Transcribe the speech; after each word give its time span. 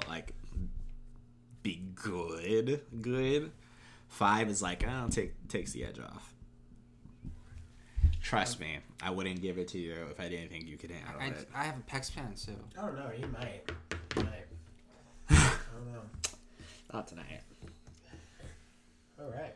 to 0.00 0.08
like 0.08 0.32
be 1.62 1.82
good, 1.94 2.80
good. 3.00 3.50
Five 4.08 4.48
is 4.48 4.62
like, 4.62 4.86
oh, 4.88 5.08
take 5.10 5.48
takes 5.48 5.72
the 5.72 5.84
edge 5.84 5.98
off. 5.98 6.32
Trust 8.22 8.60
me, 8.60 8.78
I 9.02 9.10
wouldn't 9.10 9.40
give 9.40 9.58
it 9.58 9.68
to 9.68 9.78
you 9.78 9.94
if 10.10 10.18
I 10.18 10.28
didn't 10.28 10.50
think 10.50 10.66
you 10.66 10.76
could 10.76 10.90
handle 10.90 11.20
I, 11.20 11.26
it. 11.26 11.48
I 11.54 11.64
have 11.64 11.76
a 11.76 11.90
PEX 11.90 12.14
pen, 12.14 12.32
so. 12.34 12.52
I 12.76 12.82
don't 12.82 12.96
know. 12.96 13.10
You 13.16 13.28
might. 13.28 13.62
You 14.16 14.24
might. 14.24 14.46
I 15.30 15.52
don't 15.74 15.92
know. 15.92 16.00
Not 16.92 17.06
tonight. 17.06 17.40
All 19.20 19.30
right. 19.30 19.54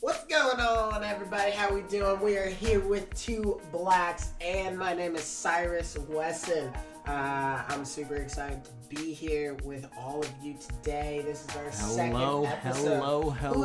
What's 0.00 0.24
going 0.26 0.60
on, 0.60 1.02
everybody? 1.02 1.50
How 1.50 1.74
we 1.74 1.82
doing? 1.82 2.20
We 2.20 2.36
are 2.36 2.48
here 2.48 2.80
with 2.80 3.12
two 3.14 3.60
blacks, 3.72 4.30
and 4.40 4.78
my 4.78 4.94
name 4.94 5.16
is 5.16 5.24
Cyrus 5.24 5.98
Wesson. 6.08 6.72
Uh, 7.06 7.62
I'm 7.68 7.84
super 7.84 8.16
excited 8.16 8.64
to 8.64 8.70
be 8.96 9.12
here 9.12 9.54
with 9.64 9.86
all 9.96 10.20
of 10.20 10.30
you 10.42 10.56
today. 10.58 11.22
This 11.24 11.44
is 11.44 11.56
our 11.56 11.62
Hello, 11.70 12.44
second 12.44 12.66
episode. 12.66 12.84
hello, 12.98 13.30
Who 13.30 13.30
else 13.30 13.52
do 13.54 13.58
we 13.60 13.64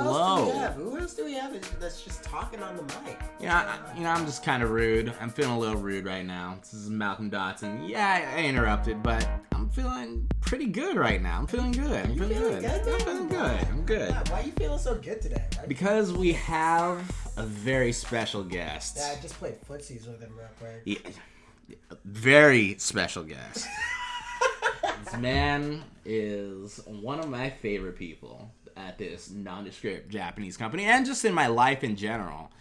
hello. 0.52 0.52
have? 0.59 0.73
Who 0.75 0.98
else 0.99 1.13
do 1.15 1.25
we 1.25 1.34
have 1.34 1.79
that's 1.79 2.03
just 2.03 2.23
talking 2.23 2.62
on 2.62 2.77
the 2.77 2.84
mic? 2.84 3.20
You 3.39 3.48
know, 3.48 3.53
I, 3.55 3.79
you 3.98 4.03
know, 4.03 4.12
I'm 4.12 4.27
just 4.27 4.43
kind 4.43 4.62
of 4.62 4.70
rude. 4.70 5.12
I'm 5.20 5.31
feeling 5.31 5.53
a 5.53 5.59
little 5.59 5.77
rude 5.81 6.05
right 6.05 6.23
now. 6.25 6.57
This 6.62 6.73
is 6.75 6.89
Malcolm 6.91 7.31
Dotson. 7.31 7.89
Yeah, 7.89 8.31
I, 8.35 8.41
I 8.41 8.43
interrupted, 8.43 9.01
but 9.01 9.27
I'm 9.53 9.70
feeling 9.71 10.27
pretty 10.41 10.67
good 10.67 10.95
right 10.95 11.20
now. 11.21 11.39
I'm 11.39 11.48
feeling 11.48 11.71
good. 11.71 12.05
I'm 12.05 12.12
You 12.12 12.20
feeling 12.20 12.37
feeling 12.37 12.62
good. 12.62 12.84
good, 12.84 12.93
I'm 12.93 12.99
feeling 13.01 13.27
good. 13.27 13.67
I'm 13.70 13.85
good. 13.85 14.09
Yeah, 14.09 14.23
why 14.29 14.41
are 14.41 14.43
you 14.43 14.51
feeling 14.51 14.77
so 14.79 14.93
good 14.95 15.20
today? 15.20 15.43
Right? 15.57 15.67
Because 15.67 16.13
we 16.13 16.34
have 16.34 16.99
a 17.37 17.43
very 17.43 17.91
special 17.91 18.43
guest. 18.43 18.98
yeah, 18.99 19.15
I 19.17 19.21
just 19.21 19.34
played 19.39 19.55
footsies 19.67 20.07
with 20.07 20.21
him 20.21 20.34
real 20.37 20.48
quick. 20.59 20.81
Yeah, 20.85 21.09
very 22.05 22.75
special 22.77 23.23
guest. 23.23 23.67
this 25.03 25.17
man 25.17 25.84
is 26.05 26.79
one 26.85 27.20
of 27.20 27.29
my 27.29 27.49
favorite 27.49 27.95
people 27.95 28.52
at 28.77 28.98
this 28.98 29.29
nondescript 29.29 30.10
Japanese 30.10 30.57
company 30.57 30.85
and 30.85 31.05
just 31.05 31.26
in 31.26 31.34
my 31.34 31.48
life 31.48 31.84
in 31.84 31.95
general. 31.95 32.51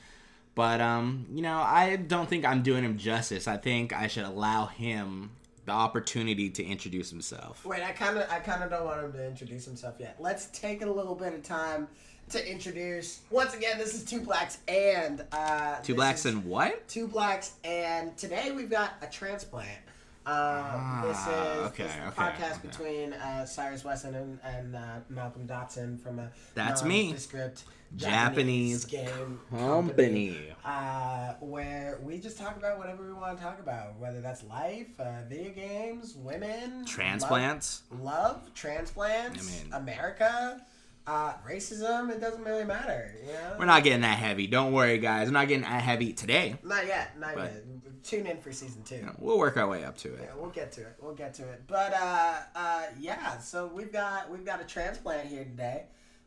But 0.54 0.80
um, 0.80 1.26
you 1.32 1.42
know, 1.42 1.58
I 1.58 1.96
don't 1.96 2.28
think 2.28 2.44
I'm 2.44 2.62
doing 2.62 2.84
him 2.84 2.98
justice. 2.98 3.46
I 3.48 3.56
think 3.56 3.92
I 3.92 4.08
should 4.08 4.24
allow 4.24 4.66
him 4.66 5.30
the 5.64 5.72
opportunity 5.72 6.50
to 6.50 6.64
introduce 6.64 7.10
himself. 7.10 7.64
Wait, 7.64 7.82
I 7.82 7.92
kind 7.92 8.18
of, 8.18 8.28
I 8.30 8.40
kind 8.40 8.64
of 8.64 8.70
don't 8.70 8.84
want 8.84 9.04
him 9.04 9.12
to 9.12 9.26
introduce 9.26 9.64
himself 9.64 9.94
yet. 9.98 10.16
Let's 10.18 10.46
take 10.46 10.82
a 10.82 10.90
little 10.90 11.14
bit 11.14 11.32
of 11.32 11.42
time 11.42 11.88
to 12.30 12.50
introduce. 12.50 13.20
Once 13.30 13.54
again, 13.54 13.78
this 13.78 13.94
is 13.94 14.04
two 14.04 14.20
blacks 14.20 14.58
and 14.68 15.24
uh, 15.32 15.76
Two 15.82 15.94
blacks 15.94 16.24
and 16.24 16.44
what? 16.44 16.86
two 16.88 17.06
blacks, 17.08 17.52
and 17.64 18.16
today 18.16 18.50
we've 18.52 18.70
got 18.70 18.92
a 19.02 19.06
transplant. 19.06 19.78
Uh, 20.26 21.02
this 21.06 21.16
is, 21.16 21.24
Ah, 21.26 21.66
okay, 21.66 21.82
this 21.84 21.92
is 21.92 21.98
a 21.98 22.06
okay, 22.08 22.22
podcast 22.22 22.58
okay. 22.58 22.68
between 22.68 23.12
uh, 23.14 23.44
Cyrus 23.46 23.84
Wesson 23.84 24.14
and, 24.14 24.38
and 24.44 24.76
uh, 24.76 24.80
Malcolm 25.08 25.46
Dotson 25.46 25.98
from 26.00 26.18
a 26.18 26.30
That's 26.54 26.84
me. 26.84 27.06
nondescript 27.06 27.64
Japanese 27.96 28.84
game 28.84 29.40
Company. 29.50 30.36
uh, 30.64 31.32
where 31.40 31.98
we 32.04 32.18
just 32.18 32.38
talk 32.38 32.56
about 32.56 32.78
whatever 32.78 33.04
we 33.06 33.12
want 33.14 33.38
to 33.38 33.42
talk 33.42 33.58
about, 33.60 33.98
whether 33.98 34.20
that's 34.20 34.44
life, 34.44 34.86
uh, 35.00 35.22
video 35.28 35.50
games, 35.52 36.14
women, 36.16 36.84
Transplants. 36.84 37.82
love, 37.90 38.00
love, 38.02 38.54
transplants, 38.54 39.40
I 39.60 39.64
mean- 39.64 39.72
America, 39.72 40.60
uh, 41.06 41.34
racism. 41.48 42.10
It 42.10 42.20
doesn't 42.20 42.44
really 42.44 42.64
matter, 42.64 43.14
you 43.26 43.32
know. 43.32 43.56
We're 43.58 43.64
not 43.66 43.82
getting 43.84 44.02
that 44.02 44.18
heavy. 44.18 44.46
Don't 44.46 44.72
worry, 44.72 44.98
guys. 44.98 45.26
We're 45.28 45.32
not 45.32 45.48
getting 45.48 45.62
that 45.62 45.82
heavy 45.82 46.12
today. 46.12 46.56
Not 46.62 46.86
yet, 46.86 47.18
not 47.18 47.34
But- 47.34 47.52
yet. 47.52 47.64
Tune 48.02 48.26
in 48.26 48.38
for 48.38 48.50
season 48.50 48.82
two. 48.82 49.06
We'll 49.18 49.38
work 49.38 49.58
our 49.58 49.68
way 49.68 49.84
up 49.84 49.98
to 49.98 50.08
Yeah, 50.08 50.24
it. 50.24 50.30
we'll 50.38 50.48
get 50.50 50.72
to 50.72 50.80
it. 50.80 50.96
We'll 51.02 51.14
get 51.14 51.34
to 51.34 51.42
it. 51.42 51.64
But 51.66 51.92
uh, 51.92 52.36
uh, 52.56 52.82
yeah, 52.98 53.36
so 53.38 53.66
we've 53.66 53.92
got 53.92 54.30
we've 54.30 54.44
got 54.44 54.58
a 54.58 54.64
transplant 54.64 55.28
here 55.28 55.44
today. 55.44 55.84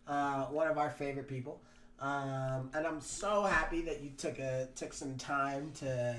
Uh, 0.07 0.43
one 0.45 0.67
of 0.67 0.77
our 0.77 0.91
favorite 0.91 1.27
people. 1.27 1.61
Um, 1.99 2.69
and 2.73 2.85
I'm 2.85 2.99
so 2.99 3.43
happy 3.43 3.81
that 3.83 4.01
you 4.01 4.09
took 4.17 4.37
a 4.39 4.67
took 4.75 4.91
some 4.91 5.15
time 5.15 5.71
to 5.79 6.15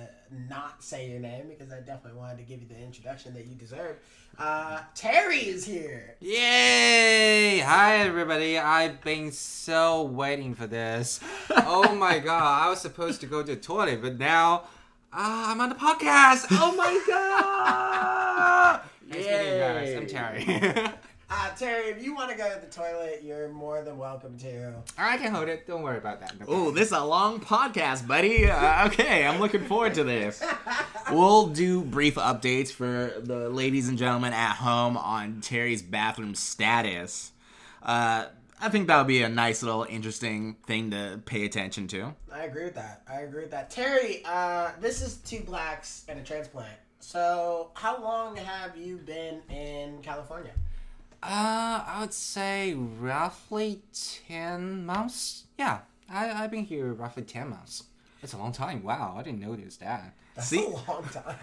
not 0.49 0.83
say 0.83 1.11
your 1.11 1.21
name 1.21 1.49
because 1.49 1.71
I 1.73 1.81
definitely 1.81 2.19
wanted 2.19 2.39
to 2.39 2.45
give 2.45 2.63
you 2.63 2.69
the 2.69 2.81
introduction 2.81 3.35
that 3.35 3.47
you 3.47 3.55
deserve. 3.55 3.97
Uh, 4.39 4.81
Terry 4.95 5.41
is 5.41 5.65
here. 5.67 6.17
Yay! 6.21 7.59
Hi, 7.61 7.99
everybody. 7.99 8.59
I've 8.59 9.03
been 9.03 9.31
so 9.31 10.05
waiting 10.05 10.55
for 10.55 10.67
this. 10.67 11.21
Oh 11.51 11.95
my 11.95 12.19
god, 12.25 12.65
I 12.65 12.71
was 12.71 12.81
supposed 12.81 13.21
to 13.21 13.27
go 13.27 13.43
to 13.43 13.55
the 13.55 13.61
toilet, 13.61 14.01
but 14.01 14.19
now 14.19 14.63
uh, 15.13 15.47
I'm 15.49 15.61
on 15.61 15.69
the 15.69 15.75
podcast. 15.75 16.47
Oh 16.51 16.75
my 16.77 17.03
god! 17.07 18.81
Nice 19.07 19.19
meeting 19.19 19.53
you 19.53 19.59
guys. 19.59 19.95
I'm 19.97 20.07
Terry. 20.07 20.89
Uh, 21.37 21.51
Terry, 21.57 21.89
if 21.89 22.01
you 22.01 22.15
want 22.15 22.31
to 22.31 22.37
go 22.37 22.49
to 22.55 22.61
the 22.61 22.69
toilet, 22.69 23.21
you're 23.25 23.49
more 23.49 23.83
than 23.83 23.99
welcome 23.99 24.39
to. 24.39 24.73
I 24.97 25.17
can 25.17 25.35
hold 25.35 25.49
it. 25.49 25.67
Don't 25.67 25.83
worry 25.83 25.99
about 25.99 26.21
that. 26.21 26.39
No 26.39 26.47
Oh, 26.49 26.71
this 26.71 26.87
is 26.89 26.93
a 26.93 27.05
long 27.05 27.41
podcast, 27.41 28.07
buddy. 28.07 28.49
Uh, 28.49 28.87
okay, 28.87 29.27
I'm 29.27 29.41
looking 29.41 29.65
forward 29.65 29.95
to 29.95 30.05
this. 30.05 30.43
We'll 31.13 31.49
do 31.49 31.83
brief 31.83 32.15
updates 32.15 32.71
for 32.73 33.13
the 33.21 33.51
ladies 33.51 33.89
and 33.91 33.99
gentlemen 33.99 34.33
at 34.33 34.55
home 34.55 34.97
on 34.97 35.43
Terry's 35.43 35.83
bathroom 35.83 36.35
status. 36.35 37.33
Uh, 37.83 38.27
I 38.59 38.69
think 38.71 38.87
that 38.87 38.97
would 38.97 39.07
be 39.07 39.23
a 39.23 39.29
nice 39.29 39.63
little 39.63 39.85
interesting 39.85 40.57
thing 40.67 40.93
to 40.93 41.21
pay 41.27 41.45
attention 41.45 41.89
to. 41.89 42.15
I 42.33 42.45
agree 42.45 42.65
with 42.65 42.77
that. 42.77 43.03
I 43.07 43.21
agree 43.21 43.43
with 43.43 43.51
that. 43.51 43.69
Terry, 43.69 44.23
uh, 44.25 44.71
this 44.81 45.03
is 45.03 45.17
two 45.19 45.41
blacks 45.41 46.07
and 46.09 46.19
a 46.19 46.23
transplant. 46.23 46.73
So, 47.01 47.71
how 47.75 48.03
long 48.03 48.37
have 48.37 48.75
you 48.79 48.97
been 48.97 49.43
in 49.51 50.01
California? 50.01 50.53
Uh, 51.25 51.83
I 51.87 51.97
would 52.01 52.13
say 52.13 52.75
roughly 52.75 53.81
10 54.29 54.85
months. 54.85 55.45
Yeah, 55.59 55.79
I, 56.11 56.31
I've 56.31 56.51
been 56.51 56.67
here 56.67 56.93
roughly 56.93 57.23
10 57.23 57.49
months. 57.49 57.85
It's 58.23 58.35
a 58.35 58.37
long 58.37 58.53
time. 58.53 58.83
Wow, 58.83 59.17
I 59.19 59.23
didn't 59.23 59.41
notice 59.41 59.79
that. 59.79 60.15
That's 60.35 60.49
See? 60.49 60.63
a 60.65 60.69
long 60.69 61.05
time. 61.11 61.37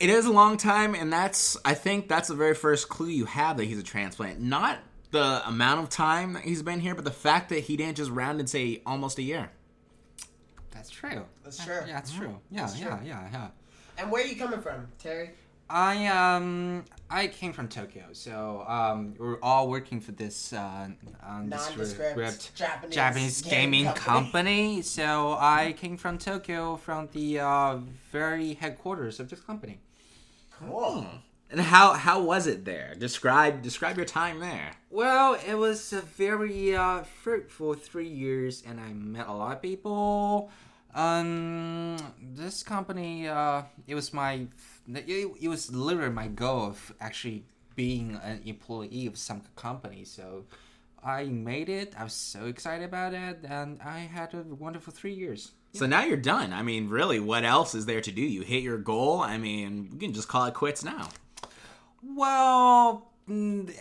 It 0.00 0.10
is 0.10 0.26
a 0.26 0.32
long 0.32 0.56
time, 0.56 0.94
and 0.94 1.12
that's 1.12 1.56
I 1.64 1.74
think 1.74 2.08
that's 2.08 2.28
the 2.28 2.34
very 2.34 2.54
first 2.54 2.88
clue 2.88 3.08
you 3.08 3.24
have 3.26 3.56
that 3.56 3.64
he's 3.64 3.78
a 3.78 3.82
transplant. 3.82 4.40
Not 4.40 4.78
the 5.10 5.42
amount 5.46 5.80
of 5.80 5.88
time 5.88 6.34
that 6.34 6.42
he's 6.44 6.62
been 6.62 6.80
here, 6.80 6.94
but 6.94 7.04
the 7.04 7.10
fact 7.10 7.48
that 7.48 7.60
he 7.60 7.76
didn't 7.76 7.96
just 7.96 8.10
round 8.10 8.38
and 8.40 8.48
say 8.48 8.82
almost 8.84 9.18
a 9.18 9.22
year. 9.22 9.50
That's 10.70 10.90
true. 10.90 11.24
That's 11.44 11.64
true. 11.64 11.80
Yeah, 11.86 11.94
that's 11.94 12.12
true. 12.12 12.38
Yeah, 12.50 12.66
That's 12.66 12.78
yeah, 12.78 12.98
yeah, 13.04 13.28
yeah. 13.32 13.48
And 13.98 14.10
where 14.10 14.22
are 14.22 14.26
you 14.26 14.36
coming 14.36 14.60
from, 14.60 14.88
Terry? 14.98 15.30
I 15.68 16.06
um 16.06 16.84
I 17.10 17.26
came 17.26 17.52
from 17.52 17.68
Tokyo, 17.68 18.04
so 18.12 18.64
um 18.68 19.14
we're 19.18 19.40
all 19.40 19.68
working 19.68 20.00
for 20.00 20.12
this 20.12 20.52
uh, 20.52 20.88
Nondescript 21.24 21.98
nondescript 21.98 22.54
Japanese, 22.54 22.94
Japanese 22.94 23.42
game 23.42 23.50
gaming 23.72 23.84
company. 23.86 24.02
company. 24.04 24.82
So 24.96 25.36
I 25.38 25.74
came 25.76 25.96
from 25.96 26.18
Tokyo, 26.18 26.76
from 26.76 27.08
the 27.12 27.40
uh, 27.40 27.78
very 28.12 28.54
headquarters 28.54 29.18
of 29.20 29.28
this 29.28 29.40
company. 29.40 29.78
Cool. 30.58 31.06
And 31.50 31.60
how 31.60 31.92
how 31.92 32.20
was 32.22 32.46
it 32.46 32.64
there? 32.64 32.94
Describe 32.98 33.62
describe 33.62 33.96
your 33.96 34.06
time 34.06 34.40
there. 34.40 34.72
Well, 34.90 35.34
it 35.46 35.54
was 35.54 35.92
a 35.92 36.00
very 36.00 36.74
uh, 36.74 37.02
fruitful 37.02 37.74
three 37.74 38.08
years, 38.08 38.62
and 38.66 38.80
I 38.80 38.92
met 38.92 39.26
a 39.26 39.32
lot 39.32 39.56
of 39.56 39.62
people. 39.62 40.50
Um, 40.96 41.98
this 42.34 42.62
company, 42.62 43.28
uh, 43.28 43.62
it 43.86 43.94
was 43.94 44.14
my, 44.14 44.46
it, 44.94 45.28
it 45.40 45.48
was 45.48 45.72
literally 45.74 46.12
my 46.12 46.28
goal 46.28 46.66
of 46.66 46.94
actually 47.00 47.44
being 47.74 48.18
an 48.22 48.42
employee 48.44 49.06
of 49.06 49.16
some 49.18 49.42
company. 49.54 50.04
So, 50.04 50.44
I 51.06 51.24
made 51.24 51.68
it. 51.68 51.94
I 51.96 52.02
was 52.02 52.14
so 52.14 52.46
excited 52.46 52.84
about 52.84 53.14
it, 53.14 53.38
and 53.48 53.80
I 53.80 54.00
had 54.00 54.34
a 54.34 54.42
wonderful 54.42 54.92
three 54.92 55.14
years. 55.14 55.52
So 55.72 55.86
now 55.86 56.04
you're 56.04 56.16
done. 56.16 56.52
I 56.52 56.62
mean, 56.62 56.88
really, 56.88 57.20
what 57.20 57.44
else 57.44 57.74
is 57.74 57.86
there 57.86 58.00
to 58.00 58.10
do? 58.10 58.22
You 58.22 58.42
hit 58.42 58.62
your 58.62 58.78
goal. 58.78 59.20
I 59.20 59.38
mean, 59.38 59.90
you 59.92 59.98
can 59.98 60.12
just 60.12 60.26
call 60.26 60.46
it 60.46 60.54
quits 60.54 60.82
now. 60.82 61.10
Well, 62.02 63.10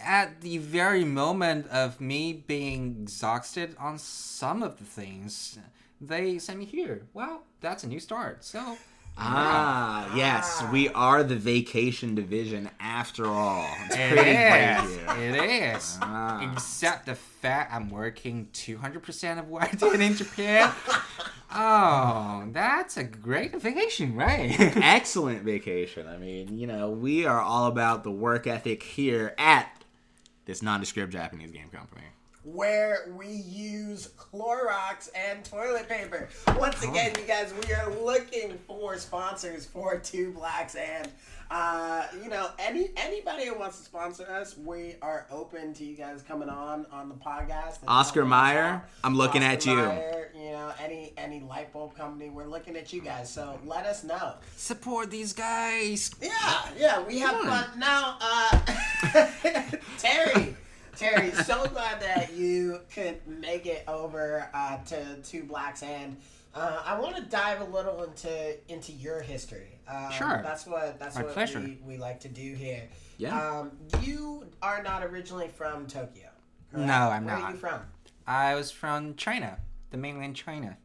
at 0.02 0.42
the 0.42 0.58
very 0.58 1.04
moment 1.04 1.68
of 1.70 2.02
me 2.02 2.34
being 2.34 2.98
exhausted 3.02 3.76
on 3.80 3.98
some 3.98 4.62
of 4.62 4.78
the 4.78 4.84
things, 4.84 5.58
they 6.02 6.38
sent 6.38 6.60
me 6.60 6.66
here. 6.66 7.08
Well, 7.14 7.44
that's 7.62 7.84
a 7.84 7.88
new 7.88 8.00
start. 8.00 8.44
So, 8.44 8.78
Ah, 9.18 10.14
yes, 10.16 10.64
we 10.72 10.90
are 10.90 11.24
the 11.24 11.36
vacation 11.36 12.16
division 12.16 12.70
after 12.80 13.28
all. 13.28 13.66
It's 13.86 13.96
it 13.96 14.12
pretty 14.12 14.32
is. 14.32 14.98
It 15.18 15.76
is. 15.76 15.98
Ah. 16.02 16.52
Except 16.52 17.06
the 17.06 17.16
fact 17.16 17.74
I'm 17.74 17.90
working 17.90 18.50
200% 18.54 19.40
of 19.40 19.48
what 19.48 19.64
I 19.64 19.72
did 19.72 20.02
in 20.02 20.16
Japan. 20.16 20.72
oh, 21.54 22.50
that's 22.52 22.98
a 22.98 23.06
great 23.06 23.56
vacation, 23.62 24.16
right? 24.16 24.54
Excellent 24.78 25.44
vacation. 25.44 26.08
I 26.08 26.18
mean, 26.18 26.58
you 26.58 26.68
know, 26.68 26.90
we 26.90 27.26
are 27.26 27.40
all 27.40 27.68
about 27.68 28.04
the 28.04 28.12
work 28.12 28.48
ethic 28.48 28.84
here 28.84 29.34
at 29.38 29.84
this 30.46 30.62
nondescript 30.62 31.14
Japanese 31.14 31.52
game 31.52 31.70
company. 31.70 32.04
Where 32.46 33.12
we 33.18 33.28
use 33.28 34.10
Clorox 34.18 35.10
and 35.16 35.44
toilet 35.44 35.90
paper. 35.90 36.30
Once 36.58 36.84
again, 36.84 37.14
you 37.20 37.26
guys, 37.26 37.54
we 37.68 37.74
are 37.74 37.92
looking 38.04 38.58
for 38.68 38.98
sponsors 38.98 39.66
for 39.66 39.98
Two 39.98 40.32
Blacks 40.32 40.76
and 40.76 41.10
uh, 41.52 42.08
you 42.24 42.30
know, 42.30 42.50
any 42.58 42.90
anybody 42.98 43.46
who 43.46 43.58
wants 43.58 43.78
to 43.78 43.86
sponsor 43.86 44.28
us, 44.30 44.58
we 44.58 44.96
are 45.02 45.28
open 45.32 45.74
to 45.76 45.86
you 45.86 45.96
guys 45.96 46.24
coming 46.24 46.50
on 46.50 46.86
on 46.92 47.10
the 47.10 47.16
podcast. 47.16 47.80
Oscar 47.88 48.22
helping 48.22 48.34
us 48.34 48.54
Mayer. 48.54 48.84
I'm 49.04 49.16
looking 49.16 49.44
Oscar 49.44 49.54
at 49.54 49.66
you. 49.66 49.76
Mayer, 49.76 50.32
you 50.36 50.52
know, 50.52 50.74
any 50.84 51.14
any 51.18 51.42
light 51.42 51.72
bulb 51.72 51.96
company, 51.96 52.30
we're 52.30 52.48
looking 52.48 52.76
at 52.76 52.92
you 52.92 53.02
guys. 53.02 53.32
So 53.32 53.60
let 53.66 53.86
us 53.86 54.04
know. 54.04 54.34
Support 54.56 55.12
these 55.12 55.34
guys. 55.34 56.12
Yeah, 56.22 56.32
yeah, 56.78 57.04
we 57.04 57.20
have 57.20 57.36
Come 57.36 57.48
fun 57.48 57.80
now. 57.80 58.18
Uh, 58.20 59.28
Terry, 60.00 60.56
Terry, 60.96 61.32
so 61.32 61.66
glad 61.68 62.02
that 62.02 62.34
you 62.34 62.80
could 62.94 63.26
make 63.28 63.66
it 63.66 63.84
over 63.88 64.50
uh, 64.54 64.78
to 64.86 65.16
Two 65.24 65.44
Blacks 65.44 65.84
and. 65.84 66.18
Uh, 66.58 66.82
I 66.86 66.98
want 66.98 67.18
to 67.18 67.22
dive 67.24 67.60
a 67.60 67.66
little 67.66 68.02
into 68.04 68.56
into 68.72 68.94
your 68.94 69.20
history. 69.22 69.78
Um, 69.90 70.10
Sure. 70.10 70.40
That's 70.42 70.66
what 70.66 70.98
that's 70.98 71.18
My 71.18 71.24
what 71.24 71.34
pleasure. 71.34 71.60
We, 71.60 71.78
we 71.86 71.98
like 71.98 72.22
to 72.22 72.30
do 72.30 72.54
here. 72.54 72.88
Yeah. 73.18 73.38
Um, 73.60 73.72
you 74.02 74.46
are 74.62 74.82
not 74.82 75.04
originally 75.04 75.50
from 75.50 75.86
Tokyo. 75.86 76.30
correct? 76.72 76.88
No, 76.88 76.94
I'm 76.94 77.26
Where 77.26 77.36
are 77.36 77.42
not. 77.42 77.52
you 77.52 77.58
from? 77.58 77.82
I 78.26 78.56
was 78.56 78.72
from 78.72 79.16
China, 79.16 79.58
the 79.92 79.98
mainland 79.98 80.38
China. 80.38 80.78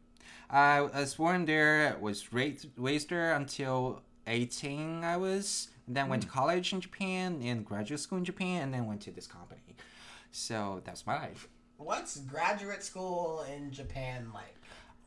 I 0.50 0.80
was 0.80 1.14
born 1.14 1.44
there, 1.44 1.96
was 2.00 2.32
raised, 2.32 2.66
raised 2.76 3.10
there 3.10 3.32
until 3.34 4.02
18 4.26 5.04
I 5.04 5.16
was, 5.18 5.68
then 5.86 6.08
went 6.08 6.22
to 6.24 6.28
college 6.28 6.72
in 6.72 6.80
Japan 6.80 7.40
and 7.44 7.64
graduate 7.64 8.00
school 8.00 8.18
in 8.18 8.24
Japan, 8.24 8.62
and 8.62 8.74
then 8.74 8.86
went 8.86 9.02
to 9.02 9.12
this 9.12 9.28
company. 9.28 9.60
So 10.32 10.80
that's 10.84 11.06
my 11.06 11.16
life. 11.16 11.48
What's 11.76 12.18
graduate 12.20 12.82
school 12.82 13.44
in 13.54 13.70
Japan 13.70 14.30
like? 14.34 14.56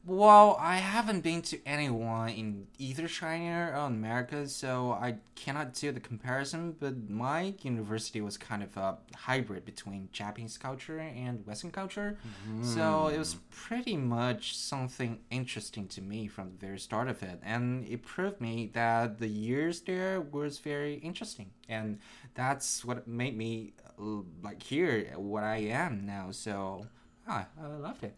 Well, 0.06 0.58
I 0.60 0.78
haven't 0.78 1.22
been 1.22 1.42
to 1.44 1.66
anyone 1.66 2.28
in 2.28 2.68
either 2.78 3.08
China 3.08 3.72
or 3.74 3.86
America, 3.86 4.50
so 4.50 4.92
I 4.92 5.16
cannot 5.36 5.74
do 5.76 5.94
the 5.94 6.02
comparison. 6.02 6.76
But 6.78 7.10
my 7.10 7.54
university 7.62 8.20
was 8.20 8.38
kind 8.38 8.64
of 8.64 8.76
a 8.76 8.98
hybrid 9.16 9.64
between 9.64 10.10
Japanese 10.12 10.58
culture 10.58 11.00
and 11.00 11.48
Western 11.48 11.72
culture, 11.72 12.18
so 12.62 13.08
it 13.08 13.18
was 13.18 13.36
mm-hmm. 13.36 13.44
pretty 13.52 13.96
much 13.96 14.58
something 14.58 15.20
interesting 15.32 15.88
to 15.88 16.02
me 16.02 16.28
from 16.28 16.52
the 16.52 16.58
very 16.58 16.80
start 16.80 17.08
of 17.08 17.24
it, 17.24 17.40
and 17.42 17.88
it 17.88 18.04
proved 18.04 18.42
me 18.42 18.72
that 18.74 19.20
the 19.20 19.30
years 19.30 19.80
there 19.82 20.20
was 20.20 20.60
very 20.60 20.96
interesting, 20.96 21.52
and 21.70 22.00
that's 22.34 22.84
what 22.84 23.08
made 23.08 23.38
me 23.38 23.72
like 23.98 24.62
here 24.62 25.06
what 25.16 25.44
I 25.44 25.58
am 25.58 26.06
now. 26.06 26.32
So 26.32 26.88
ah, 27.28 27.48
I 27.62 27.68
loved 27.68 28.04
it. 28.04 28.16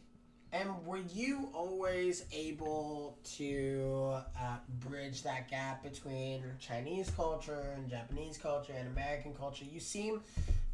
And 0.56 0.86
were 0.86 1.01
you 1.13 1.50
always 1.54 2.24
able 2.31 3.18
to 3.36 4.16
uh, 4.39 4.57
bridge 4.80 5.22
that 5.24 5.50
gap 5.50 5.83
between 5.83 6.44
Chinese 6.60 7.10
culture 7.10 7.74
and 7.75 7.89
Japanese 7.89 8.38
culture 8.38 8.72
and 8.77 8.88
American 8.88 9.33
culture? 9.33 9.66
You 9.66 9.81
seem, 9.81 10.22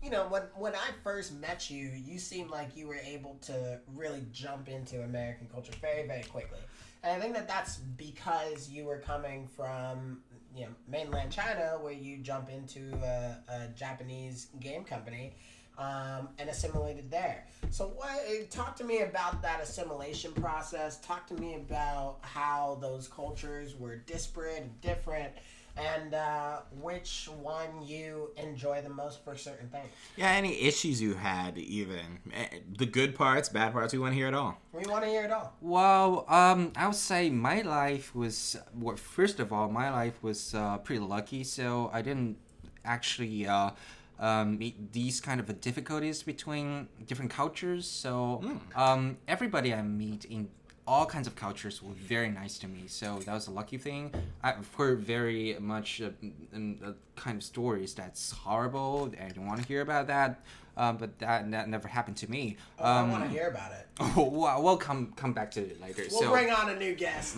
you 0.03 0.11
know, 0.11 0.27
when 0.27 0.43
when 0.55 0.75
I 0.75 0.89
first 1.03 1.33
met 1.33 1.71
you, 1.71 1.89
you 1.89 2.19
seemed 2.19 2.51
like 2.51 2.77
you 2.77 2.87
were 2.87 2.99
able 3.03 3.39
to 3.47 3.79
really 3.95 4.23
jump 4.31 4.69
into 4.69 5.01
American 5.01 5.47
culture 5.51 5.73
very 5.81 6.05
very 6.05 6.23
quickly. 6.23 6.59
And 7.03 7.17
I 7.17 7.19
think 7.19 7.33
that 7.33 7.47
that's 7.47 7.77
because 7.77 8.69
you 8.69 8.85
were 8.85 8.99
coming 8.99 9.47
from 9.47 10.21
you 10.55 10.65
know 10.65 10.71
mainland 10.87 11.31
China, 11.31 11.77
where 11.81 11.93
you 11.93 12.17
jump 12.17 12.49
into 12.49 12.93
a, 13.03 13.37
a 13.49 13.67
Japanese 13.75 14.47
game 14.59 14.83
company 14.83 15.33
um, 15.77 16.29
and 16.37 16.49
assimilated 16.49 17.09
there. 17.09 17.45
So, 17.69 17.87
what? 17.87 18.19
eh, 18.27 18.43
Talk 18.49 18.75
to 18.77 18.83
me 18.83 19.01
about 19.01 19.41
that 19.41 19.61
assimilation 19.61 20.33
process. 20.33 20.99
Talk 20.99 21.27
to 21.27 21.33
me 21.35 21.55
about 21.55 22.17
how 22.21 22.77
those 22.81 23.07
cultures 23.07 23.75
were 23.75 23.95
disparate 23.95 24.61
and 24.61 24.81
different, 24.81 25.33
and 25.77 26.13
uh, 26.13 26.59
which 26.79 27.29
one 27.41 27.81
you 27.85 28.31
enjoy 28.37 28.81
the 28.81 28.89
most 28.89 29.23
for 29.23 29.35
certain 29.35 29.69
things. 29.69 29.87
Yeah, 30.15 30.31
any 30.31 30.61
issues 30.61 31.01
you 31.01 31.13
had, 31.13 31.57
even 31.57 32.19
Eh, 32.33 32.59
the 32.77 32.85
good 32.85 33.15
parts, 33.15 33.49
bad 33.49 33.73
parts, 33.73 33.93
we 33.93 33.99
want 33.99 34.11
to 34.13 34.15
hear 34.15 34.27
it 34.27 34.33
all. 34.33 34.57
We 34.73 34.85
want 34.85 35.03
to 35.03 35.09
hear 35.09 35.23
it 35.23 35.31
all. 35.31 35.53
Well, 35.61 36.25
um, 36.27 36.71
I 36.75 36.87
would 36.87 36.95
say 36.95 37.29
my 37.29 37.61
life 37.61 38.15
was 38.15 38.57
well. 38.77 38.95
First 38.95 39.39
of 39.39 39.51
all, 39.51 39.69
my 39.69 39.89
life 39.89 40.21
was 40.21 40.53
uh, 40.53 40.77
pretty 40.77 41.01
lucky, 41.01 41.43
so 41.43 41.89
I 41.93 42.01
didn't 42.01 42.37
actually 42.85 43.47
uh, 43.47 43.71
um, 44.19 44.57
meet 44.57 44.93
these 44.93 45.19
kind 45.19 45.39
of 45.39 45.61
difficulties 45.61 46.23
between 46.23 46.87
different 47.05 47.31
cultures. 47.31 47.87
So 47.87 48.43
um, 48.75 49.17
everybody 49.27 49.73
I 49.73 49.81
meet 49.81 50.25
in 50.25 50.49
all 50.91 51.05
kinds 51.05 51.25
of 51.25 51.35
cultures 51.37 51.81
were 51.81 51.93
very 51.93 52.29
nice 52.29 52.57
to 52.59 52.67
me. 52.67 52.83
So 52.87 53.19
that 53.25 53.33
was 53.33 53.47
a 53.47 53.51
lucky 53.51 53.77
thing. 53.77 54.11
I've 54.43 54.67
heard 54.75 54.99
very 54.99 55.55
much 55.57 56.01
uh, 56.01 56.09
uh, 56.53 56.91
kind 57.15 57.37
of 57.37 57.43
stories 57.43 57.93
that's 57.93 58.31
horrible. 58.31 59.09
I 59.25 59.29
don't 59.29 59.45
want 59.47 59.61
to 59.61 59.67
hear 59.67 59.79
about 59.81 60.07
that. 60.07 60.43
Um, 60.75 60.97
but 60.97 61.17
that 61.19 61.49
that 61.51 61.69
never 61.69 61.87
happened 61.87 62.17
to 62.17 62.29
me. 62.31 62.57
Oh, 62.79 62.83
I 62.83 62.99
Um, 62.99 63.11
want 63.11 63.23
to 63.23 63.29
hear 63.29 63.47
about 63.47 63.71
it. 63.71 63.87
Oh, 63.99 64.29
well, 64.29 64.61
we'll 64.63 64.77
come 64.77 65.13
come 65.15 65.31
back 65.31 65.49
to 65.51 65.61
it 65.61 65.79
later. 65.81 66.03
We'll 66.11 66.21
so 66.21 66.31
bring 66.31 66.49
on 66.49 66.69
a 66.69 66.75
new 66.75 66.93
guest. 66.95 67.37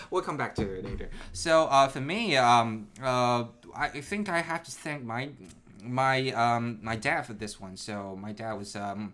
we'll 0.10 0.22
come 0.22 0.36
back 0.36 0.54
to 0.56 0.62
it 0.62 0.84
later. 0.84 1.08
So 1.32 1.64
uh, 1.76 1.88
for 1.88 2.00
me, 2.00 2.36
um, 2.36 2.88
uh, 3.02 3.44
I 3.74 3.88
think 4.10 4.28
I 4.28 4.40
have 4.40 4.62
to 4.64 4.70
thank 4.70 5.02
my 5.04 5.30
my 5.82 6.30
um, 6.44 6.78
my 6.82 6.96
dad 6.96 7.22
for 7.22 7.34
this 7.34 7.60
one. 7.60 7.76
So 7.76 8.16
my 8.26 8.32
dad 8.32 8.52
was 8.52 8.76
um, 8.76 9.12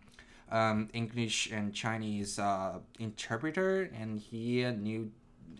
um, 0.50 0.88
English 0.92 1.50
and 1.50 1.74
Chinese 1.74 2.38
uh, 2.38 2.78
interpreter, 2.98 3.90
and 3.98 4.18
he 4.18 4.64
knew 4.64 5.10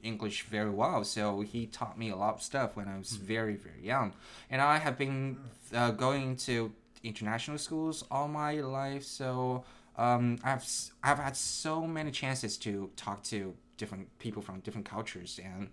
English 0.02 0.44
very 0.44 0.70
well. 0.70 1.04
So 1.04 1.40
he 1.40 1.66
taught 1.66 1.98
me 1.98 2.10
a 2.10 2.16
lot 2.16 2.34
of 2.34 2.42
stuff 2.42 2.76
when 2.76 2.88
I 2.88 2.96
was 2.98 3.12
very 3.12 3.56
very 3.56 3.82
young, 3.82 4.12
and 4.50 4.60
I 4.60 4.78
have 4.78 4.96
been 4.96 5.38
uh, 5.74 5.90
going 5.90 6.36
to 6.36 6.72
international 7.02 7.58
schools 7.58 8.04
all 8.10 8.28
my 8.28 8.60
life. 8.60 9.04
So 9.04 9.64
um, 9.96 10.38
I've 10.44 10.64
I've 11.02 11.18
had 11.18 11.36
so 11.36 11.86
many 11.86 12.10
chances 12.10 12.56
to 12.58 12.90
talk 12.96 13.22
to 13.24 13.54
different 13.76 14.18
people 14.18 14.42
from 14.42 14.60
different 14.60 14.88
cultures, 14.88 15.40
and 15.42 15.70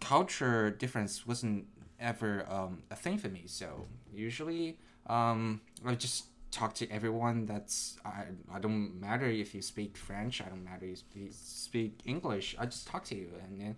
culture 0.00 0.70
difference 0.70 1.26
wasn't 1.26 1.66
ever 2.00 2.44
um, 2.50 2.82
a 2.90 2.96
thing 2.96 3.18
for 3.18 3.28
me. 3.28 3.44
So 3.46 3.86
usually, 4.12 4.78
um, 5.06 5.60
I 5.86 5.94
just 5.94 6.26
talk 6.52 6.74
to 6.74 6.88
everyone. 6.90 7.46
That's 7.46 7.96
I. 8.04 8.26
I 8.54 8.60
don't 8.60 9.00
matter 9.00 9.26
if 9.26 9.54
you 9.54 9.62
speak 9.62 9.96
French. 9.96 10.40
I 10.40 10.48
don't 10.48 10.64
matter 10.64 10.86
if 10.86 11.02
you 11.14 11.28
speak 11.32 12.00
English. 12.04 12.54
I 12.58 12.66
just 12.66 12.86
talk 12.86 13.04
to 13.06 13.16
you, 13.16 13.30
and 13.42 13.60
then 13.60 13.76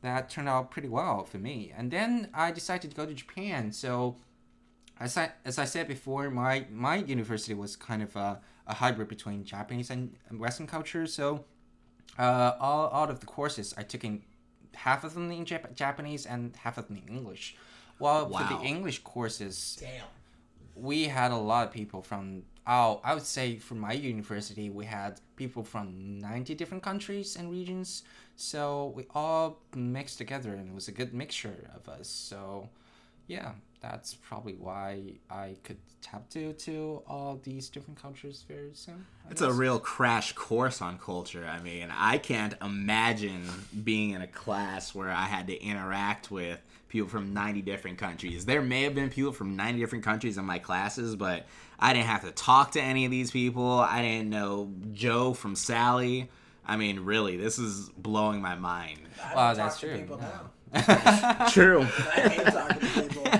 that 0.00 0.30
turned 0.30 0.48
out 0.48 0.70
pretty 0.70 0.88
well 0.88 1.24
for 1.24 1.38
me. 1.38 1.72
And 1.76 1.90
then 1.90 2.28
I 2.32 2.50
decided 2.52 2.90
to 2.90 2.96
go 2.96 3.04
to 3.04 3.12
Japan. 3.12 3.72
So 3.72 4.16
as 4.98 5.18
I 5.18 5.32
as 5.44 5.58
I 5.58 5.66
said 5.66 5.88
before, 5.88 6.30
my 6.30 6.66
my 6.70 6.96
university 6.96 7.54
was 7.54 7.76
kind 7.76 8.02
of 8.02 8.14
a, 8.16 8.40
a 8.66 8.74
hybrid 8.74 9.08
between 9.08 9.44
Japanese 9.44 9.90
and 9.90 10.16
Western 10.30 10.66
culture. 10.66 11.06
So 11.06 11.44
uh, 12.18 12.52
all 12.60 12.92
out 12.92 13.10
of 13.10 13.20
the 13.20 13.26
courses 13.26 13.74
I 13.76 13.82
took 13.82 14.04
in 14.04 14.22
half 14.74 15.04
of 15.04 15.14
them 15.14 15.30
in 15.30 15.44
Jap- 15.44 15.74
Japanese 15.74 16.26
and 16.26 16.56
half 16.56 16.78
of 16.78 16.88
them 16.88 16.96
in 16.96 17.14
English. 17.14 17.56
Well, 17.98 18.28
for 18.30 18.54
the 18.54 18.60
English 18.64 19.00
courses, 19.04 19.78
Damn. 19.78 20.06
We 20.74 21.04
had 21.04 21.30
a 21.32 21.36
lot 21.36 21.66
of 21.66 21.72
people 21.72 22.02
from 22.02 22.42
oh 22.66 23.00
i 23.04 23.12
would 23.12 23.24
say 23.24 23.56
from 23.56 23.78
my 23.78 23.92
university 23.92 24.70
we 24.70 24.84
had 24.84 25.20
people 25.42 25.64
from 25.64 26.18
90 26.20 26.54
different 26.54 26.82
countries 26.82 27.36
and 27.36 27.50
regions. 27.50 28.04
So 28.36 28.92
we 28.94 29.06
all 29.14 29.58
mixed 29.74 30.18
together 30.18 30.50
and 30.54 30.68
it 30.68 30.74
was 30.74 30.88
a 30.88 30.92
good 30.92 31.12
mixture 31.12 31.68
of 31.74 31.88
us. 31.88 32.08
So 32.08 32.68
yeah 33.26 33.52
that's 33.82 34.14
probably 34.14 34.54
why 34.54 35.02
i 35.30 35.54
could 35.64 35.76
tap 36.00 36.28
to 36.30 36.52
to 36.54 37.02
all 37.06 37.38
these 37.42 37.68
different 37.68 38.00
cultures 38.00 38.44
very 38.48 38.70
soon 38.74 39.04
I 39.26 39.30
It's 39.32 39.40
a 39.42 39.52
real 39.52 39.78
crash 39.78 40.32
course 40.32 40.82
on 40.82 40.98
culture. 40.98 41.46
I 41.46 41.60
mean, 41.60 41.88
I 41.96 42.18
can't 42.18 42.54
imagine 42.60 43.48
being 43.84 44.10
in 44.10 44.20
a 44.20 44.26
class 44.26 44.92
where 44.96 45.10
I 45.10 45.26
had 45.26 45.46
to 45.46 45.62
interact 45.62 46.28
with 46.32 46.58
people 46.88 47.08
from 47.08 47.32
90 47.32 47.62
different 47.62 47.98
countries. 47.98 48.44
There 48.46 48.60
may 48.62 48.82
have 48.82 48.96
been 48.96 49.10
people 49.10 49.30
from 49.32 49.54
90 49.54 49.78
different 49.78 50.04
countries 50.04 50.38
in 50.38 50.44
my 50.44 50.58
classes, 50.58 51.14
but 51.14 51.46
I 51.78 51.92
didn't 51.92 52.06
have 52.06 52.22
to 52.22 52.32
talk 52.32 52.72
to 52.72 52.82
any 52.82 53.04
of 53.04 53.12
these 53.12 53.30
people. 53.30 53.78
I 53.78 54.02
didn't 54.02 54.28
know 54.28 54.72
Joe 54.92 55.34
from 55.34 55.54
Sally. 55.54 56.28
I 56.66 56.76
mean, 56.76 56.98
really, 57.00 57.36
this 57.36 57.60
is 57.60 57.90
blowing 57.96 58.42
my 58.42 58.56
mind. 58.56 58.98
Wow, 59.36 59.54
don't 59.54 59.58
that's 59.58 59.74
talk 59.74 59.80
to 59.82 59.88
true. 59.88 59.98
people 59.98 60.16
No. 60.18 60.22
now. 60.24 60.50
True. 61.50 61.82
I 61.82 61.84
hate 62.28 62.46
talking 62.46 62.80
to 62.80 63.02
people. 63.02 63.30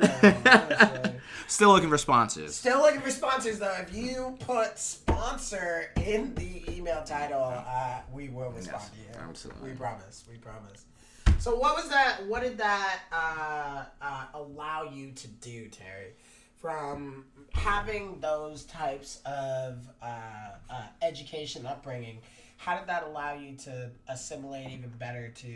Don't 0.00 0.20
hit 0.20 0.44
me 0.44 0.50
up 0.50 0.70
on 0.70 0.70
email. 0.70 0.90
honestly. 0.92 1.20
Still 1.46 1.70
looking 1.70 1.88
for 1.88 1.98
sponsors. 1.98 2.54
Still 2.54 2.78
looking 2.80 3.00
for 3.00 3.10
sponsors 3.10 3.58
though. 3.58 3.74
If 3.80 3.94
you 3.94 4.36
put 4.40 4.78
sponsor 4.78 5.90
in 5.96 6.34
the 6.34 6.64
email 6.70 7.02
title, 7.04 7.42
uh, 7.66 8.00
we 8.12 8.28
will 8.28 8.50
respond 8.50 8.82
Yes, 8.82 8.90
to 8.90 8.96
you. 9.18 9.24
absolutely. 9.28 9.70
We 9.70 9.76
promise. 9.76 10.24
We 10.30 10.36
promise. 10.36 10.84
So 11.38 11.56
what 11.56 11.76
was 11.76 11.88
that? 11.88 12.26
What 12.26 12.42
did 12.42 12.58
that 12.58 13.00
uh, 13.12 13.84
uh, 14.02 14.24
allow 14.34 14.90
you 14.92 15.12
to 15.12 15.28
do, 15.28 15.68
Terry? 15.68 16.12
from 16.56 17.24
having 17.52 18.18
those 18.18 18.64
types 18.64 19.20
of 19.24 19.88
uh, 20.02 20.06
uh, 20.68 20.82
education 21.02 21.64
upbringing. 21.66 22.18
How 22.56 22.76
did 22.76 22.88
that 22.88 23.04
allow 23.04 23.34
you 23.34 23.54
to 23.58 23.90
assimilate 24.08 24.68
even 24.70 24.90
better 24.98 25.28
to 25.28 25.54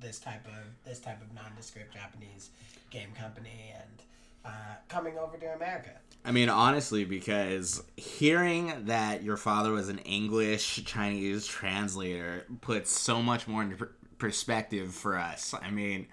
this 0.00 0.18
type 0.18 0.44
of 0.46 0.64
this 0.84 0.98
type 0.98 1.22
of 1.22 1.32
nondescript 1.32 1.94
Japanese 1.94 2.50
game 2.90 3.12
company 3.18 3.72
and 3.74 4.02
uh, 4.44 4.74
coming 4.88 5.18
over 5.18 5.36
to 5.36 5.46
America? 5.54 5.90
I 6.24 6.32
mean, 6.32 6.48
honestly, 6.50 7.04
because 7.04 7.82
hearing 7.96 8.84
that 8.86 9.22
your 9.22 9.36
father 9.36 9.72
was 9.72 9.88
an 9.88 9.98
English 10.00 10.84
Chinese 10.84 11.46
translator 11.46 12.44
puts 12.60 12.90
so 12.90 13.22
much 13.22 13.48
more 13.48 13.62
into 13.62 13.76
per- 13.76 13.92
perspective 14.18 14.94
for 14.94 15.16
us. 15.16 15.54
I 15.62 15.70
mean, 15.70 16.08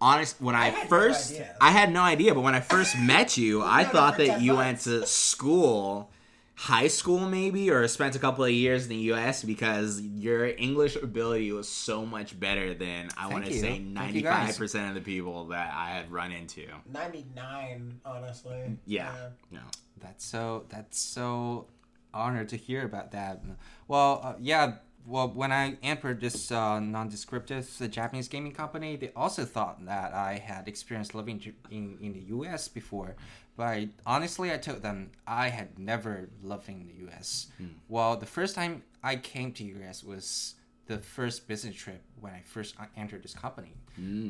honest, 0.00 0.40
when 0.42 0.54
I, 0.54 0.70
no 0.70 0.84
first, 0.84 1.32
idea. 1.32 1.56
I 1.60 1.70
had 1.70 1.90
no 1.90 2.02
idea, 2.02 2.34
but 2.34 2.42
when 2.42 2.54
I 2.54 2.60
first 2.60 2.98
met 2.98 3.38
you, 3.38 3.62
I 3.62 3.84
thought 3.84 4.18
that 4.18 4.42
you 4.42 4.56
went 4.56 4.80
to 4.80 5.06
school, 5.06 6.10
high 6.56 6.88
school 6.88 7.20
maybe, 7.28 7.70
or 7.70 7.86
spent 7.86 8.16
a 8.16 8.18
couple 8.18 8.42
of 8.42 8.50
years 8.50 8.84
in 8.84 8.88
the 8.88 8.96
U.S. 9.12 9.44
because 9.44 10.00
your 10.00 10.46
English 10.46 10.96
ability 10.96 11.52
was 11.52 11.68
so 11.68 12.04
much 12.04 12.38
better 12.38 12.74
than 12.74 13.10
I 13.16 13.28
want 13.28 13.44
to 13.44 13.52
say 13.52 13.78
95% 13.78 14.88
of 14.88 14.94
the 14.94 15.02
people 15.02 15.48
that 15.48 15.72
I 15.72 15.90
had 15.90 16.10
run 16.10 16.32
into. 16.32 16.66
Ninety 16.90 17.26
nine, 17.34 18.00
honestly. 18.04 18.78
Yeah, 18.86 19.14
no. 19.50 19.60
That's 20.00 20.24
so. 20.24 20.64
That's 20.68 20.98
so 20.98 21.66
honored 22.12 22.48
to 22.50 22.56
hear 22.56 22.84
about 22.84 23.12
that. 23.12 23.42
Well, 23.86 24.20
uh, 24.22 24.34
yeah. 24.40 24.76
Well, 25.06 25.28
when 25.28 25.52
I 25.52 25.76
entered 25.84 26.20
this 26.20 26.50
uh, 26.50 26.80
non-descriptive 26.80 27.70
uh, 27.80 27.86
Japanese 27.86 28.26
gaming 28.26 28.50
company, 28.50 28.96
they 28.96 29.12
also 29.14 29.44
thought 29.44 29.84
that 29.86 30.12
I 30.12 30.34
had 30.38 30.66
experience 30.66 31.14
living 31.14 31.54
in 31.70 31.98
in 32.00 32.12
the 32.12 32.24
U.S. 32.28 32.66
before. 32.68 33.14
But 33.56 33.66
I, 33.66 33.88
honestly, 34.04 34.52
I 34.52 34.58
told 34.58 34.82
them 34.82 35.10
I 35.26 35.48
had 35.48 35.78
never 35.78 36.28
lived 36.42 36.68
in 36.68 36.86
the 36.86 36.94
U.S. 37.06 37.46
Well, 37.88 38.16
the 38.16 38.26
first 38.26 38.54
time 38.54 38.82
I 39.02 39.16
came 39.16 39.52
to 39.52 39.64
U.S. 39.64 40.04
was 40.04 40.54
the 40.86 40.98
first 40.98 41.48
business 41.48 41.74
trip 41.74 42.02
when 42.20 42.32
I 42.32 42.42
first 42.44 42.74
entered 42.96 43.22
this 43.22 43.34
company. 43.34 43.72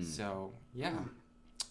So 0.04 0.52
yeah, 0.74 0.98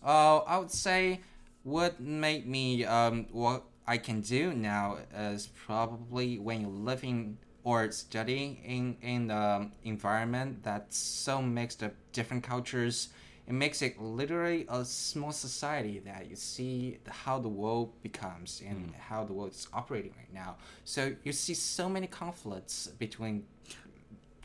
uh, 0.03 0.37
I 0.39 0.57
would 0.57 0.71
say 0.71 1.21
what 1.63 1.99
made 1.99 2.45
me 2.45 2.85
um, 2.85 3.27
what 3.31 3.63
I 3.87 3.97
can 3.97 4.21
do 4.21 4.53
now 4.53 4.97
is 5.17 5.47
probably 5.65 6.37
when 6.39 6.61
you're 6.61 6.69
living 6.69 7.37
or 7.63 7.89
studying 7.91 8.57
in 8.63 8.97
in 9.01 9.27
the 9.27 9.69
environment 9.83 10.63
that's 10.63 10.97
so 10.97 11.41
mixed 11.41 11.81
of 11.81 11.91
different 12.11 12.43
cultures. 12.43 13.09
It 13.47 13.53
makes 13.53 13.81
it 13.83 14.01
literally 14.01 14.65
a 14.69 14.83
small 14.83 15.31
society 15.31 15.99
that 15.99 16.29
you 16.29 16.35
see 16.35 16.97
how 17.07 17.37
the 17.37 17.47
world 17.47 17.93
becomes 18.01 18.61
and 18.67 18.93
how 18.97 19.23
the 19.23 19.33
world 19.33 19.51
is 19.51 19.67
operating 19.71 20.13
right 20.17 20.33
now. 20.33 20.55
So 20.83 21.15
you 21.23 21.31
see 21.31 21.53
so 21.53 21.87
many 21.87 22.07
conflicts 22.07 22.87
between 22.87 23.45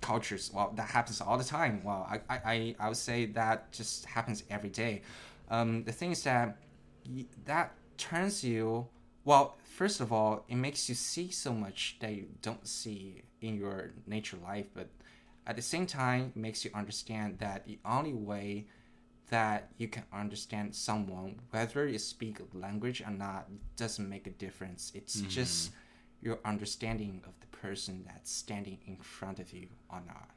cultures. 0.02 0.50
Well, 0.52 0.72
that 0.76 0.88
happens 0.88 1.20
all 1.20 1.38
the 1.38 1.44
time. 1.44 1.82
Well, 1.82 2.06
I, 2.10 2.20
I, 2.28 2.40
I, 2.44 2.74
I 2.78 2.88
would 2.88 2.96
say 2.96 3.26
that 3.26 3.72
just 3.72 4.04
happens 4.04 4.44
every 4.50 4.70
day. 4.70 5.02
Um, 5.50 5.84
the 5.84 5.92
thing 5.92 6.12
is 6.12 6.22
that 6.24 6.58
that 7.46 7.72
turns 7.96 8.44
you. 8.44 8.86
Well, 9.24 9.56
first 9.64 10.00
of 10.00 10.12
all, 10.12 10.44
it 10.48 10.56
makes 10.56 10.88
you 10.88 10.94
see 10.94 11.30
so 11.30 11.52
much 11.52 11.96
that 12.00 12.12
you 12.12 12.26
don't 12.42 12.66
see 12.66 13.22
in 13.40 13.56
your 13.56 13.92
nature 14.06 14.36
life, 14.42 14.66
but 14.74 14.88
at 15.46 15.56
the 15.56 15.62
same 15.62 15.86
time, 15.86 16.32
it 16.34 16.38
makes 16.38 16.64
you 16.64 16.70
understand 16.74 17.38
that 17.38 17.66
the 17.66 17.78
only 17.84 18.12
way 18.12 18.66
that 19.30 19.70
you 19.78 19.88
can 19.88 20.04
understand 20.12 20.74
someone, 20.74 21.36
whether 21.50 21.86
you 21.86 21.98
speak 21.98 22.38
language 22.52 23.00
or 23.00 23.10
not, 23.10 23.48
doesn't 23.76 24.08
make 24.08 24.26
a 24.26 24.30
difference. 24.30 24.92
It's 24.94 25.16
mm-hmm. 25.16 25.28
just 25.28 25.70
your 26.20 26.38
understanding 26.44 27.22
of 27.26 27.32
the 27.40 27.46
person 27.56 28.04
that's 28.06 28.30
standing 28.30 28.78
in 28.86 28.96
front 28.96 29.38
of 29.38 29.52
you 29.52 29.68
or 29.88 30.02
not. 30.06 30.30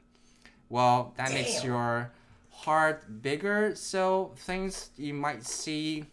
Well, 0.68 1.12
that 1.16 1.32
makes 1.32 1.62
your 1.62 2.12
heart 2.50 3.22
bigger, 3.22 3.74
so 3.74 4.32
things 4.36 4.90
you 4.96 5.12
might 5.12 5.44
see 5.44 6.06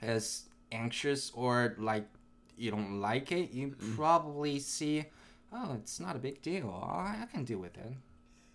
as 0.00 0.44
anxious 0.72 1.30
or 1.34 1.74
like 1.78 2.06
you 2.56 2.70
don't 2.70 3.00
like 3.00 3.30
it, 3.32 3.50
you 3.52 3.68
mm. 3.68 3.96
probably 3.96 4.58
see, 4.58 5.04
oh, 5.52 5.74
it's 5.74 6.00
not 6.00 6.16
a 6.16 6.18
big 6.18 6.42
deal. 6.42 6.70
I, 6.82 7.22
I 7.22 7.26
can 7.32 7.44
deal 7.44 7.58
with 7.58 7.76
it. 7.76 7.92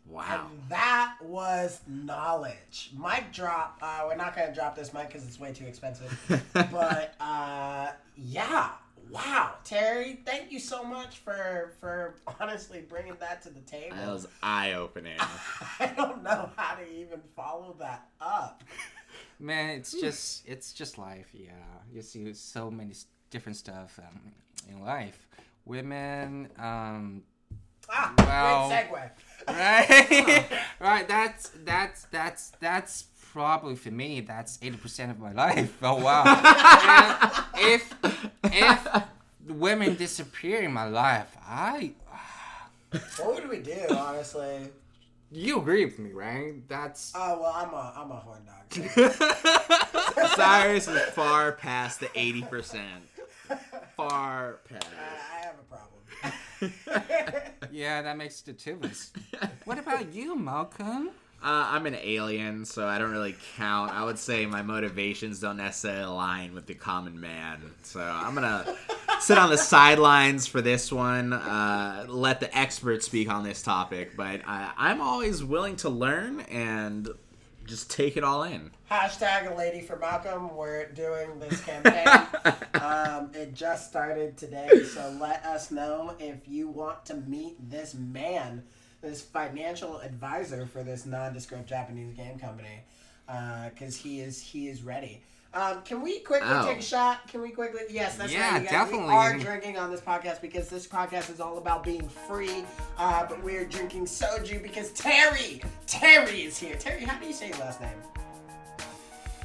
Wow. 0.09 0.47
And 0.51 0.69
that 0.69 1.15
was 1.21 1.81
knowledge. 1.87 2.91
Mic 2.97 3.31
drop. 3.31 3.77
Uh, 3.81 4.03
we're 4.07 4.15
not 4.15 4.35
going 4.35 4.47
to 4.47 4.53
drop 4.53 4.75
this 4.75 4.93
mic 4.93 5.07
because 5.07 5.25
it's 5.25 5.39
way 5.39 5.53
too 5.53 5.65
expensive. 5.65 6.17
but 6.53 7.15
uh, 7.19 7.91
yeah, 8.17 8.69
wow, 9.09 9.53
Terry, 9.63 10.19
thank 10.25 10.51
you 10.51 10.59
so 10.59 10.83
much 10.83 11.17
for 11.19 11.73
for 11.79 12.15
honestly 12.39 12.81
bringing 12.87 13.15
that 13.19 13.41
to 13.43 13.49
the 13.49 13.61
table. 13.61 13.95
That 13.95 14.11
was 14.11 14.27
eye 14.41 14.73
opening. 14.73 15.17
I 15.79 15.87
don't 15.95 16.23
know 16.23 16.49
how 16.55 16.75
to 16.75 16.91
even 16.91 17.21
follow 17.35 17.75
that 17.79 18.09
up. 18.19 18.63
Man, 19.39 19.71
it's 19.71 19.91
just 19.99 20.47
it's 20.47 20.73
just 20.73 20.97
life. 20.97 21.27
Yeah, 21.33 21.51
you 21.93 22.01
see 22.01 22.33
so 22.33 22.69
many 22.69 22.93
different 23.29 23.57
stuff 23.57 23.99
um, 23.99 24.31
in 24.69 24.83
life. 24.83 25.27
Women, 25.65 26.49
um, 26.59 27.23
Ah, 27.89 28.13
Wow. 28.19 28.67
great 28.69 28.87
segue. 28.89 29.09
right, 29.47 30.45
right. 30.79 31.07
That's 31.07 31.49
that's 31.65 32.03
that's 32.05 32.51
that's 32.61 33.05
probably 33.31 33.75
for 33.75 33.91
me. 33.91 34.21
That's 34.21 34.57
eighty 34.61 34.77
percent 34.77 35.11
of 35.11 35.19
my 35.19 35.33
life. 35.33 35.77
Oh 35.83 35.95
wow. 35.95 36.23
if 37.57 37.93
if 38.45 38.87
women 39.47 39.95
disappear 39.95 40.61
in 40.61 40.71
my 40.71 40.85
life, 40.87 41.35
I 41.45 41.91
What 43.17 43.35
would 43.35 43.49
we 43.49 43.59
do, 43.59 43.85
honestly? 43.91 44.69
you 45.31 45.57
agree 45.59 45.83
with 45.83 45.97
me, 45.99 46.11
right? 46.13 46.65
That's 46.69 47.11
Oh 47.15 47.41
well, 47.41 47.51
I'm 47.53 47.73
a 47.73 47.93
I'm 47.97 48.11
a 48.11 48.15
horn 48.15 48.43
dog. 48.45 48.69
Cyrus 50.35 50.87
is 50.87 51.01
far 51.11 51.51
past 51.53 51.99
the 51.99 52.07
80%. 52.07 52.79
Far 53.97 54.59
past. 54.69 54.85
I, 54.97 55.37
I 55.37 55.45
have 55.45 55.55
a 55.59 55.63
problem. 55.63 55.92
yeah. 57.71 58.01
That 58.01 58.17
makes 58.17 58.41
the 58.41 58.53
two 58.53 58.73
of 58.73 58.85
us. 58.85 59.11
What 59.65 59.79
about 59.79 60.13
you, 60.13 60.35
Malcolm? 60.37 61.11
Uh, 61.41 61.67
I'm 61.71 61.85
an 61.85 61.95
alien, 61.95 62.63
so 62.63 62.87
I 62.87 62.97
don't 62.97 63.11
really 63.11 63.35
count. 63.57 63.91
I 63.91 64.05
would 64.05 64.17
say 64.17 64.45
my 64.45 64.61
motivations 64.61 65.41
don't 65.41 65.57
necessarily 65.57 66.03
align 66.03 66.53
with 66.53 66.67
the 66.67 66.73
common 66.73 67.19
man. 67.19 67.61
So 67.81 67.99
I'm 67.99 68.33
gonna 68.33 68.75
sit 69.19 69.37
on 69.37 69.49
the 69.49 69.57
sidelines 69.57 70.47
for 70.47 70.61
this 70.61 70.89
one. 70.89 71.33
Uh, 71.33 72.05
let 72.07 72.39
the 72.39 72.57
experts 72.57 73.05
speak 73.05 73.29
on 73.29 73.43
this 73.43 73.61
topic, 73.61 74.15
but 74.15 74.41
I, 74.47 74.71
I'm 74.77 75.01
always 75.01 75.43
willing 75.43 75.75
to 75.77 75.89
learn 75.89 76.41
and 76.41 77.09
just 77.65 77.89
take 77.89 78.17
it 78.17 78.23
all 78.23 78.43
in. 78.43 78.71
Hashtag 78.89 79.51
a 79.51 79.55
lady 79.55 79.81
for 79.81 79.97
Malcolm. 79.97 80.55
We're 80.55 80.87
doing 80.91 81.39
this 81.39 81.61
campaign. 81.61 82.07
um, 82.81 83.31
it 83.33 83.53
just 83.53 83.89
started 83.89 84.37
today, 84.37 84.83
so 84.83 85.15
let 85.19 85.45
us 85.45 85.71
know 85.71 86.15
if 86.19 86.47
you 86.47 86.67
want 86.67 87.05
to 87.05 87.15
meet 87.15 87.55
this 87.69 87.93
man, 87.93 88.63
this 89.01 89.21
financial 89.21 89.99
advisor 89.99 90.65
for 90.65 90.83
this 90.83 91.05
nondescript 91.05 91.67
Japanese 91.67 92.13
game 92.13 92.37
company, 92.39 92.83
because 93.69 93.97
he 93.97 94.19
is 94.19 94.41
he 94.41 94.67
is 94.67 94.83
ready. 94.83 95.21
Um, 95.53 95.81
can 95.83 96.01
we 96.01 96.19
quickly 96.19 96.47
Oh. 96.49 96.65
take 96.67 96.79
a 96.79 96.81
shot? 96.81 97.27
Can 97.27 97.41
we 97.41 97.51
quickly? 97.51 97.81
Yes, 97.89 98.15
that's 98.15 98.31
Yeah, 98.33 98.53
right. 98.57 98.67
definitely. 98.67 99.05
We 99.07 99.13
are 99.13 99.37
drinking 99.37 99.77
on 99.77 99.91
this 99.91 100.01
podcast 100.01 100.41
because 100.41 100.67
this 100.67 100.87
podcast 100.87 101.29
is 101.31 101.39
all 101.39 101.59
about 101.59 101.83
being 101.83 102.09
free. 102.27 102.65
Uh, 102.97 103.25
but 103.27 103.41
we're 103.43 103.65
drinking 103.65 104.05
soju 104.05 104.63
because 104.63 104.91
Terry, 104.93 105.61
Terry 105.85 106.41
is 106.43 106.57
here. 106.57 106.75
Terry, 106.75 107.03
how 107.03 107.19
do 107.19 107.27
you 107.27 107.33
say 107.33 107.49
your 107.49 107.57
last 107.59 107.81
name? 107.81 107.89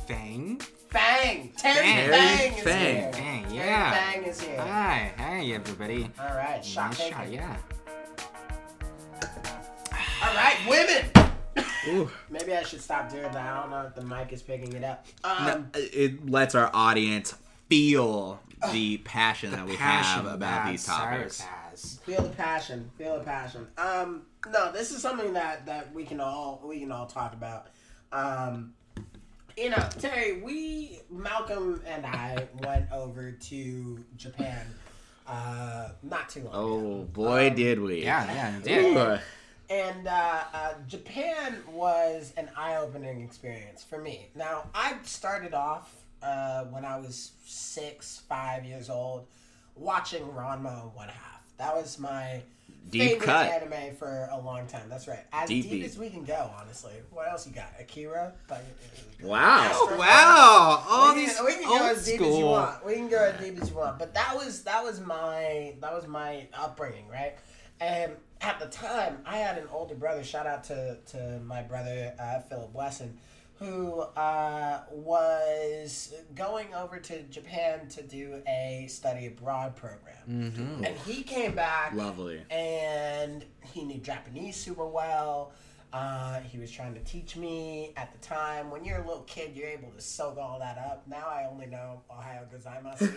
Fang. 0.07 0.61
Fang! 0.89 1.53
Terry 1.59 1.75
Fang. 1.87 2.11
Fang 2.11 2.53
is 2.57 2.65
Fang. 2.65 2.95
here. 2.95 3.13
Fang, 3.13 3.45
Terry 3.45 3.55
yeah. 3.59 3.93
Fang 4.13 4.23
is 4.25 4.41
here. 4.41 4.61
Hi, 4.63 5.13
hey 5.19 5.53
everybody. 5.55 6.11
All 6.19 6.35
right, 6.35 6.65
shot 6.65 6.89
Nice 6.93 6.99
taken. 6.99 7.19
shot, 7.19 7.31
yeah. 7.31 7.57
All 10.23 10.35
right, 10.35 10.57
women. 10.67 11.11
Ooh. 11.87 12.11
Maybe 12.29 12.55
I 12.55 12.63
should 12.63 12.81
stop 12.81 13.11
doing 13.11 13.23
that. 13.23 13.37
I 13.37 13.61
don't 13.61 13.71
know 13.71 13.83
if 13.87 13.95
the 13.95 14.03
mic 14.05 14.33
is 14.33 14.43
picking 14.43 14.73
it 14.73 14.85
up. 14.85 15.07
Um, 15.25 15.47
No, 15.47 15.65
it 15.75 16.29
lets 16.29 16.55
our 16.55 16.71
audience 16.75 17.35
feel 17.69 18.41
the 18.73 18.99
passion 18.99 19.53
that 19.53 19.67
we 19.67 19.77
have 19.77 20.27
about 20.27 20.71
these 20.71 20.85
topics. 20.85 21.41
has. 21.41 22.01
Feel 22.05 22.23
the 22.23 22.31
passion. 22.31 22.91
Feel 22.99 23.19
the 23.19 23.25
passion. 23.25 23.67
Um, 23.79 24.23
no, 24.51 24.73
this 24.73 24.91
is 24.91 25.01
something 25.01 25.33
that 25.35 25.67
that 25.67 25.93
we 25.95 26.05
can 26.05 26.21
all 26.21 26.61
we 26.65 26.81
can 26.81 26.91
all 26.91 27.07
talk 27.07 27.33
about. 27.35 27.69
Um, 28.13 28.73
you 29.57 29.71
know, 29.71 29.89
Terry, 29.99 30.41
we 30.41 31.01
Malcolm 31.11 31.83
and 31.87 32.05
I 32.07 32.49
went 32.65 32.91
over 32.93 33.33
to 33.33 34.05
Japan. 34.17 34.67
Uh, 35.27 35.91
not 36.03 36.29
too 36.31 36.41
long. 36.45 36.53
Oh 36.55 36.79
ago. 36.79 37.09
boy, 37.13 37.49
Um, 37.49 37.55
did 37.55 37.81
we! 37.81 38.03
Yeah, 38.03 38.33
yeah, 38.33 38.57
you 38.57 38.63
did. 38.95 39.21
Ooh. 39.71 39.75
And 39.75 40.07
uh, 40.07 40.41
uh, 40.55 40.73
Japan 40.87 41.57
was 41.71 42.33
an 42.37 42.49
eye-opening 42.57 43.21
experience 43.23 43.85
for 43.85 43.99
me. 43.99 44.29
Now, 44.35 44.65
I 44.75 44.95
started 45.05 45.55
off 45.55 45.95
uh, 46.23 46.65
when 46.65 46.85
I 46.85 46.99
was 46.99 47.33
six, 47.45 48.23
five 48.29 48.65
years 48.65 48.89
old, 48.91 49.27
watching 49.77 50.23
Ranma 50.25 50.95
One 50.95 51.09
Half. 51.09 51.43
That 51.59 51.75
was 51.77 51.99
my 51.99 52.41
Deep 52.91 53.03
favorite 53.21 53.27
cut. 53.27 53.51
anime 53.51 53.95
for 53.97 54.29
a 54.33 54.41
long 54.41 54.67
time. 54.67 54.89
That's 54.89 55.07
right. 55.09 55.25
As 55.33 55.49
Deep, 55.49 55.65
deep, 55.65 55.73
deep. 55.73 55.85
as 55.85 55.99
we 55.99 56.09
can 56.09 56.25
go, 56.25 56.51
honestly. 56.59 56.93
What 57.11 57.29
else 57.29 57.47
you 57.47 57.53
got? 57.53 57.71
Akira. 57.79 58.33
But, 58.49 58.65
Wow. 59.23 59.59
Astro 59.65 59.99
Wow, 59.99 60.85
all 60.89 61.15
we 61.15 61.21
these 61.27 61.37
can, 61.37 61.45
we 61.45 61.53
can 61.55 61.67
old 61.67 61.79
go 61.81 61.87
as 61.91 62.07
deep 62.07 62.21
as 62.21 62.39
you 62.39 62.45
want. 62.47 62.87
We 62.87 62.95
can 62.95 63.09
go 63.09 63.19
as 63.23 63.41
deep 63.45 63.61
as 63.61 63.69
you 63.71 63.77
want. 63.77 63.99
But 63.99 64.15
that 64.15 64.35
was 64.37 64.63
that 64.63 64.83
was 64.83 65.01
my 65.01 65.75
that 65.81 65.93
was 65.93 66.07
my 66.07 66.47
upbringing, 66.55 67.09
right? 67.09 67.35
And 67.81 68.13
at 68.41 68.59
the 68.61 68.67
time, 68.67 69.19
I 69.27 69.39
had 69.39 69.59
an 69.59 69.67
older 69.73 69.95
brother. 69.95 70.23
Shout 70.25 70.47
out 70.47 70.65
to 70.65 70.99
to 71.13 71.41
my 71.45 71.63
brother 71.63 72.15
uh, 72.19 72.41
Philip 72.41 72.73
Wesson, 72.75 73.17
who 73.59 74.01
uh, 74.01 74.81
was 74.93 76.15
going 76.35 76.73
over 76.75 76.99
to 76.99 77.23
Japan 77.25 77.89
to 77.89 78.03
do 78.03 78.43
a 78.47 78.87
study 78.89 79.27
abroad 79.27 79.75
program, 79.77 80.15
Mm-hmm. 80.29 80.85
and 80.85 80.95
he 81.07 81.23
came 81.23 81.55
back 81.55 81.95
Lovely. 81.95 82.43
and 82.51 83.45
he 83.73 83.83
knew 83.85 83.99
Japanese 83.99 84.57
super 84.57 84.87
well. 84.87 85.53
Uh, 85.91 86.41
he 86.41 86.59
was 86.59 86.71
trying 86.71 86.93
to 86.95 87.01
teach 87.01 87.35
me 87.37 87.93
at 87.97 88.13
the 88.13 88.19
time. 88.19 88.71
When 88.71 88.85
you're 88.85 88.99
a 88.99 89.07
little 89.07 89.23
kid, 89.23 89.53
you're 89.57 89.69
able 89.69 89.91
to 89.91 90.01
soak 90.03 90.37
all 90.37 90.59
that 90.59 90.77
up. 90.77 91.03
Now 91.09 91.27
I 91.31 91.47
only 91.51 91.65
know 91.67 92.03
Ohayo 92.11 92.45
gozaimasu 92.53 93.09
and 93.09 93.13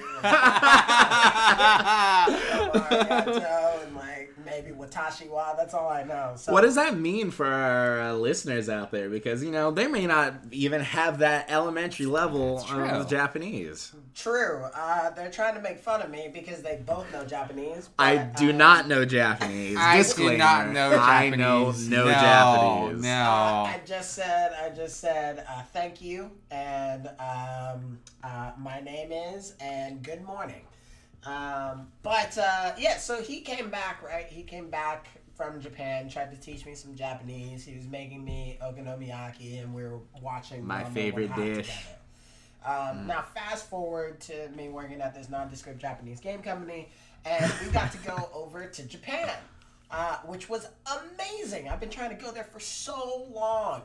arigato 2.81 3.83
and 3.85 3.95
like 3.95 4.33
maybe 4.45 4.71
watashi 4.71 5.29
wa. 5.29 5.53
That's 5.53 5.73
all 5.73 5.89
I 5.89 6.03
know. 6.03 6.33
So 6.37 6.53
What 6.53 6.61
does 6.61 6.75
that 6.75 6.97
mean 6.97 7.31
for 7.31 7.45
our 7.45 7.99
uh, 8.01 8.13
listeners 8.13 8.69
out 8.69 8.91
there? 8.91 9.09
Because 9.09 9.43
you 9.43 9.51
know 9.51 9.71
they 9.71 9.87
may 9.87 10.07
not 10.07 10.35
even 10.51 10.81
have 10.81 11.19
that 11.19 11.47
elementary 11.49 12.05
level 12.05 12.57
That's 12.57 12.69
true. 12.69 12.85
of 12.85 13.09
Japanese. 13.09 13.91
true? 14.15 14.63
Uh, 14.73 15.09
they're 15.11 15.31
trying 15.31 15.55
to 15.55 15.61
make 15.61 15.79
fun 15.79 16.01
of 16.01 16.09
me 16.09 16.29
because 16.33 16.61
they 16.61 16.81
both 16.85 17.11
know 17.11 17.25
Japanese. 17.25 17.89
I 17.99 18.17
do 18.17 18.49
uh, 18.49 18.53
not 18.53 18.87
know 18.87 19.03
Japanese. 19.05 19.77
I 19.77 19.97
Disclaimer. 19.97 20.31
do 20.33 20.37
not 20.37 20.69
know 20.69 20.89
I 20.99 21.29
Japanese. 21.29 21.89
know 21.89 21.97
no, 21.97 22.05
no 22.05 22.11
Japanese. 22.11 22.60
No. 23.01 23.09
Uh, 23.09 23.63
I 23.73 23.81
just 23.85 24.13
said, 24.13 24.53
I 24.53 24.69
just 24.69 24.99
said, 24.99 25.45
uh, 25.49 25.63
thank 25.73 26.01
you, 26.01 26.31
and 26.49 27.07
um, 27.19 27.99
uh, 28.23 28.51
my 28.57 28.79
name 28.81 29.11
is, 29.11 29.55
and 29.59 30.01
good 30.03 30.23
morning. 30.23 30.61
Um, 31.25 31.87
but 32.03 32.37
uh, 32.37 32.71
yeah, 32.77 32.97
so 32.97 33.21
he 33.21 33.41
came 33.41 33.69
back, 33.69 34.01
right? 34.03 34.25
He 34.27 34.43
came 34.43 34.69
back 34.69 35.07
from 35.35 35.59
Japan, 35.61 36.09
tried 36.09 36.31
to 36.31 36.37
teach 36.37 36.65
me 36.65 36.75
some 36.75 36.95
Japanese. 36.95 37.63
He 37.65 37.75
was 37.75 37.87
making 37.87 38.23
me 38.23 38.57
okonomiyaki, 38.63 39.61
and 39.61 39.73
we 39.73 39.83
were 39.83 39.99
watching 40.21 40.65
My 40.65 40.83
Mama 40.83 40.93
favorite 40.93 41.35
dish. 41.35 41.67
together. 41.67 41.97
Um, 42.63 43.07
Now, 43.07 43.23
fast 43.33 43.67
forward 43.69 44.19
to 44.21 44.49
me 44.55 44.69
working 44.69 45.01
at 45.01 45.15
this 45.15 45.29
nondescript 45.29 45.79
Japanese 45.79 46.19
game 46.19 46.41
company, 46.43 46.89
and 47.25 47.51
we 47.65 47.71
got 47.71 47.91
to 47.91 47.97
go 47.99 48.29
over 48.33 48.67
to 48.67 48.83
Japan, 48.83 49.29
uh, 49.91 50.17
which 50.25 50.49
was 50.49 50.67
amazing. 51.13 51.69
I've 51.69 51.79
been 51.79 51.89
trying 51.89 52.15
to 52.15 52.23
go 52.23 52.31
there 52.31 52.45
for 52.45 52.59
so 52.59 53.27
long, 53.33 53.81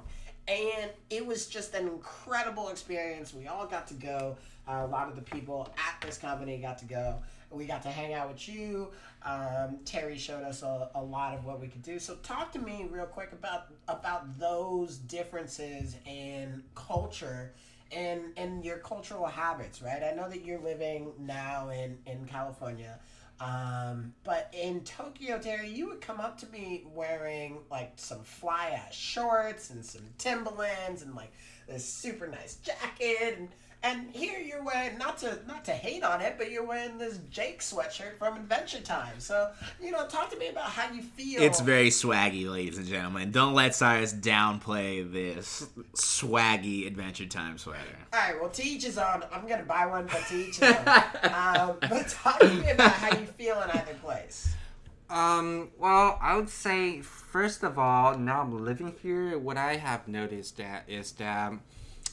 and 0.49 0.91
it 1.11 1.27
was 1.27 1.47
just 1.47 1.75
an 1.75 1.89
incredible 1.89 2.69
experience. 2.69 3.35
We 3.35 3.49
all 3.49 3.67
got 3.67 3.87
to 3.89 3.95
go. 3.95 4.37
Uh, 4.69 4.83
a 4.85 4.87
lot 4.87 5.09
of 5.09 5.17
the 5.17 5.23
people 5.23 5.69
at 5.77 6.01
this 6.07 6.19
company 6.19 6.59
got 6.59 6.79
to 6.79 6.85
go. 6.85 7.17
We 7.51 7.67
got 7.67 7.83
to 7.85 7.91
hang 7.91 8.15
out 8.15 8.29
with 8.29 8.49
you. 8.49 8.89
Um, 9.25 9.79
Terry 9.85 10.19
showed 10.19 10.43
us 10.43 10.63
a, 10.63 10.91
a 10.95 11.03
lot 11.03 11.35
of 11.35 11.45
what 11.45 11.61
we 11.61 11.69
could 11.69 11.83
do. 11.83 11.99
So, 11.99 12.17
talk 12.17 12.53
to 12.53 12.59
me 12.59 12.87
real 12.91 13.07
quick 13.07 13.33
about 13.33 13.67
about 13.89 14.39
those 14.39 14.97
differences 14.99 15.97
in 16.05 16.63
culture 16.75 17.53
and 17.93 18.21
and 18.37 18.65
your 18.65 18.79
cultural 18.79 19.27
habits, 19.27 19.83
right? 19.83 20.03
I 20.03 20.15
know 20.15 20.29
that 20.29 20.45
you're 20.45 20.61
living 20.61 21.13
now 21.19 21.71
in 21.71 21.99
in 22.07 22.27
California, 22.27 22.99
um, 23.40 24.14
but 24.25 24.52
in 24.59 24.81
Tokyo, 24.83 25.38
Terry, 25.38 25.69
you 25.69 25.88
would 25.88 26.00
come 26.00 26.21
up 26.21 26.38
to 26.38 26.47
me 26.47 26.85
wearing 26.95 27.59
like 27.71 27.93
some 27.97 28.23
fly 28.23 28.71
ass 28.71 28.95
shorts 28.95 29.71
and 29.71 29.85
some 29.85 30.02
Timberlands 30.19 31.02
and 31.02 31.14
like 31.14 31.33
this 31.69 31.85
super 31.85 32.26
nice 32.26 32.57
jacket 32.57 33.38
and. 33.38 33.49
And 33.83 34.11
here 34.12 34.40
you're 34.40 34.64
wearing 34.64 34.99
not 34.99 35.18
to 35.18 35.38
not 35.47 35.64
to 35.66 35.73
hate 35.73 36.02
on 36.02 36.21
it, 36.21 36.35
but 36.38 36.50
you're 36.50 36.64
wearing 36.64 36.99
this 36.99 37.18
Jake 37.30 37.61
sweatshirt 37.61 38.18
from 38.18 38.37
Adventure 38.37 38.80
Time. 38.80 39.18
So 39.18 39.50
you 39.80 39.93
know, 39.93 40.06
talk 40.08 40.30
to 40.30 40.39
me 40.39 40.49
about 40.49 40.71
how 40.71 40.93
you 40.93 41.02
feel. 41.02 41.43
It's 41.43 41.60
very 41.60 41.91
swaggy, 41.91 42.50
ladies 42.50 42.78
and 42.78 42.86
gentlemen. 42.86 43.30
Don't 43.30 43.54
let 43.54 43.75
Cyrus 43.75 44.12
downplay 44.12 45.10
this 45.10 45.69
swaggy 45.95 46.86
Adventure 46.86 47.26
Time 47.26 47.58
sweater. 47.58 47.80
All 48.12 48.19
right, 48.19 48.41
well, 48.41 48.50
teach 48.50 48.84
is 48.84 48.99
on. 48.99 49.25
I'm 49.32 49.47
gonna 49.47 49.62
buy 49.62 49.86
one, 49.86 50.06
but 50.06 50.26
to 50.26 50.36
each 50.36 50.58
his 50.58 50.76
own. 50.76 50.89
um, 51.32 51.76
but 51.80 52.08
talk 52.08 52.41
to 52.41 52.49
me 52.49 52.71
about 52.71 52.93
how 52.93 53.17
you 53.17 53.26
feel 53.26 53.60
in 53.62 53.71
either 53.71 53.95
place. 54.02 54.54
Um, 55.08 55.71
well, 55.78 56.19
I 56.21 56.36
would 56.36 56.49
say 56.49 57.00
first 57.36 57.62
of 57.62 57.78
all, 57.78 58.19
now 58.19 58.41
I'm 58.41 58.65
living 58.65 58.95
here. 59.02 59.39
What 59.39 59.56
I 59.56 59.76
have 59.76 60.08
noticed 60.08 60.56
that 60.56 60.84
is 60.89 61.12
that, 61.12 61.52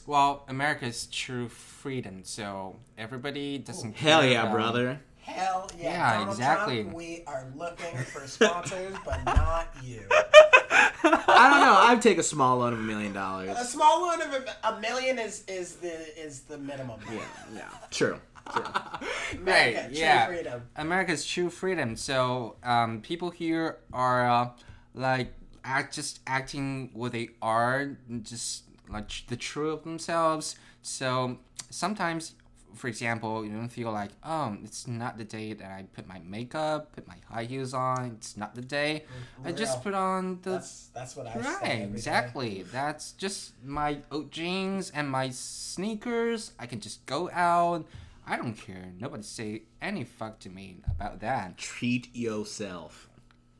well, 0.06 0.44
America's 0.48 1.06
true 1.06 1.48
freedom. 1.48 2.22
So 2.24 2.76
everybody 2.98 3.58
doesn't. 3.58 3.96
Hell 3.96 4.20
care 4.22 4.30
yeah, 4.32 4.42
about- 4.42 4.52
brother. 4.52 5.00
Hell 5.20 5.70
yeah, 5.78 5.84
Yeah, 5.90 6.12
Donald 6.18 6.28
exactly. 6.36 6.82
Trump, 6.82 6.96
we 6.96 7.22
are 7.26 7.46
looking 7.56 7.96
for 7.96 8.26
sponsors, 8.26 8.94
but 9.06 9.24
not 9.24 9.74
you. 9.82 10.02
I 10.10 11.48
don't 11.50 11.60
know. 11.62 11.76
I'd 11.80 12.02
take 12.02 12.18
a 12.18 12.22
small 12.22 12.58
loan 12.58 12.74
of 12.74 12.78
a 12.78 12.82
million 12.82 13.14
dollars. 13.14 13.56
A 13.58 13.64
small 13.64 14.02
loan 14.02 14.20
of 14.20 14.34
a, 14.34 14.68
a 14.68 14.80
million 14.80 15.18
is 15.18 15.42
is 15.48 15.76
the 15.76 16.20
is 16.20 16.40
the 16.42 16.58
minimum. 16.58 17.00
Yeah, 17.10 17.20
yeah. 17.54 17.68
True. 17.90 18.20
True. 18.52 18.62
America, 19.32 19.40
Right, 19.42 19.74
true 19.88 19.96
yeah. 19.98 20.26
freedom. 20.26 20.62
America's 20.76 21.24
true 21.24 21.48
freedom. 21.48 21.96
So 21.96 22.56
um, 22.62 23.00
people 23.00 23.30
here 23.30 23.78
are 23.94 24.28
uh, 24.30 24.50
like 24.94 25.32
act 25.64 25.94
just 25.94 26.20
acting 26.26 26.90
what 26.92 27.12
they 27.12 27.30
are, 27.40 27.96
just 28.22 28.64
like 28.88 29.10
the 29.28 29.36
true 29.36 29.70
of 29.70 29.84
themselves. 29.84 30.56
So 30.82 31.38
sometimes, 31.70 32.34
for 32.74 32.88
example, 32.88 33.44
you 33.44 33.52
don't 33.52 33.68
feel 33.68 33.90
like, 33.92 34.10
oh, 34.24 34.56
it's 34.64 34.86
not 34.86 35.16
the 35.16 35.24
day 35.24 35.52
that 35.52 35.66
I 35.70 35.84
put 35.94 36.06
my 36.06 36.18
makeup, 36.24 36.92
put 36.94 37.06
my 37.06 37.16
high 37.30 37.44
heels 37.44 37.72
on. 37.74 38.12
It's 38.16 38.36
not 38.36 38.54
the 38.54 38.62
day. 38.62 39.04
I 39.44 39.52
just 39.52 39.82
put 39.82 39.94
on 39.94 40.40
the 40.42 40.50
That's 40.50 40.88
that's 40.94 41.16
what 41.16 41.26
I 41.26 41.34
say. 41.34 41.40
Right, 41.40 41.62
every 41.62 41.86
day. 41.86 41.90
exactly. 41.94 42.64
That's 42.72 43.12
just 43.12 43.52
my 43.64 43.98
oat 44.10 44.30
jeans 44.30 44.90
and 44.90 45.08
my 45.10 45.30
sneakers. 45.30 46.52
I 46.58 46.66
can 46.66 46.80
just 46.80 47.04
go 47.06 47.30
out. 47.32 47.86
I 48.26 48.36
don't 48.36 48.54
care. 48.54 48.92
Nobody 48.98 49.22
say 49.22 49.62
any 49.82 50.04
fuck 50.04 50.38
to 50.40 50.48
me 50.50 50.78
about 50.90 51.20
that. 51.20 51.58
Treat 51.58 52.08
yourself. 52.14 53.08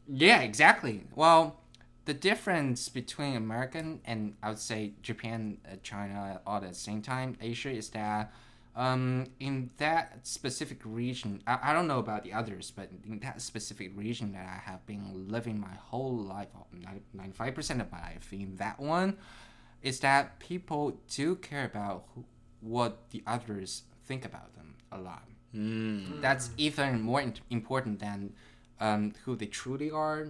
Yeah, 0.08 0.40
exactly. 0.40 1.04
Well, 1.14 1.60
the 2.04 2.14
difference 2.14 2.88
between 2.88 3.36
American 3.36 4.00
and 4.04 4.34
I 4.42 4.50
would 4.50 4.58
say 4.58 4.92
Japan, 5.02 5.58
uh, 5.66 5.76
China, 5.82 6.40
all 6.46 6.56
at 6.56 6.68
the 6.68 6.74
same 6.74 7.02
time, 7.02 7.36
Asia 7.40 7.70
is 7.70 7.88
that 7.90 8.32
um, 8.76 9.26
in 9.38 9.70
that 9.78 10.26
specific 10.26 10.80
region, 10.84 11.42
I, 11.46 11.58
I 11.62 11.72
don't 11.72 11.86
know 11.86 12.00
about 12.00 12.24
the 12.24 12.32
others, 12.32 12.72
but 12.74 12.90
in 13.06 13.20
that 13.20 13.40
specific 13.40 13.92
region 13.94 14.32
that 14.32 14.46
I 14.46 14.70
have 14.70 14.84
been 14.84 15.28
living 15.28 15.60
my 15.60 15.74
whole 15.78 16.16
life, 16.16 16.48
ninety 17.12 17.32
five 17.32 17.54
percent 17.54 17.80
of 17.80 17.90
my 17.92 18.00
life 18.00 18.32
in 18.32 18.56
that 18.56 18.80
one, 18.80 19.16
is 19.82 20.00
that 20.00 20.40
people 20.40 20.98
do 21.08 21.36
care 21.36 21.64
about 21.64 22.06
who, 22.14 22.24
what 22.60 23.10
the 23.10 23.22
others 23.26 23.84
think 24.04 24.24
about 24.24 24.54
them 24.56 24.74
a 24.90 24.98
lot. 24.98 25.22
Mm. 25.54 26.20
That's 26.20 26.50
even 26.56 27.00
more 27.00 27.20
in- 27.20 27.34
important 27.50 28.00
than 28.00 28.32
um, 28.80 29.14
who 29.24 29.36
they 29.36 29.46
truly 29.46 29.90
are. 29.90 30.28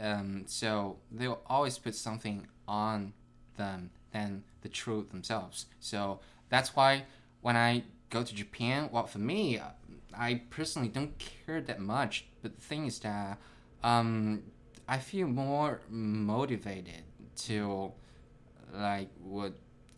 Um, 0.00 0.44
so 0.46 0.98
they'll 1.10 1.42
always 1.46 1.78
put 1.78 1.94
something 1.94 2.46
on 2.66 3.12
them 3.56 3.90
than 4.12 4.44
the 4.62 4.68
truth 4.68 5.10
themselves. 5.10 5.66
So 5.80 6.20
that's 6.48 6.74
why 6.76 7.04
when 7.40 7.56
I 7.56 7.84
go 8.10 8.22
to 8.22 8.34
Japan, 8.34 8.88
well, 8.92 9.06
for 9.06 9.18
me, 9.18 9.60
I 10.16 10.42
personally 10.50 10.88
don't 10.88 11.18
care 11.18 11.60
that 11.60 11.80
much. 11.80 12.26
But 12.42 12.54
the 12.54 12.60
thing 12.60 12.86
is 12.86 12.98
that 13.00 13.38
um, 13.82 14.42
I 14.88 14.98
feel 14.98 15.26
more 15.26 15.80
motivated 15.88 17.02
to 17.44 17.92
like 18.74 19.08
would 19.20 19.54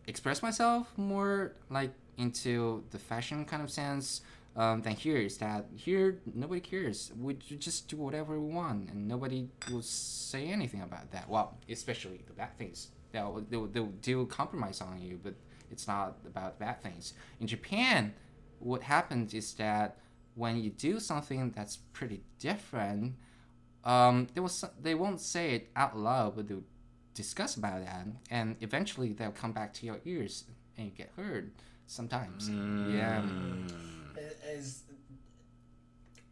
express 0.07 0.43
myself 0.43 0.93
more 0.97 1.53
like 1.71 1.93
into 2.19 2.85
the 2.91 2.99
fashion 2.99 3.45
kind 3.45 3.63
of 3.63 3.71
sense 3.71 4.21
um, 4.57 4.83
than 4.83 4.95
here 4.95 5.17
is 5.17 5.39
that 5.39 5.67
here 5.77 6.21
nobody 6.35 6.61
cares 6.61 7.13
we 7.21 7.35
just 7.35 7.89
do 7.89 7.97
whatever 7.97 8.39
we 8.39 8.53
want 8.53 8.91
and 8.91 9.07
nobody 9.07 9.49
will 9.71 9.83
say 9.83 10.47
anything 10.49 10.83
about 10.83 11.11
that 11.13 11.29
well 11.29 11.57
especially 11.69 12.21
the 12.27 12.33
bad 12.33 12.57
things 12.59 12.89
they'll, 13.13 13.45
they'll, 13.49 13.67
they'll 13.67 13.87
do 14.03 14.27
compromise 14.27 14.81
on 14.81 15.01
you 15.01 15.19
but 15.23 15.35
it's 15.71 15.87
not 15.87 16.17
about 16.27 16.59
bad 16.59 16.83
things 16.83 17.15
in 17.41 17.47
japan 17.47 18.13
what 18.59 18.83
happens 18.83 19.33
is 19.35 19.55
that 19.55 19.97
when 20.35 20.57
you 20.63 20.71
do 20.71 20.99
something 21.01 21.53
that's 21.55 21.77
pretty 21.93 22.21
different 22.39 23.15
um, 23.85 24.27
they 24.35 24.41
will 24.41 24.51
they 24.83 24.95
won't 24.95 25.21
say 25.21 25.55
it 25.55 25.71
out 25.75 25.97
loud, 25.97 26.37
but 26.37 26.49
they'll 26.49 26.63
discuss 27.15 27.57
about 27.57 27.85
that, 27.85 28.07
and 28.31 28.57
eventually 28.61 29.13
they'll 29.13 29.31
come 29.31 29.53
back 29.53 29.73
to 29.75 29.87
your 29.87 30.01
ears 30.05 30.45
and 30.77 30.87
you 30.87 30.93
get 30.93 31.11
heard. 31.17 31.53
sometimes. 31.87 32.49
Yeah. 32.49 33.25
Is 34.49 34.83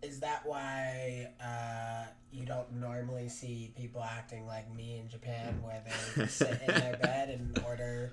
is 0.03 0.21
that 0.21 0.43
why 0.45 1.29
uh, 1.43 2.07
you 2.33 2.45
don't 2.47 2.73
normally 2.75 3.29
see 3.29 3.73
people 3.77 4.03
acting 4.03 4.47
like 4.47 4.73
me 4.75 4.99
in 4.99 5.09
Japan, 5.09 5.61
where 5.63 5.83
they 6.17 6.27
sit 6.27 6.61
in 6.69 6.75
their 6.75 6.97
bed 7.03 7.31
and 7.31 7.59
order 7.67 8.13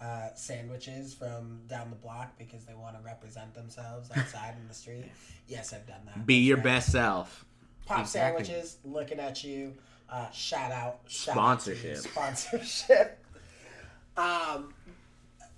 uh, 0.00 0.28
sandwiches 0.34 1.14
from 1.14 1.60
down 1.68 1.90
the 1.90 1.96
block 1.96 2.36
because 2.38 2.64
they 2.64 2.74
want 2.74 2.96
to 2.96 3.02
represent 3.04 3.54
themselves 3.54 4.10
outside 4.16 4.54
in 4.60 4.66
the 4.68 4.74
street? 4.74 5.04
Yes, 5.46 5.72
I've 5.72 5.86
done 5.86 6.00
that. 6.06 6.26
Be 6.26 6.36
your 6.36 6.56
right. 6.56 6.64
best 6.64 6.92
self. 6.92 7.44
Pop 7.84 8.00
Exactly. 8.00 8.44
sandwiches, 8.44 8.78
looking 8.84 9.20
at 9.20 9.44
you. 9.44 9.74
Uh, 10.08 10.30
shout 10.30 10.70
out, 10.72 11.00
shout 11.08 11.34
Sponsorship. 11.34 11.96
out 11.96 12.02
sponsorship. 12.38 13.24
um, 14.16 14.72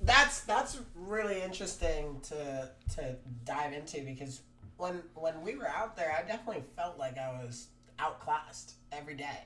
that's 0.02 0.40
that's 0.42 0.80
really 0.94 1.42
interesting 1.42 2.20
to 2.28 2.70
to 2.94 3.16
dive 3.44 3.72
into 3.72 4.02
because 4.02 4.40
when 4.76 5.02
when 5.14 5.42
we 5.42 5.56
were 5.56 5.68
out 5.68 5.96
there, 5.96 6.12
I 6.16 6.26
definitely 6.26 6.64
felt 6.76 6.98
like 6.98 7.18
I 7.18 7.30
was 7.42 7.68
outclassed 7.98 8.74
every 8.92 9.14
day. 9.14 9.44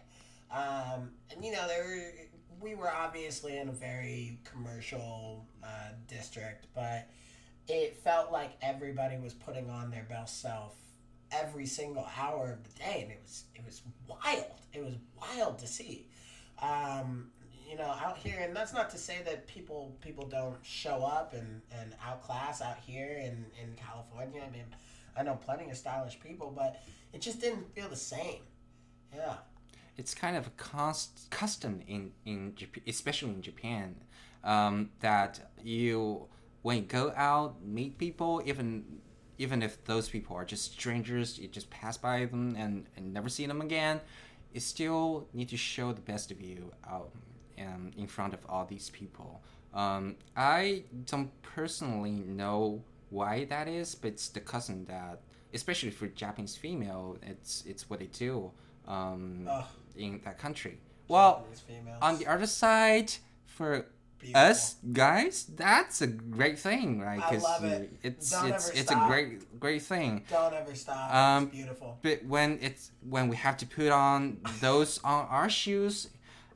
Um, 0.51 1.11
and 1.31 1.45
you 1.45 1.53
know, 1.53 1.67
there 1.67 2.13
we 2.61 2.75
were 2.75 2.91
obviously 2.91 3.59
in 3.59 3.69
a 3.69 3.73
very 3.73 4.39
commercial 4.45 5.47
uh, 5.65 5.91
district, 6.07 6.67
but 6.75 7.09
it 7.69 7.97
felt 7.97 8.31
like 8.31 8.53
everybody 8.61 9.17
was 9.19 9.33
putting 9.33 9.71
on 9.71 9.91
their 9.91 10.07
best 10.09 10.41
self 10.41 10.77
every 11.31 11.67
single 11.67 12.07
hour 12.19 12.53
of 12.53 12.63
the 12.65 12.79
day, 12.79 13.01
and 13.03 13.11
it 13.11 13.21
was 13.23 13.45
it 13.55 13.65
was 13.65 13.83
wild. 14.07 14.61
It 14.73 14.85
was 14.85 14.95
wild 15.21 15.59
to 15.61 15.67
see. 15.67 16.07
Um, 16.61 17.31
you 17.69 17.77
know, 17.77 17.85
out 18.05 18.19
here, 18.19 18.39
and 18.41 18.55
that's 18.55 18.73
not 18.73 18.91
to 18.91 18.99
say 18.99 19.19
that 19.25 19.47
people 19.47 19.97
people 20.01 20.27
don't 20.27 20.57
show 20.63 21.05
up 21.05 21.33
and, 21.35 21.63
and 21.79 21.95
outclass 22.07 22.61
out 22.61 22.77
here 22.87 23.17
in, 23.19 23.47
in 23.63 23.75
California. 23.77 24.43
I 24.47 24.51
mean, 24.51 24.67
I 25.17 25.23
know 25.23 25.37
plenty 25.37 25.71
of 25.71 25.77
stylish 25.77 26.19
people, 26.21 26.53
but 26.55 26.83
it 27.13 27.21
just 27.21 27.41
didn't 27.41 27.75
feel 27.75 27.89
the 27.89 27.97
same. 27.97 28.43
Yeah. 29.15 29.35
it's 29.97 30.15
kind 30.15 30.37
of 30.37 30.47
a 30.47 30.51
const- 30.57 31.29
custom 31.31 31.83
in 31.87 32.13
in 32.25 32.55
Japan, 32.57 32.83
especially 32.87 33.31
in 33.31 33.43
Japan, 33.43 33.97
um, 34.45 34.91
that 35.01 35.51
you 35.63 36.27
when 36.63 36.79
you 36.79 36.83
go 36.85 37.13
out 37.17 37.63
meet 37.65 37.99
people, 37.99 38.43
even 38.47 39.01
even 39.39 39.63
if 39.63 39.85
those 39.85 40.09
people 40.09 40.37
are 40.37 40.45
just 40.45 40.73
strangers, 40.73 41.39
you 41.39 41.49
just 41.49 41.69
pass 41.71 41.97
by 41.97 42.25
them 42.27 42.55
and, 42.57 42.87
and 42.97 43.13
never 43.13 43.29
see 43.29 43.47
them 43.47 43.61
again, 43.61 44.01
you 44.53 44.61
still 44.61 45.27
need 45.33 45.49
to 45.49 45.57
show 45.57 45.93
the 45.93 46.01
best 46.01 46.31
of 46.31 46.41
you 46.41 46.71
out 46.89 47.11
um, 47.59 47.91
in 47.97 48.07
front 48.07 48.35
of 48.35 48.41
all 48.49 48.65
these 48.65 48.91
people. 48.91 49.43
Um, 49.75 50.17
I 50.37 50.85
don't 51.07 51.31
personally 51.43 52.23
know 52.27 52.83
why 53.11 53.45
that 53.47 53.69
is, 53.69 53.95
but 53.95 54.09
it's 54.09 54.29
the 54.29 54.41
custom 54.41 54.85
that, 54.87 55.21
especially 55.55 55.91
for 55.91 56.07
Japanese 56.09 56.57
female, 56.57 57.17
it's 57.23 57.65
it's 57.67 57.89
what 57.89 58.01
they 58.01 58.07
do 58.07 58.51
um, 58.87 59.49
in 59.97 60.21
that 60.25 60.39
country. 60.39 60.79
Well, 61.09 61.47
on 62.01 62.19
the 62.19 62.27
other 62.27 62.47
side, 62.47 63.13
for 63.47 63.87
Beautiful. 64.19 64.41
us 64.43 64.77
guys, 64.93 65.47
that's 65.57 66.01
a 66.01 66.07
great 66.07 66.59
thing, 66.59 67.01
right? 67.01 67.21
Love 67.43 67.65
it. 67.65 67.93
It's 68.03 68.31
Don't 68.31 68.51
it's 68.51 68.71
it's 68.71 68.83
stop. 68.91 69.05
a 69.05 69.09
great 69.11 69.61
great 69.61 69.83
thing. 69.83 70.25
Don't 70.31 70.55
ever 70.55 70.75
stop. 70.75 71.15
Um, 71.15 71.45
it's 71.45 71.55
beautiful. 71.57 71.99
But 72.03 72.25
when 72.25 72.59
it's 72.63 72.93
when 73.09 73.29
we 73.29 73.37
have 73.37 73.57
to 73.59 73.67
put 73.67 73.91
on 73.91 74.39
those 74.61 75.01
on 75.03 75.27
our 75.29 75.51
shoes, 75.51 76.09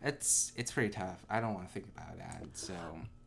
it's 0.07 0.53
it's 0.57 0.73
pretty 0.73 0.90
tough. 0.90 1.25
I 1.29 1.40
don't 1.40 1.55
want 1.55 1.66
to 1.66 1.73
think 1.73 1.87
about 1.95 2.16
that. 2.19 2.45
So 2.55 2.75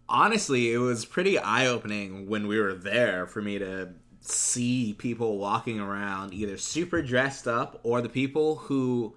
honestly, 0.08 0.74
it 0.74 0.78
was 0.78 1.06
pretty 1.06 1.38
eye 1.38 1.68
opening 1.68 2.28
when 2.28 2.48
we 2.48 2.60
were 2.60 2.74
there 2.74 3.28
for 3.28 3.42
me 3.42 3.60
to 3.60 3.90
see 4.22 4.94
people 4.94 5.38
walking 5.38 5.80
around 5.80 6.34
either 6.34 6.58
super 6.58 7.02
dressed 7.02 7.48
up 7.48 7.80
or 7.84 8.02
the 8.02 8.10
people 8.10 8.56
who 8.56 9.16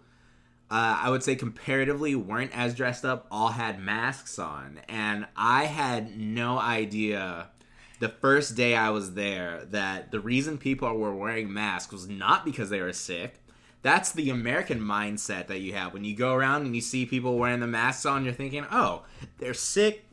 uh, 0.70 1.01
I 1.03 1.11
would 1.11 1.22
say 1.22 1.35
comparatively 1.35 2.14
weren't 2.14 2.57
as 2.57 2.75
dressed 2.75 3.05
up 3.05 3.27
all 3.31 3.48
had 3.48 3.79
masks 3.79 4.38
on. 4.38 4.81
And 4.88 5.27
I 5.37 5.64
had 5.66 6.18
no 6.18 6.59
idea 6.59 7.51
the 8.01 8.09
first 8.09 8.57
day 8.57 8.75
I 8.75 8.88
was 8.88 9.12
there 9.12 9.66
that 9.66 10.11
the 10.11 10.18
reason 10.18 10.57
people 10.57 10.96
were 10.96 11.14
wearing 11.14 11.53
masks 11.53 11.92
was 11.92 12.09
not 12.09 12.44
because 12.44 12.70
they 12.70 12.81
were 12.81 12.94
sick. 12.94 13.41
That's 13.82 14.12
the 14.12 14.30
American 14.30 14.80
mindset 14.80 15.48
that 15.48 15.60
you 15.60 15.72
have 15.74 15.92
when 15.92 16.04
you 16.04 16.14
go 16.16 16.34
around 16.34 16.62
and 16.66 16.74
you 16.74 16.80
see 16.80 17.04
people 17.04 17.36
wearing 17.36 17.60
the 17.60 17.66
masks 17.66 18.06
on. 18.06 18.24
You're 18.24 18.32
thinking, 18.34 18.64
"Oh, 18.70 19.02
they're 19.38 19.54
sick. 19.54 20.04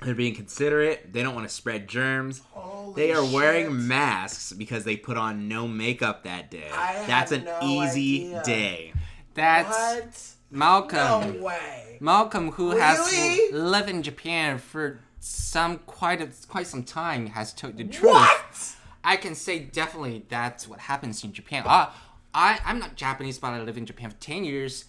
They're 0.00 0.14
being 0.16 0.34
considerate. 0.34 1.12
They 1.12 1.22
don't 1.22 1.34
want 1.34 1.48
to 1.48 1.54
spread 1.54 1.86
germs. 1.88 2.42
Holy 2.50 2.94
they 3.00 3.12
are 3.12 3.22
shit. 3.22 3.32
wearing 3.34 3.86
masks 3.86 4.52
because 4.52 4.82
they 4.84 4.96
put 4.96 5.16
on 5.16 5.46
no 5.46 5.68
makeup 5.68 6.24
that 6.24 6.50
day. 6.50 6.68
I 6.72 6.86
had 6.92 7.08
That's 7.08 7.32
an 7.32 7.44
no 7.44 7.60
easy 7.62 8.28
idea. 8.34 8.42
day. 8.44 8.92
that's 9.34 9.68
what? 9.68 10.28
Malcolm. 10.50 11.36
No 11.38 11.42
way. 11.44 11.98
Malcolm, 12.00 12.50
who 12.52 12.70
Really? 12.72 12.80
has 12.80 13.52
lived 13.52 13.88
in 13.88 14.02
Japan 14.02 14.58
for 14.58 15.00
some 15.20 15.78
quite 15.86 16.20
a, 16.20 16.28
quite 16.48 16.66
some 16.66 16.82
time, 16.82 17.26
has 17.26 17.52
told 17.52 17.76
the 17.76 17.84
truth. 17.84 18.10
What? 18.12 18.76
I 19.04 19.16
can 19.16 19.34
say 19.36 19.58
definitely 19.60 20.24
that's 20.28 20.66
what 20.66 20.80
happens 20.80 21.22
in 21.24 21.32
Japan. 21.32 21.62
Uh, 21.66 21.90
I 22.34 22.58
I'm 22.64 22.78
not 22.78 22.96
Japanese, 22.96 23.38
but 23.38 23.48
I 23.48 23.62
live 23.62 23.76
in 23.76 23.86
Japan 23.86 24.10
for 24.10 24.16
ten 24.16 24.44
years. 24.44 24.86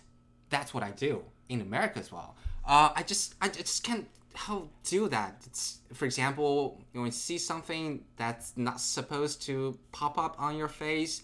That's 0.50 0.74
what 0.74 0.84
I 0.84 0.92
do 0.92 1.24
in 1.50 1.62
America 1.62 2.00
as 2.00 2.12
well. 2.12 2.36
Uh, 2.66 2.90
I 2.96 3.04
just 3.04 3.36
I 3.42 3.50
just 3.50 3.84
can't 3.84 4.08
how 4.36 4.68
do 4.84 5.08
that. 5.10 5.42
It's 5.46 5.80
for 5.94 6.06
example, 6.06 6.82
when 6.94 7.06
you 7.06 7.12
see 7.12 7.38
something 7.38 8.04
that's 8.18 8.54
not 8.56 8.80
supposed 8.80 9.42
to 9.44 9.78
pop 9.92 10.18
up 10.18 10.36
on 10.40 10.58
your 10.58 10.68
face, 10.68 11.24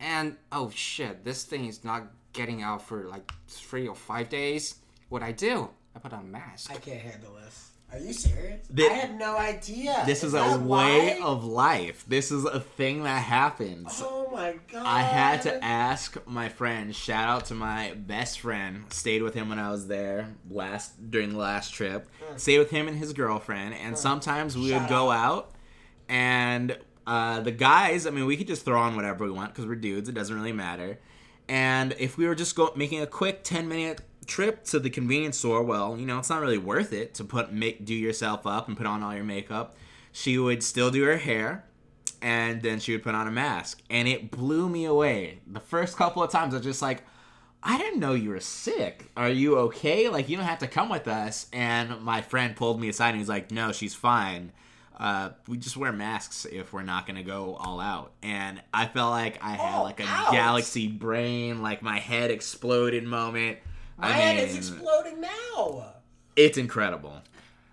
and 0.00 0.36
oh 0.52 0.70
shit, 0.70 1.24
this 1.24 1.44
thing 1.44 1.66
is 1.66 1.84
not 1.84 2.04
getting 2.32 2.62
out 2.62 2.82
for 2.82 3.04
like 3.04 3.32
three 3.48 3.88
or 3.88 3.94
five 3.94 4.28
days. 4.28 4.76
What 5.08 5.22
I 5.22 5.32
do, 5.32 5.68
I 5.94 5.98
put 5.98 6.12
on 6.12 6.20
a 6.20 6.24
mask. 6.24 6.70
I 6.70 6.76
can't 6.76 7.00
handle 7.00 7.34
this. 7.34 7.70
Are 7.96 8.00
you 8.00 8.12
serious? 8.12 8.68
I 8.78 8.82
had 8.92 9.18
no 9.18 9.38
idea. 9.38 10.02
This 10.04 10.22
is, 10.22 10.34
a 10.34 10.58
way 10.58 11.18
of 11.22 11.44
life. 11.44 12.04
This 12.06 12.30
is 12.30 12.44
a 12.44 12.60
thing 12.60 13.04
that 13.04 13.22
happens. 13.22 14.02
Oh 14.04 14.28
my 14.30 14.56
god. 14.70 14.84
I 14.84 15.00
had 15.00 15.40
to 15.42 15.64
ask 15.64 16.18
my 16.26 16.50
friend. 16.50 16.94
Shout 16.94 17.26
out 17.26 17.46
to 17.46 17.54
my 17.54 17.94
best 17.94 18.40
friend. 18.40 18.84
Stayed 18.90 19.22
with 19.22 19.32
him 19.32 19.48
when 19.48 19.58
I 19.58 19.70
was 19.70 19.86
there 19.86 20.34
last 20.50 21.10
during 21.10 21.30
the 21.30 21.38
last 21.38 21.72
trip. 21.72 22.06
Stayed 22.36 22.58
with 22.58 22.68
him 22.68 22.86
and 22.86 22.98
his 22.98 23.14
girlfriend, 23.14 23.74
and 23.74 23.96
sometimes 23.96 24.58
we 24.58 24.70
Shout 24.70 24.82
would 24.82 24.90
go 24.90 25.10
out, 25.10 25.52
and 26.06 26.76
uh, 27.06 27.40
the 27.40 27.52
guys. 27.52 28.06
I 28.06 28.10
mean, 28.10 28.26
we 28.26 28.36
could 28.36 28.46
just 28.46 28.66
throw 28.66 28.78
on 28.78 28.94
whatever 28.94 29.24
we 29.24 29.30
want 29.30 29.54
because 29.54 29.64
we're 29.64 29.74
dudes. 29.74 30.10
It 30.10 30.14
doesn't 30.14 30.36
really 30.36 30.52
matter. 30.52 30.98
And 31.48 31.94
if 31.98 32.18
we 32.18 32.26
were 32.26 32.34
just 32.34 32.56
go 32.56 32.72
making 32.76 33.00
a 33.00 33.06
quick 33.06 33.42
ten 33.42 33.68
minute 33.68 34.02
trip 34.26 34.64
to 34.64 34.78
the 34.78 34.90
convenience 34.90 35.38
store, 35.38 35.62
well, 35.62 35.96
you 35.96 36.06
know, 36.06 36.18
it's 36.18 36.30
not 36.30 36.40
really 36.40 36.58
worth 36.58 36.92
it 36.92 37.14
to 37.14 37.24
put 37.24 37.52
make 37.52 37.84
do 37.84 37.94
yourself 37.94 38.46
up 38.46 38.68
and 38.68 38.76
put 38.76 38.86
on 38.86 39.02
all 39.02 39.14
your 39.14 39.24
makeup. 39.24 39.76
She 40.12 40.38
would 40.38 40.62
still 40.62 40.90
do 40.90 41.04
her 41.04 41.18
hair 41.18 41.64
and 42.22 42.62
then 42.62 42.80
she 42.80 42.92
would 42.92 43.02
put 43.02 43.14
on 43.14 43.26
a 43.28 43.30
mask. 43.30 43.82
And 43.90 44.08
it 44.08 44.30
blew 44.30 44.68
me 44.68 44.84
away. 44.84 45.40
The 45.46 45.60
first 45.60 45.96
couple 45.96 46.22
of 46.22 46.30
times 46.30 46.54
i 46.54 46.56
was 46.58 46.66
just 46.66 46.82
like 46.82 47.02
i 47.62 47.76
didn't 47.78 48.00
know 48.00 48.14
you 48.14 48.30
were 48.30 48.40
sick. 48.40 49.10
Are 49.16 49.28
you 49.28 49.58
okay? 49.58 50.08
Like 50.08 50.28
you 50.28 50.36
don't 50.36 50.46
have 50.46 50.58
to 50.60 50.68
come 50.68 50.88
with 50.88 51.08
us. 51.08 51.46
And 51.52 52.00
my 52.02 52.22
friend 52.22 52.54
pulled 52.56 52.80
me 52.80 52.88
aside 52.88 53.10
and 53.10 53.18
he's 53.18 53.28
like 53.28 53.50
no 53.50 53.72
she's 53.72 53.94
fine. 53.94 54.52
Uh, 54.98 55.28
we 55.46 55.58
just 55.58 55.76
wear 55.76 55.92
masks 55.92 56.46
if 56.46 56.72
we're 56.72 56.82
not 56.82 57.06
gonna 57.06 57.22
go 57.22 57.54
all 57.56 57.80
out. 57.80 58.12
And 58.22 58.62
i 58.72 58.86
felt 58.86 59.10
like 59.10 59.38
i 59.44 59.50
had 59.50 59.74
All 59.74 59.82
like 59.84 60.00
a 60.00 60.04
out? 60.06 60.32
galaxy 60.32 60.88
brain 60.88 61.60
like 61.60 61.82
my 61.82 61.98
head 61.98 62.30
exploded 62.30 63.04
moment 63.04 63.58
My 63.98 64.08
I 64.08 64.12
head 64.12 64.36
is 64.48 64.52
mean, 64.54 64.58
exploding 64.58 65.20
now. 65.20 65.84
it's 66.36 66.58
incredible 66.58 67.22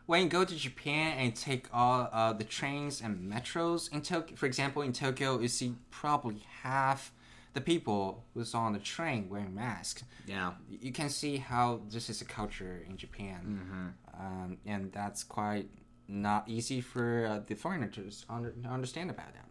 when 0.06 0.24
you 0.24 0.30
go 0.30 0.44
to 0.44 0.56
Japan 0.56 1.18
and 1.18 1.36
take 1.36 1.68
all 1.74 2.10
uh, 2.12 2.34
the 2.34 2.44
trains 2.44 3.02
and 3.02 3.32
metros 3.32 3.92
in 3.94 4.02
Tokyo, 4.02 4.36
for 4.36 4.46
example, 4.48 4.82
in 4.82 4.92
Tokyo, 4.92 5.40
you 5.40 5.48
see 5.48 5.76
probably 5.92 6.44
half 6.62 7.14
the 7.54 7.62
people 7.62 8.24
who's 8.34 8.54
on 8.54 8.74
the 8.74 8.80
train 8.80 9.30
wearing 9.30 9.56
masks. 9.56 10.04
yeah 10.26 10.54
You 10.70 10.92
can 10.92 11.10
see 11.10 11.38
how 11.38 11.82
this 11.90 12.10
is 12.10 12.22
a 12.22 12.26
culture 12.26 12.84
in 12.90 12.98
Japan, 12.98 13.94
um, 14.20 14.58
and 14.66 14.92
that's 14.92 15.24
quite 15.24 15.70
not 16.08 16.50
easy 16.50 16.82
for 16.82 17.26
uh, 17.26 17.40
the 17.48 17.56
foreigners 17.56 17.96
to 17.96 18.04
under- 18.30 18.54
understand 18.70 19.10
about 19.10 19.34
that. 19.34 19.46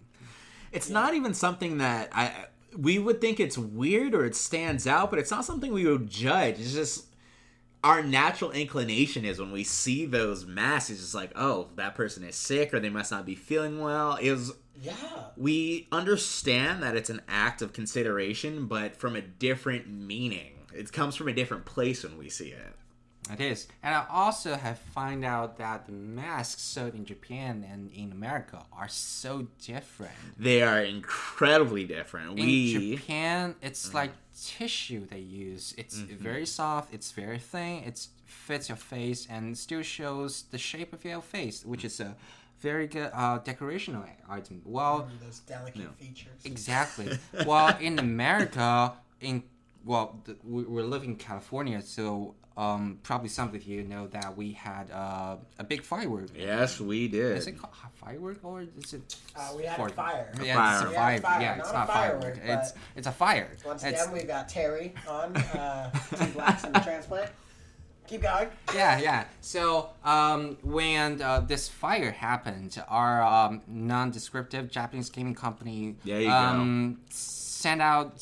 It's 0.71 0.91
not 0.91 1.15
even 1.15 1.33
something 1.33 1.79
that 1.79 2.09
I 2.13 2.47
we 2.77 2.99
would 2.99 3.21
think 3.21 3.39
it's 3.41 3.59
weird 3.59 4.15
or 4.15 4.25
it 4.25 4.35
stands 4.35 4.87
out, 4.87 5.11
but 5.11 5.19
it's 5.19 5.31
not 5.31 5.45
something 5.45 5.73
we 5.73 5.87
would 5.87 6.09
judge. 6.09 6.59
It's 6.59 6.73
just 6.73 7.07
our 7.85 8.03
natural 8.03 8.53
inclination 8.53 9.25
is 9.25 9.39
when 9.41 9.51
we 9.53 9.65
see 9.65 10.07
those 10.07 10.47
masks, 10.47 10.91
it's 10.91 11.01
just 11.01 11.15
like, 11.15 11.33
oh, 11.35 11.69
that 11.77 11.95
person 11.95 12.23
is 12.25 12.37
sick 12.37 12.73
or 12.73 12.81
they 12.81 12.91
must 12.91 13.11
not 13.11 13.27
be 13.27 13.35
feeling 13.35 13.81
well. 13.81 14.17
Is 14.21 14.53
Yeah. 14.81 14.95
we 15.37 15.89
understand 15.91 16.83
that 16.83 16.97
it's 16.97 17.11
an 17.11 17.23
act 17.29 17.61
of 17.63 17.73
consideration, 17.73 18.67
but 18.67 18.97
from 18.97 19.17
a 19.17 19.21
different 19.21 19.89
meaning. 19.89 20.53
It 20.75 20.93
comes 20.93 21.17
from 21.17 21.29
a 21.29 21.33
different 21.35 21.65
place 21.67 22.03
when 22.05 22.17
we 22.17 22.31
see 22.31 22.49
it. 22.49 22.75
It 23.31 23.41
is, 23.41 23.69
and 23.85 23.95
I 23.95 24.05
also 24.11 24.57
have 24.57 24.79
find 24.79 25.25
out 25.25 25.57
that 25.59 25.87
the 25.87 25.93
masks 25.93 26.61
sold 26.61 26.95
in 26.95 27.05
Japan 27.05 27.65
and 27.71 27.91
in 27.93 28.11
America 28.11 28.65
are 28.73 28.89
so 28.89 29.47
different. 29.65 30.13
They 30.37 30.61
are 30.63 30.83
incredibly 30.83 31.85
different. 31.85 32.31
In 32.39 32.47
we 32.47 32.97
Japan, 32.97 33.55
it's 33.63 33.87
mm-hmm. 33.87 33.97
like 33.97 34.11
tissue 34.37 35.07
they 35.07 35.21
use. 35.21 35.73
It's 35.79 35.99
mm-hmm. 35.99 36.23
very 36.23 36.47
soft. 36.47 36.93
It's 36.93 37.13
very 37.13 37.39
thin. 37.39 37.85
It 37.85 38.07
fits 38.25 38.69
your 38.69 38.77
face 38.77 39.27
and 39.31 39.57
still 39.57 39.83
shows 39.83 40.43
the 40.51 40.59
shape 40.59 40.93
of 40.93 41.05
your 41.05 41.23
face, 41.23 41.65
which 41.65 41.85
is 41.85 42.01
a 42.01 42.17
very 42.61 42.87
good 42.87 43.11
uh, 43.13 43.39
decorational 43.41 44.05
item. 44.29 44.63
Well, 44.65 45.09
mm, 45.11 45.25
Those 45.25 45.41
delicate 45.41 45.95
features. 45.97 46.41
Exactly. 46.45 47.19
well, 47.47 47.77
in 47.81 47.99
America, 47.99 48.95
in 49.21 49.43
well, 49.85 50.21
th- 50.25 50.39
we, 50.45 50.63
we 50.65 50.83
live 50.83 51.05
in 51.05 51.17
California, 51.17 51.81
so 51.83 52.35
um, 52.57 52.99
probably 53.03 53.29
some 53.29 53.55
of 53.55 53.63
you 53.65 53.83
know 53.83 54.07
that 54.09 54.37
we 54.37 54.53
had 54.53 54.91
uh, 54.91 55.37
a 55.59 55.65
big 55.65 55.83
firework. 55.83 56.29
yes, 56.37 56.81
we 56.81 57.09
did. 57.09 57.37
Is 57.39 57.47
it 57.47 57.53
called 57.59 57.73
a 57.85 58.05
firework 58.05 58.45
or 58.45 58.65
is 58.79 58.93
it? 58.93 59.17
Uh, 59.35 59.53
we 59.57 59.65
had 59.65 59.81
a 59.81 59.89
fire. 59.89 60.31
Yeah, 60.43 60.83
it's 60.83 60.83
a 60.83 60.85
Fire. 60.85 60.89
We 60.91 60.95
had 60.95 61.19
a 61.19 61.21
fire. 61.21 61.21
fire, 61.21 61.41
Yeah, 61.41 61.49
not 61.57 61.59
it's 61.61 61.71
a 61.71 61.73
not 61.73 61.87
firework, 61.89 62.37
firework. 62.37 62.61
It's 62.63 62.73
it's 62.97 63.07
a 63.07 63.13
fire. 63.13 63.49
Once 63.65 63.85
It's- 63.85 64.03
again, 64.03 64.13
we've 64.15 64.27
got 64.27 64.49
Terry 64.49 64.93
on 65.09 65.35
uh, 65.37 65.91
Two 66.17 66.27
Blacks 66.33 66.65
in 66.65 66.73
the 66.73 66.81
Transplant. 66.81 67.31
Keep 68.07 68.23
going. 68.23 68.49
yeah, 68.75 68.99
yeah. 68.99 69.25
So 69.41 69.89
um, 70.05 70.59
when 70.63 71.23
uh, 71.23 71.41
this 71.41 71.69
fire 71.69 72.11
happened, 72.11 72.83
our 72.89 73.23
um, 73.23 73.63
non-descriptive 73.67 74.71
Japanese 74.71 75.09
gaming 75.09 75.35
company 75.35 75.97
There 76.05 76.21
you 76.21 76.27
go. 76.29 76.35
um, 76.35 77.01
sent 77.09 77.81
out 77.81 78.21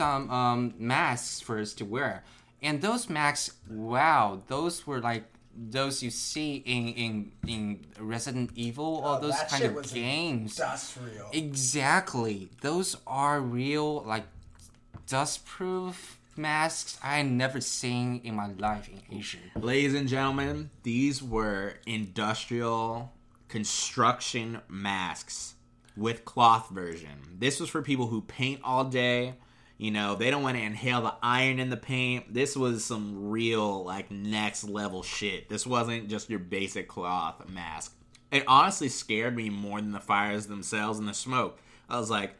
some 0.00 0.30
um, 0.30 0.74
masks 0.78 1.40
for 1.40 1.58
us 1.58 1.74
to 1.74 1.84
wear, 1.84 2.24
and 2.62 2.80
those 2.80 3.08
masks, 3.10 3.56
wow, 3.68 4.40
those 4.48 4.86
were 4.86 5.00
like 5.00 5.24
those 5.54 6.02
you 6.02 6.10
see 6.10 6.62
in 6.64 6.88
in 7.04 7.32
in 7.46 7.62
Resident 7.98 8.50
Evil 8.54 9.02
or 9.04 9.16
Oh, 9.16 9.20
those 9.20 9.36
that 9.38 9.48
kind 9.50 9.60
shit 9.62 9.70
of 9.70 9.76
was 9.76 9.92
games. 9.92 10.58
Industrial. 10.58 11.28
Exactly. 11.32 12.48
Those 12.62 12.96
are 13.06 13.40
real, 13.40 14.02
like, 14.04 14.24
dust 15.06 15.44
proof 15.44 16.18
masks 16.36 16.98
I 17.02 17.22
never 17.22 17.60
seen 17.60 18.20
in 18.24 18.34
my 18.36 18.48
life 18.52 18.88
in 18.88 19.18
Asia. 19.18 19.38
Ladies 19.56 19.94
and 19.94 20.08
gentlemen, 20.08 20.70
these 20.82 21.22
were 21.22 21.74
industrial 21.86 23.12
construction 23.48 24.60
masks 24.68 25.56
with 25.96 26.24
cloth 26.24 26.70
version. 26.70 27.18
This 27.38 27.60
was 27.60 27.68
for 27.68 27.82
people 27.82 28.06
who 28.06 28.22
paint 28.22 28.60
all 28.64 28.84
day. 28.84 29.34
You 29.80 29.90
know, 29.90 30.14
they 30.14 30.30
don't 30.30 30.42
want 30.42 30.58
to 30.58 30.62
inhale 30.62 31.00
the 31.00 31.14
iron 31.22 31.58
in 31.58 31.70
the 31.70 31.76
paint. 31.78 32.34
This 32.34 32.54
was 32.54 32.84
some 32.84 33.30
real, 33.30 33.82
like, 33.82 34.10
next 34.10 34.64
level 34.64 35.02
shit. 35.02 35.48
This 35.48 35.66
wasn't 35.66 36.10
just 36.10 36.28
your 36.28 36.38
basic 36.38 36.86
cloth 36.86 37.48
mask. 37.48 37.96
It 38.30 38.44
honestly 38.46 38.90
scared 38.90 39.34
me 39.34 39.48
more 39.48 39.80
than 39.80 39.92
the 39.92 39.98
fires 39.98 40.48
themselves 40.48 40.98
and 40.98 41.08
the 41.08 41.14
smoke. 41.14 41.58
I 41.88 41.98
was 41.98 42.10
like, 42.10 42.34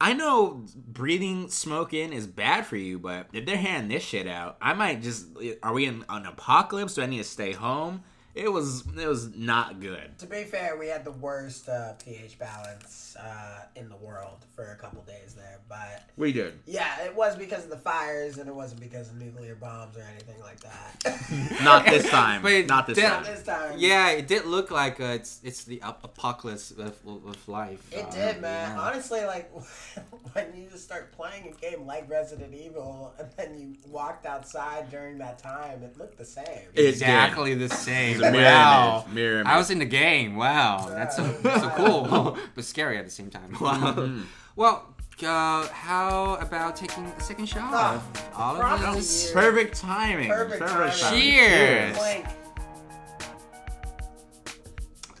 I 0.00 0.14
know 0.14 0.64
breathing 0.74 1.50
smoke 1.50 1.92
in 1.92 2.14
is 2.14 2.26
bad 2.26 2.64
for 2.64 2.76
you, 2.76 2.98
but 2.98 3.26
if 3.34 3.44
they're 3.44 3.58
handing 3.58 3.90
this 3.90 4.02
shit 4.02 4.26
out, 4.26 4.56
I 4.62 4.72
might 4.72 5.02
just. 5.02 5.26
Are 5.62 5.74
we 5.74 5.84
in 5.84 6.02
an 6.08 6.24
apocalypse? 6.24 6.94
Do 6.94 7.02
I 7.02 7.06
need 7.06 7.18
to 7.18 7.24
stay 7.24 7.52
home? 7.52 8.04
It 8.34 8.52
was. 8.52 8.84
It 8.96 9.06
was 9.08 9.34
not 9.36 9.80
good. 9.80 10.16
To 10.18 10.26
be 10.26 10.44
fair, 10.44 10.76
we 10.78 10.86
had 10.86 11.04
the 11.04 11.10
worst 11.10 11.68
uh, 11.68 11.94
pH 11.94 12.38
balance 12.38 13.16
uh, 13.18 13.62
in 13.74 13.88
the 13.88 13.96
world 13.96 14.44
for 14.54 14.70
a 14.72 14.76
couple 14.76 15.02
days 15.02 15.34
there, 15.34 15.58
but 15.68 16.04
We 16.16 16.32
did. 16.32 16.58
yeah, 16.66 17.02
it 17.04 17.16
was 17.16 17.34
because 17.36 17.64
of 17.64 17.70
the 17.70 17.78
fires, 17.78 18.38
and 18.38 18.48
it 18.48 18.54
wasn't 18.54 18.80
because 18.80 19.08
of 19.08 19.16
nuclear 19.16 19.56
bombs 19.56 19.96
or 19.96 20.02
anything 20.12 20.40
like 20.40 20.60
that. 20.60 21.60
Not 21.64 21.86
this 21.86 22.08
time. 22.08 22.42
But 22.48 22.66
not 22.66 22.86
this 22.86 22.96
that- 22.98 23.24
time. 23.24 23.34
this 23.34 23.42
time. 23.42 23.74
Yeah, 23.76 24.10
it 24.10 24.28
did 24.28 24.44
look 24.44 24.70
like 24.70 25.00
uh, 25.00 25.04
it's 25.18 25.40
it's 25.42 25.64
the 25.64 25.80
ap- 25.82 26.04
apocalypse 26.04 26.70
of, 26.70 26.94
of 27.06 27.48
life. 27.48 27.82
It 27.92 28.04
uh, 28.06 28.10
did, 28.10 28.40
man. 28.42 28.76
yeah. 28.76 28.80
Honestly, 28.80 29.24
like 29.24 29.50
when 30.34 30.54
you 30.54 30.68
just 30.70 30.84
start 30.84 31.10
playing 31.12 31.48
a 31.56 31.60
game 31.60 31.86
like 31.86 32.08
Resident 32.08 32.54
Evil, 32.54 33.14
and 33.18 33.28
then 33.36 33.58
you 33.58 33.74
walked 33.90 34.26
outside 34.26 34.90
during 34.90 35.18
that 35.18 35.38
time, 35.40 35.82
it 35.82 35.98
looked 35.98 36.18
the 36.18 36.24
same. 36.24 36.68
Exactly 36.76 37.54
the 37.54 37.68
same. 37.68 38.20
It's 38.28 38.36
mirror 38.36 38.44
wow. 38.44 39.02
image, 39.04 39.14
mirror 39.14 39.42
I 39.46 39.58
was 39.58 39.70
in 39.70 39.78
the 39.78 39.84
game. 39.84 40.36
Wow, 40.36 40.86
that's 40.88 41.16
so, 41.16 41.24
so 41.42 41.72
cool, 41.76 42.38
but 42.54 42.64
scary 42.64 42.98
at 42.98 43.04
the 43.04 43.10
same 43.10 43.30
time. 43.30 43.56
Wow. 43.60 43.94
Mm-hmm. 43.96 44.22
Well, 44.56 44.94
uh, 45.22 45.66
how 45.68 46.36
about 46.36 46.76
taking 46.76 47.04
a 47.04 47.20
second 47.20 47.46
shot 47.46 47.72
of 47.74 48.30
all 48.34 48.60
of 48.62 48.96
this? 48.96 49.28
you. 49.28 49.34
Perfect 49.34 49.76
timing. 49.76 50.28
Perfect 50.28 50.66
timing. 50.66 51.22
Cheers. 51.22 51.96
Clink. 51.96 52.26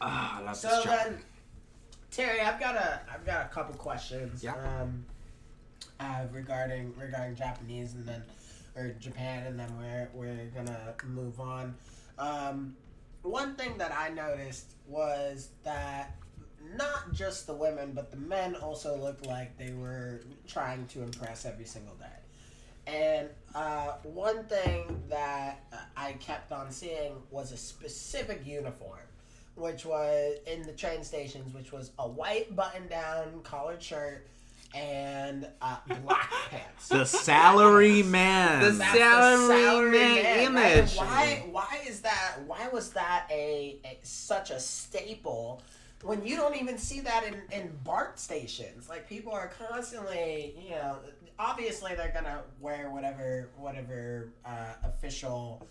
Ah, 0.00 0.38
I 0.38 0.42
love 0.42 0.56
So 0.56 0.68
this 0.68 0.84
shot. 0.84 1.04
then, 1.04 1.18
Terry, 2.10 2.40
I've 2.40 2.60
got 2.60 2.76
a 2.76 3.00
I've 3.12 3.24
got 3.26 3.46
a 3.46 3.48
couple 3.48 3.74
questions. 3.74 4.42
Yeah. 4.42 4.54
Um, 4.54 5.04
uh, 6.00 6.24
regarding 6.32 6.94
regarding 6.96 7.34
Japanese 7.34 7.94
and 7.94 8.06
then 8.06 8.22
or 8.76 8.94
Japan 9.00 9.46
and 9.46 9.58
then 9.58 9.68
we're 9.78 10.08
we're 10.14 10.46
gonna 10.54 10.94
move 11.06 11.40
on. 11.40 11.74
Um, 12.18 12.76
one 13.22 13.54
thing 13.56 13.76
that 13.78 13.92
I 13.92 14.10
noticed 14.10 14.74
was 14.86 15.50
that 15.64 16.16
not 16.76 17.12
just 17.12 17.46
the 17.46 17.54
women 17.54 17.92
but 17.94 18.10
the 18.10 18.16
men 18.16 18.54
also 18.54 18.96
looked 18.96 19.26
like 19.26 19.56
they 19.56 19.72
were 19.72 20.22
trying 20.46 20.86
to 20.88 21.02
impress 21.02 21.44
every 21.44 21.64
single 21.64 21.94
day. 21.94 22.06
And 22.86 23.28
uh, 23.54 23.92
one 24.02 24.44
thing 24.44 25.02
that 25.10 25.64
I 25.96 26.12
kept 26.12 26.52
on 26.52 26.70
seeing 26.70 27.16
was 27.30 27.52
a 27.52 27.56
specific 27.56 28.46
uniform, 28.46 29.00
which 29.56 29.84
was 29.84 30.38
in 30.46 30.62
the 30.62 30.72
train 30.72 31.04
stations, 31.04 31.52
which 31.54 31.70
was 31.70 31.90
a 31.98 32.08
white 32.08 32.56
button-down 32.56 33.40
collared 33.42 33.82
shirt 33.82 34.26
and 34.74 35.48
uh, 35.62 35.76
black 36.02 36.30
pants. 36.50 36.88
The 36.88 37.04
salary 37.04 38.02
man. 38.04 38.62
The 38.62 38.70
That's 38.72 38.98
salary 38.98 39.90
man 39.90 40.26
And 40.26 40.56
image. 40.56 40.96
Why? 40.96 41.44
Why 41.50 41.80
is 41.86 42.00
that? 42.02 42.36
Why 42.46 42.68
was 42.68 42.90
that 42.90 43.26
a, 43.30 43.80
a 43.84 43.98
such 44.02 44.50
a 44.50 44.60
staple? 44.60 45.62
When 46.02 46.24
you 46.24 46.36
don't 46.36 46.56
even 46.56 46.78
see 46.78 47.00
that 47.00 47.24
in, 47.24 47.34
in 47.50 47.72
BART 47.82 48.20
stations, 48.20 48.88
like 48.88 49.08
people 49.08 49.32
are 49.32 49.50
constantly, 49.68 50.54
you 50.62 50.70
know, 50.70 50.98
obviously 51.38 51.94
they're 51.96 52.12
gonna 52.12 52.42
wear 52.60 52.90
whatever 52.90 53.50
whatever 53.56 54.32
uh, 54.44 54.74
official 54.84 55.66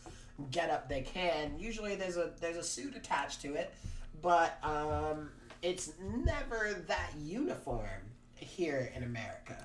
getup 0.52 0.90
they 0.90 1.02
can. 1.02 1.58
Usually 1.58 1.96
there's 1.96 2.18
a 2.18 2.32
there's 2.40 2.58
a 2.58 2.64
suit 2.64 2.96
attached 2.96 3.42
to 3.44 3.54
it, 3.54 3.74
but 4.22 4.58
um, 4.64 5.30
it's 5.62 5.94
never 6.26 6.84
that 6.88 7.12
uniform 7.20 8.12
here 8.38 8.92
in 8.96 9.04
America. 9.04 9.58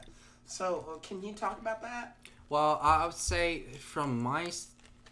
So 0.46 0.84
uh, 0.94 0.98
can 0.98 1.22
you 1.22 1.32
talk 1.32 1.60
about 1.60 1.82
that? 1.82 2.16
Well, 2.48 2.78
I 2.82 3.06
would 3.06 3.14
say 3.14 3.60
from 3.80 4.22
my 4.22 4.50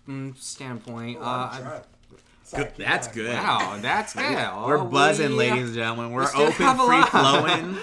mm, 0.09 0.37
standpoint, 0.37 1.19
Oh, 1.21 1.25
uh, 1.25 1.51
I'm 1.53 1.63
I- 1.63 1.67
drunk. 1.69 1.85
Sorry, 2.43 2.65
Good- 2.65 2.75
that's 2.79 3.07
going. 3.07 3.29
good. 3.29 3.37
wow, 3.37 3.79
that's 3.81 4.13
good. 4.13 4.67
We're 4.67 4.83
buzzing, 4.83 5.31
we- 5.31 5.37
ladies 5.37 5.67
and 5.67 5.75
gentlemen. 5.77 6.11
We're 6.11 6.27
still 6.27 6.49
open, 6.49 6.55
free 6.79 6.99
lot. 6.99 7.09
flowing. 7.11 7.77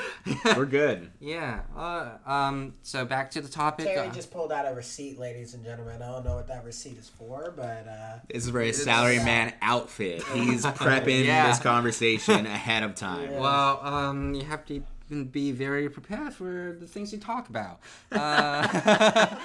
We're 0.57 0.65
good. 0.65 1.09
Yeah. 1.21 1.61
Uh, 1.73 2.17
um. 2.25 2.73
So 2.83 3.05
back 3.05 3.31
to 3.31 3.41
the 3.41 3.47
topic. 3.47 3.85
Terry 3.85 4.09
uh, 4.09 4.11
just 4.11 4.29
pulled 4.29 4.51
out 4.51 4.69
a 4.69 4.75
receipt, 4.75 5.17
ladies 5.17 5.53
and 5.53 5.63
gentlemen. 5.63 6.01
I 6.01 6.11
don't 6.11 6.25
know 6.25 6.35
what 6.35 6.49
that 6.49 6.65
receipt 6.65 6.97
is 6.97 7.07
for, 7.07 7.53
but 7.55 7.87
uh, 7.87 8.17
This 8.29 8.43
is 8.43 8.51
for 8.51 8.59
his 8.59 8.81
It's- 8.81 8.83
salary 8.93 9.17
man 9.23 9.53
outfit. 9.61 10.21
He's 10.33 10.65
prepping 10.65 11.23
Yeah. 11.23 11.47
this 11.47 11.59
conversation 11.59 12.45
ahead 12.45 12.83
of 12.83 12.93
time. 12.95 13.31
Yeah. 13.31 13.39
Well, 13.39 13.79
um, 13.81 14.33
you 14.33 14.43
have 14.43 14.65
to 14.65 14.83
be 15.31 15.51
very 15.51 15.89
prepared 15.89 16.33
for 16.33 16.75
the 16.79 16.87
things 16.87 17.11
you 17.13 17.19
talk 17.19 17.49
about. 17.49 17.79
Uh, 18.11 19.37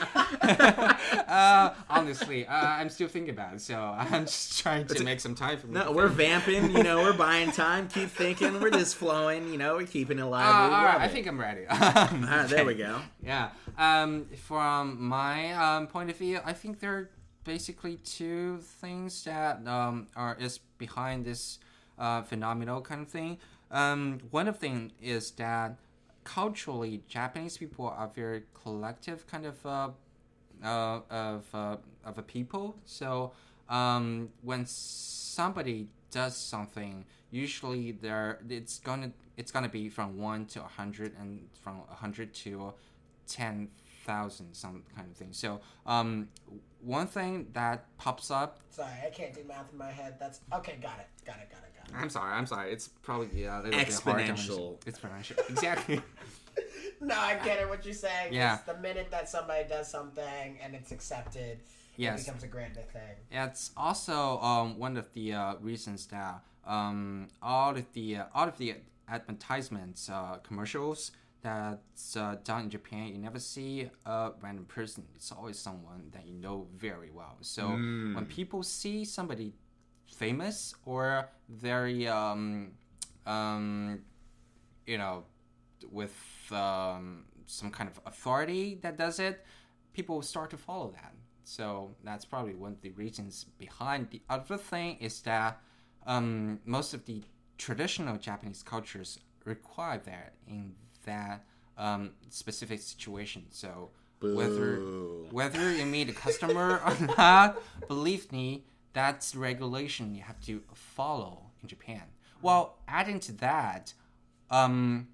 uh, 1.29 1.75
honestly, 1.89 2.47
uh, 2.47 2.53
I'm 2.55 2.89
still 2.89 3.09
thinking 3.09 3.31
about 3.31 3.55
it, 3.55 3.61
so 3.61 3.77
I'm 3.79 4.25
just 4.27 4.61
trying 4.61 4.87
to 4.87 5.05
make 5.05 5.21
some 5.21 5.35
time 5.35 5.59
for 5.59 5.67
me. 5.67 5.75
No, 5.75 5.93
we're 5.93 6.09
vamping. 6.09 6.71
You 6.71 6.83
know, 6.83 7.03
we're 7.03 7.13
buying 7.13 7.51
time. 7.65 7.89
Keep 7.89 8.11
thinking. 8.11 8.61
We're 8.61 8.71
just 8.71 8.97
flowing. 8.97 9.51
You 9.53 9.59
know, 9.59 9.77
we're 9.77 9.87
keeping 9.87 10.19
it 10.19 10.23
Uh, 10.23 10.27
live. 10.27 10.73
all 10.73 10.85
right, 10.85 11.01
I 11.01 11.09
think 11.09 11.27
I'm 11.27 11.39
ready. 11.41 11.67
All 11.69 11.79
right, 11.79 12.47
there 12.49 12.65
we 12.65 12.75
go. 12.75 13.01
Yeah. 13.23 13.51
Um, 13.79 14.27
from 14.37 15.03
my 15.03 15.53
um, 15.55 15.87
point 15.87 16.11
of 16.11 16.17
view, 16.17 16.41
I 16.45 16.53
think 16.53 16.81
there 16.81 16.95
are 16.95 17.11
basically 17.45 17.97
two 17.97 18.59
things 18.81 19.25
that 19.25 19.67
um, 19.67 20.07
are 20.17 20.37
is 20.41 20.59
behind 20.79 21.25
this 21.25 21.59
uh, 21.99 22.23
phenomenal 22.23 22.81
kind 22.81 23.03
of 23.03 23.09
thing. 23.09 23.39
Um, 23.73 24.21
one 24.31 24.49
of 24.49 24.61
them 24.61 24.91
is 25.01 25.31
that 25.33 25.77
culturally, 26.25 27.03
Japanese 27.09 27.57
people 27.57 27.87
are 27.89 28.09
very 28.15 28.43
collective 28.63 29.27
kind 29.27 29.47
of 29.47 29.67
uh, 29.67 29.89
uh, 30.63 31.01
of 31.11 31.47
uh, 31.55 31.77
of 32.05 32.19
a 32.19 32.23
people. 32.23 32.77
So 32.85 33.33
um, 33.69 34.29
when 34.43 34.67
somebody 34.67 35.89
does 36.11 36.37
something, 36.37 37.07
usually 37.31 37.93
there 37.93 38.41
it's 38.49 38.79
gonna 38.79 39.13
it's 39.37 39.51
gonna 39.51 39.69
be 39.69 39.89
from 39.89 40.19
one 40.19 40.47
to 40.47 40.63
hundred 40.63 41.15
and 41.19 41.49
from 41.63 41.81
hundred 41.89 42.35
to 42.35 42.75
ten 43.27 43.69
thousand, 44.05 44.55
some 44.55 44.83
kind 44.95 45.11
of 45.11 45.17
thing. 45.17 45.33
So 45.33 45.61
um, 45.87 46.29
one 46.81 47.07
thing 47.07 47.49
that 47.53 47.87
pops 47.99 48.31
up. 48.31 48.59
Sorry, 48.71 48.91
I 49.07 49.11
can't 49.11 49.33
do 49.35 49.41
math 49.47 49.73
in 49.73 49.79
my 49.79 49.91
head. 49.91 50.17
That's 50.19 50.41
okay. 50.55 50.79
Got 50.81 50.99
it. 51.01 51.07
Got 51.25 51.37
it. 51.37 51.51
Got 51.51 51.63
it. 51.63 51.75
Got 51.77 51.89
it. 51.89 52.03
I'm 52.03 52.11
sorry. 52.11 52.33
I'm 52.33 52.47
sorry. 52.47 52.73
It's 52.73 52.89
probably 52.89 53.29
yeah. 53.43 53.61
a 53.61 53.63
little 53.63 53.79
bit 53.79 53.89
Exponential. 53.89 54.79
understand. 54.81 55.13
Exponential. 55.13 55.51
Exactly. 55.51 56.01
No, 57.01 57.17
I 57.17 57.35
get 57.45 57.59
it. 57.59 57.69
What 57.69 57.85
you're 57.85 57.95
saying. 57.95 58.33
Yeah. 58.33 58.59
Is 58.59 58.65
the 58.65 58.77
minute 58.77 59.09
that 59.11 59.29
somebody 59.29 59.67
does 59.69 59.89
something 59.89 60.59
and 60.63 60.75
it's 60.75 60.93
accepted, 60.93 61.59
Yes. 61.97 62.21
it 62.21 62.27
becomes 62.27 62.45
a 62.45 62.47
grander 62.47 62.83
thing. 62.93 63.17
Yeah, 63.31 63.47
It's 63.47 63.73
also 63.77 64.39
um, 64.41 64.79
one 64.79 64.97
of 64.97 65.13
the 65.13 65.33
uh, 65.33 65.55
reasons 65.61 66.07
that 66.07 66.43
um, 66.65 67.29
all 67.43 67.77
of 67.77 67.93
the 67.95 68.17
uh, 68.19 68.25
all 68.35 68.47
of 68.49 68.57
the 68.59 68.77
advertisements 69.09 70.09
uh, 70.09 70.37
commercials 70.45 71.11
that's 71.43 72.17
uh, 72.17 72.37
done 72.45 72.65
in 72.65 72.71
Japan, 72.71 73.09
you 73.09 73.19
never 73.19 73.39
see 73.39 73.91
a 74.07 74.31
random 74.41 74.65
person. 74.65 75.05
It's 75.15 75.33
always 75.33 75.59
someone 75.59 76.11
that 76.13 76.27
you 76.27 76.35
know 76.35 76.67
very 76.77 77.11
well. 77.11 77.37
So 77.41 77.69
when 78.15 78.27
people 78.27 78.63
see 78.63 79.05
somebody 79.05 79.55
famous 80.07 80.75
or 80.87 81.29
very 81.49 82.07
um, 82.07 82.73
um, 83.27 84.01
you 84.87 84.99
know 84.99 85.25
with 85.91 86.15
um, 86.53 87.25
some 87.47 87.71
kind 87.71 87.91
of 87.91 88.01
authority 88.07 88.79
that 88.83 88.97
does 88.97 89.19
it, 89.19 89.45
people 89.93 90.23
start 90.23 90.51
to 90.51 90.57
follow 90.57 90.91
that. 90.93 91.13
So 91.45 91.95
that's 92.05 92.25
probably 92.25 92.55
one 92.55 92.73
of 92.73 92.81
the 92.83 92.91
reasons 92.91 93.47
behind. 93.59 94.11
The 94.11 94.23
other 94.31 94.57
thing 94.57 94.97
is 95.01 95.21
that 95.23 95.61
um, 96.07 96.61
most 96.65 96.95
of 96.95 97.05
the 97.05 97.23
traditional 97.59 98.17
Japanese 98.17 98.63
cultures 98.63 99.19
require 99.45 99.99
that 100.05 100.35
in 100.47 100.75
that 101.05 101.45
um, 101.79 102.11
specific 102.29 102.81
situation. 102.81 103.45
So 103.51 103.91
whether 104.21 104.77
Boo. 104.77 105.29
whether 105.31 105.73
you 105.73 105.85
meet 105.85 106.09
a 106.09 106.13
customer 106.13 106.81
or 106.87 107.07
not, 107.17 107.61
believe 107.89 108.31
me, 108.31 108.65
that's 108.93 109.35
regulation 109.35 110.15
you 110.15 110.23
have 110.23 110.41
to 110.43 110.63
follow 110.75 111.43
in 111.63 111.69
Japan. 111.69 112.03
Well, 112.41 112.79
adding 112.89 113.21
to 113.21 113.33
that, 113.35 113.95
um, 114.51 115.09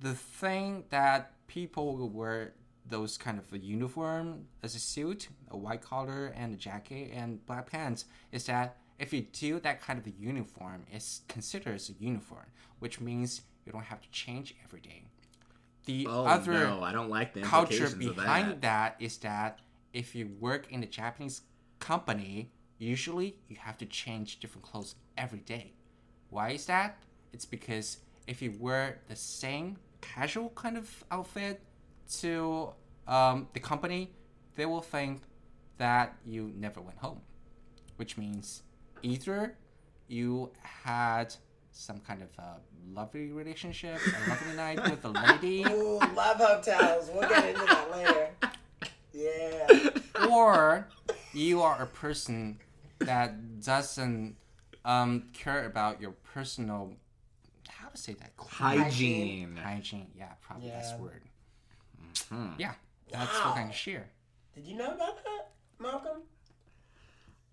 the 0.00 0.14
thing 0.14 0.84
that 0.90 1.32
people 1.46 1.96
will 1.96 2.10
wear 2.10 2.52
those 2.86 3.18
kind 3.18 3.38
of 3.38 3.52
a 3.52 3.58
uniform 3.58 4.46
as 4.62 4.74
a 4.74 4.78
suit, 4.78 5.28
a 5.50 5.56
white 5.56 5.82
collar 5.82 6.32
and 6.36 6.54
a 6.54 6.56
jacket 6.56 7.12
and 7.14 7.44
black 7.46 7.70
pants, 7.70 8.06
is 8.32 8.44
that 8.46 8.76
if 8.98 9.12
you 9.12 9.22
do 9.32 9.60
that 9.60 9.80
kind 9.80 9.98
of 9.98 10.06
a 10.06 10.10
uniform, 10.10 10.84
it's 10.90 11.22
considered 11.28 11.74
as 11.74 11.88
a 11.88 11.92
uniform, 12.00 12.46
which 12.80 13.00
means 13.00 13.42
you 13.68 13.72
don't 13.72 13.84
have 13.84 14.00
to 14.00 14.10
change 14.10 14.54
every 14.64 14.80
day. 14.80 15.02
The 15.84 16.06
Oh 16.08 16.24
other 16.24 16.52
no, 16.52 16.82
I 16.82 16.92
don't 16.92 17.10
like 17.10 17.34
the 17.34 17.42
culture 17.42 17.90
behind 17.90 18.48
that. 18.48 18.62
that 18.62 18.96
is 18.98 19.18
that 19.18 19.60
if 19.92 20.14
you 20.14 20.30
work 20.40 20.66
in 20.70 20.82
a 20.82 20.86
Japanese 20.86 21.42
company, 21.80 22.50
usually 22.78 23.36
you 23.48 23.56
have 23.56 23.76
to 23.78 23.86
change 23.86 24.40
different 24.40 24.64
clothes 24.64 24.94
every 25.18 25.40
day. 25.40 25.72
Why 26.30 26.50
is 26.50 26.64
that? 26.66 26.98
It's 27.34 27.44
because 27.44 27.98
if 28.26 28.40
you 28.40 28.54
wear 28.58 29.00
the 29.08 29.16
same 29.16 29.76
casual 30.00 30.48
kind 30.50 30.78
of 30.78 31.04
outfit 31.10 31.60
to 32.20 32.70
um, 33.06 33.48
the 33.52 33.60
company, 33.60 34.12
they 34.56 34.64
will 34.64 34.80
think 34.80 35.20
that 35.76 36.16
you 36.24 36.52
never 36.56 36.80
went 36.80 36.98
home, 36.98 37.20
which 37.96 38.16
means 38.16 38.62
either 39.02 39.56
you 40.08 40.50
had 40.62 41.34
some 41.80 42.00
kind 42.00 42.22
of 42.22 42.28
a 42.38 42.56
lovely 42.92 43.30
relationship, 43.30 44.00
a 44.04 44.28
lovely 44.30 44.56
night 44.56 44.82
with 44.90 45.04
a 45.04 45.08
lady, 45.08 45.62
Ooh, 45.70 45.98
love 46.16 46.36
hotels. 46.38 47.08
We'll 47.14 47.28
get 47.28 47.44
into 47.50 47.64
that 47.66 47.90
later. 47.92 48.28
Yeah. 49.12 50.26
or 50.28 50.88
you 51.32 51.62
are 51.62 51.80
a 51.80 51.86
person 51.86 52.58
that 52.98 53.60
doesn't 53.64 54.36
um, 54.84 55.28
care 55.32 55.66
about 55.66 56.00
your 56.00 56.12
personal 56.34 56.94
how 57.68 57.88
to 57.88 57.96
say 57.96 58.14
that 58.14 58.32
Hygiene. 58.36 59.56
hygiene 59.56 60.08
yeah 60.16 60.32
probably 60.42 60.68
that's 60.70 60.90
Yeah. 60.90 60.96
the 60.96 61.02
word 61.02 61.22
Hmm. 62.28 62.48
yeah 62.58 62.74
that's 63.10 63.32
what 63.44 63.54
kind 63.54 63.70
of 63.70 63.74
sheer. 63.76 64.08
Did 64.54 64.66
you 64.66 64.76
know 64.76 64.88
about 64.92 65.22
that, 65.24 65.50
Malcolm? 65.80 66.22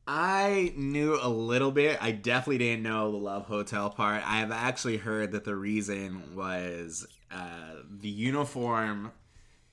I 0.08 0.74
knew 0.76 1.18
a 1.20 1.30
little 1.30 1.72
bit. 1.72 1.98
I 2.02 2.12
definitely 2.12 2.60
didn't 2.60 2.84
know 2.84 3.12
the 3.12 3.18
Love 3.18 3.46
Hotel 3.48 3.90
part. 3.90 4.24
I 4.26 4.38
have 4.38 4.52
actually 4.52 4.98
heard 4.98 5.32
that 5.32 5.46
the 5.46 5.56
reason 5.56 6.36
was 6.36 7.08
uh, 7.32 7.78
the 7.90 8.10
uniform, 8.10 9.12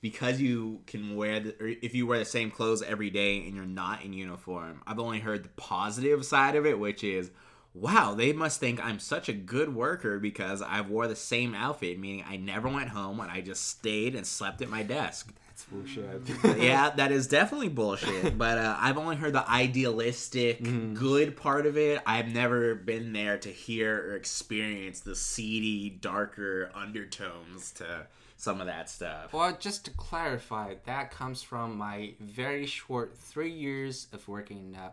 because 0.01 0.41
you 0.41 0.81
can 0.85 1.15
wear 1.15 1.39
the, 1.39 1.85
if 1.85 1.93
you 1.95 2.07
wear 2.07 2.19
the 2.19 2.25
same 2.25 2.51
clothes 2.51 2.81
every 2.81 3.09
day 3.09 3.45
and 3.45 3.55
you're 3.55 3.65
not 3.65 4.03
in 4.03 4.11
uniform. 4.11 4.81
I've 4.87 4.99
only 4.99 5.19
heard 5.19 5.43
the 5.43 5.49
positive 5.49 6.25
side 6.25 6.55
of 6.55 6.65
it, 6.65 6.77
which 6.79 7.03
is, 7.03 7.31
wow, 7.73 8.13
they 8.13 8.33
must 8.33 8.59
think 8.59 8.83
I'm 8.83 8.99
such 8.99 9.29
a 9.29 9.33
good 9.33 9.73
worker 9.73 10.19
because 10.19 10.61
I 10.61 10.81
wore 10.81 11.07
the 11.07 11.15
same 11.15 11.55
outfit, 11.55 11.99
meaning 11.99 12.25
I 12.27 12.37
never 12.37 12.67
went 12.67 12.89
home 12.89 13.19
and 13.19 13.31
I 13.31 13.41
just 13.41 13.67
stayed 13.67 14.13
and 14.15 14.27
slept 14.27 14.61
at 14.61 14.69
my 14.69 14.83
desk 14.83 15.33
that's 15.63 16.25
bullshit 16.45 16.57
yeah, 16.61 16.89
that 16.91 17.11
is 17.11 17.27
definitely 17.27 17.69
bullshit. 17.69 18.37
But 18.37 18.57
uh, 18.57 18.77
I've 18.79 18.97
only 18.97 19.15
heard 19.15 19.33
the 19.33 19.49
idealistic, 19.49 20.63
good 20.93 21.35
part 21.37 21.65
of 21.65 21.77
it. 21.77 22.01
I've 22.05 22.33
never 22.33 22.75
been 22.75 23.13
there 23.13 23.37
to 23.39 23.49
hear 23.49 23.95
or 24.11 24.15
experience 24.15 25.01
the 25.01 25.15
seedy, 25.15 25.89
darker 25.89 26.71
undertones 26.73 27.71
to 27.73 28.07
some 28.35 28.59
of 28.59 28.67
that 28.67 28.89
stuff. 28.89 29.31
well 29.31 29.55
just 29.57 29.85
to 29.85 29.91
clarify 29.91 30.75
that 30.85 31.09
comes 31.11 31.41
from 31.41 31.77
my 31.77 32.13
very 32.19 32.65
short 32.65 33.17
three 33.17 33.51
years 33.51 34.07
of 34.11 34.27
working 34.27 34.57
in 34.57 34.75
a 34.75 34.91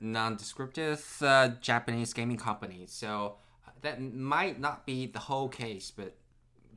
non-descriptive 0.00 1.04
uh, 1.20 1.48
japanese 1.60 2.14
gaming 2.14 2.38
company 2.38 2.84
so 2.88 3.34
uh, 3.66 3.70
that 3.82 4.00
might 4.00 4.58
not 4.58 4.86
be 4.86 5.04
the 5.04 5.18
whole 5.18 5.48
case 5.48 5.92
but 5.94 6.14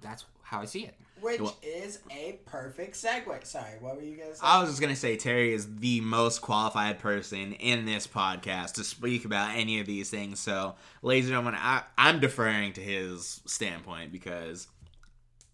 that's 0.01 0.25
how 0.41 0.59
i 0.59 0.65
see 0.65 0.83
it 0.83 0.95
Which 1.21 1.39
Well- 1.41 1.57
is 1.61 1.99
a 2.11 2.39
perfect 2.45 2.95
segue. 2.95 3.45
Sorry, 3.45 3.77
what 3.79 3.95
were 3.95 4.01
you 4.01 4.17
say? 4.17 4.39
I 4.41 4.59
was 4.61 4.69
just 4.69 4.81
gonna 4.81 4.95
say 4.95 5.15
Terry 5.17 5.53
is 5.53 5.75
the 5.77 6.01
most 6.01 6.41
qualified 6.41 6.99
person 6.99 7.53
in 7.53 7.85
this 7.85 8.07
podcast 8.07 8.73
to 8.73 8.83
speak 8.83 9.25
about 9.25 9.55
any 9.55 9.79
of 9.79 9.87
these 9.87 10.09
things. 10.09 10.39
So, 10.39 10.75
ladies 11.01 11.25
and 11.25 11.31
gentlemen, 11.33 11.55
I, 11.57 11.83
I'm 11.97 12.19
deferring 12.19 12.73
to 12.73 12.81
his 12.81 13.41
standpoint 13.45 14.11
because 14.11 14.67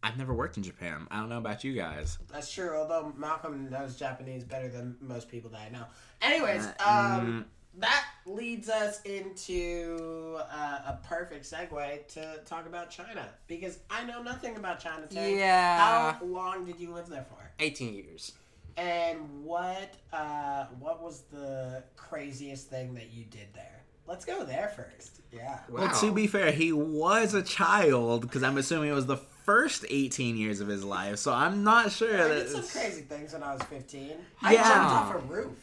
I've 0.04 0.18
never 0.18 0.34
worked 0.36 0.58
in 0.58 0.64
Japan. 0.64 1.08
I 1.10 1.20
don't 1.20 1.30
know 1.30 1.40
about 1.40 1.64
you 1.64 1.74
guys. 1.74 2.20
That's 2.32 2.52
true. 2.52 2.76
Although 2.78 3.14
Malcolm 3.18 3.70
knows 3.72 3.96
Japanese 3.96 4.44
better 4.44 4.70
than 4.70 4.98
most 5.02 5.30
people 5.30 5.50
that 5.52 5.62
I 5.62 5.70
know. 5.70 5.86
Anyways, 6.22 6.68
Uh, 6.80 7.18
um, 7.20 7.46
that 7.80 8.06
leads 8.26 8.70
us 8.70 9.02
into 9.04 10.38
uh, 10.52 10.80
a 10.88 11.00
perfect 11.04 11.46
segue 11.50 12.08
to 12.08 12.40
talk 12.46 12.66
about 12.68 12.90
China 12.90 13.28
because 13.48 13.80
I 13.90 14.04
know 14.06 14.22
nothing 14.22 14.56
about 14.56 14.80
China. 14.80 15.06
Terry. 15.08 15.38
Yeah. 15.38 16.14
How 16.14 16.26
long 16.26 16.66
did 16.66 16.80
you 16.80 16.94
live 16.94 17.08
there 17.08 17.26
for? 17.30 17.50
18 17.60 17.94
years 17.94 18.34
And 18.78 19.20
what 19.46 19.94
uh, 20.12 20.66
what 20.80 21.02
was 21.02 21.22
the 21.32 21.84
craziest 21.96 22.70
thing 22.70 22.94
that 22.96 23.12
you 23.14 23.24
did 23.26 23.48
there? 23.54 23.82
Let's 24.08 24.26
go 24.26 24.44
there 24.44 24.72
first. 24.76 25.22
Yeah. 25.32 25.60
Well, 25.70 25.90
to 26.02 26.12
be 26.12 26.28
fair, 26.28 26.52
he 26.52 26.72
was 26.72 27.34
a 27.34 27.42
child 27.42 28.22
because 28.22 28.44
I'm 28.44 28.58
assuming 28.58 28.90
it 28.90 28.94
was 28.94 29.08
the 29.08 29.18
first 29.18 29.86
18 29.90 30.38
years 30.38 30.60
of 30.62 30.68
his 30.68 30.84
life. 30.84 31.18
So 31.18 31.34
I'm 31.34 31.64
not 31.64 31.92
sure 31.92 32.14
I 32.14 32.28
that 32.28 32.34
did 32.36 32.50
some 32.50 32.60
it's- 32.60 32.74
crazy 32.74 33.02
things 33.02 33.34
when 33.34 33.42
I 33.44 33.54
was 33.54 33.64
15. 33.64 34.12
I 34.42 34.56
jumped 34.56 34.70
off 34.70 35.16
a 35.16 35.18
roof. 35.20 35.58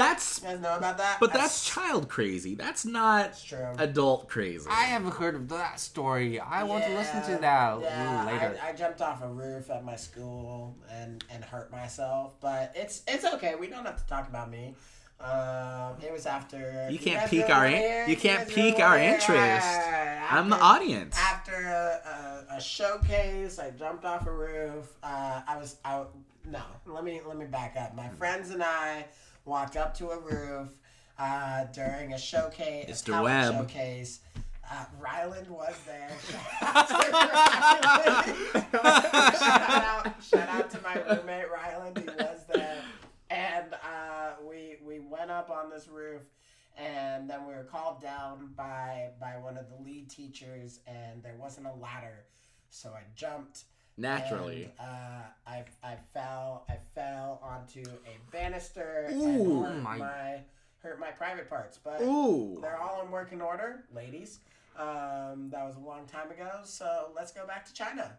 That's 0.00 0.40
You 0.42 0.48
guys 0.48 0.60
know 0.60 0.76
about 0.76 0.98
that? 0.98 1.18
but 1.20 1.32
that's 1.32 1.64
child 1.68 2.08
crazy. 2.08 2.54
That's 2.54 2.84
not 2.84 3.38
true. 3.46 3.72
adult 3.78 4.28
crazy. 4.28 4.66
I 4.68 4.84
haven't 4.84 5.14
heard 5.14 5.34
of 5.34 5.48
that 5.50 5.78
story. 5.80 6.40
I 6.40 6.62
want 6.64 6.84
to 6.84 6.94
listen 6.94 7.22
to 7.22 7.40
that 7.40 7.78
a 7.78 7.80
yeah, 7.82 8.24
later. 8.26 8.58
I, 8.62 8.70
I 8.70 8.72
jumped 8.72 9.00
off 9.00 9.22
a 9.22 9.28
roof 9.28 9.70
at 9.70 9.84
my 9.84 9.96
school 9.96 10.76
and 10.90 11.24
and 11.30 11.44
hurt 11.44 11.70
myself, 11.70 12.34
but 12.40 12.72
it's 12.74 13.02
it's 13.06 13.24
okay. 13.34 13.54
We 13.54 13.66
don't 13.68 13.84
have 13.84 13.96
to 14.02 14.06
talk 14.06 14.28
about 14.28 14.50
me. 14.50 14.74
Um, 15.20 15.96
it 16.02 16.10
was 16.10 16.24
after. 16.24 16.88
You 16.90 16.98
can't 16.98 17.20
guys 17.20 17.28
pique 17.30 17.40
really 17.42 17.52
our 17.52 17.66
in- 17.66 17.76
hear? 17.76 18.06
you 18.08 18.16
can't 18.16 18.46
guys 18.46 18.54
pique 18.54 18.78
really 18.78 18.82
our 18.82 18.96
wanna 18.96 19.02
interest. 19.02 19.66
Alright, 19.66 20.32
I'm 20.32 20.48
the 20.48 20.56
after- 20.56 20.64
audience. 20.64 21.16
After 21.18 21.52
a, 21.54 22.46
a, 22.54 22.56
a 22.56 22.60
showcase, 22.60 23.58
I 23.58 23.70
jumped 23.70 24.06
off 24.06 24.26
a 24.26 24.32
roof. 24.32 24.90
Uh, 25.02 25.42
I 25.46 25.58
was 25.58 25.76
out. 25.84 26.14
No, 26.46 26.62
let 26.86 27.04
me 27.04 27.20
let 27.26 27.36
me 27.36 27.44
back 27.44 27.76
up. 27.78 27.94
My 27.94 28.08
friends 28.08 28.48
and 28.50 28.62
I 28.62 29.04
walked 29.50 29.76
up 29.76 29.92
to 29.92 30.10
a 30.10 30.18
roof 30.18 30.68
uh, 31.18 31.64
during 31.74 32.12
a 32.14 32.18
showcase. 32.18 32.88
a 32.88 32.92
Mr. 32.92 33.06
talent 33.06 33.24
Webb. 33.24 33.54
Showcase. 33.68 34.20
Uh, 34.70 34.84
Ryland 35.00 35.48
was 35.48 35.74
there. 35.84 36.12
shout 36.60 36.78
out, 39.72 40.22
shout 40.22 40.48
out 40.48 40.70
to 40.70 40.80
my 40.82 40.94
roommate 40.94 41.50
Ryland. 41.50 41.98
He 41.98 42.04
was 42.04 42.44
there, 42.54 42.76
and 43.28 43.74
uh, 43.74 44.34
we 44.48 44.76
we 44.86 45.00
went 45.00 45.32
up 45.32 45.50
on 45.50 45.68
this 45.68 45.88
roof, 45.88 46.22
and 46.78 47.28
then 47.28 47.44
we 47.48 47.52
were 47.52 47.64
called 47.64 48.00
down 48.00 48.52
by 48.56 49.08
by 49.20 49.32
one 49.38 49.56
of 49.56 49.68
the 49.68 49.82
lead 49.82 50.08
teachers, 50.08 50.78
and 50.86 51.20
there 51.24 51.34
wasn't 51.36 51.66
a 51.66 51.74
ladder, 51.74 52.26
so 52.70 52.90
I 52.90 53.02
jumped. 53.16 53.64
Naturally. 53.96 54.70
And, 54.78 54.88
uh, 54.88 55.22
I 55.48 55.64
I 55.82 55.96
fell 56.14 56.64
I 56.68 56.76
fell 56.94 57.40
onto 57.76 57.90
a 57.90 58.32
banister 58.32 59.08
Ooh. 59.12 59.64
and 59.64 59.74
hurt 59.74 59.82
My- 59.82 59.96
my. 59.98 60.40
hurt 60.82 60.98
my 61.00 61.10
private 61.10 61.48
parts, 61.48 61.78
but 61.82 62.00
Ooh. 62.00 62.58
they're 62.62 62.80
all 62.80 63.02
in 63.04 63.10
working 63.10 63.40
order, 63.42 63.84
ladies. 63.94 64.40
Um, 64.76 65.50
that 65.50 65.64
was 65.66 65.76
a 65.76 65.80
long 65.80 66.06
time 66.06 66.30
ago, 66.30 66.60
so 66.64 67.10
let's 67.14 67.32
go 67.32 67.46
back 67.46 67.66
to 67.66 67.72
China. 67.74 68.12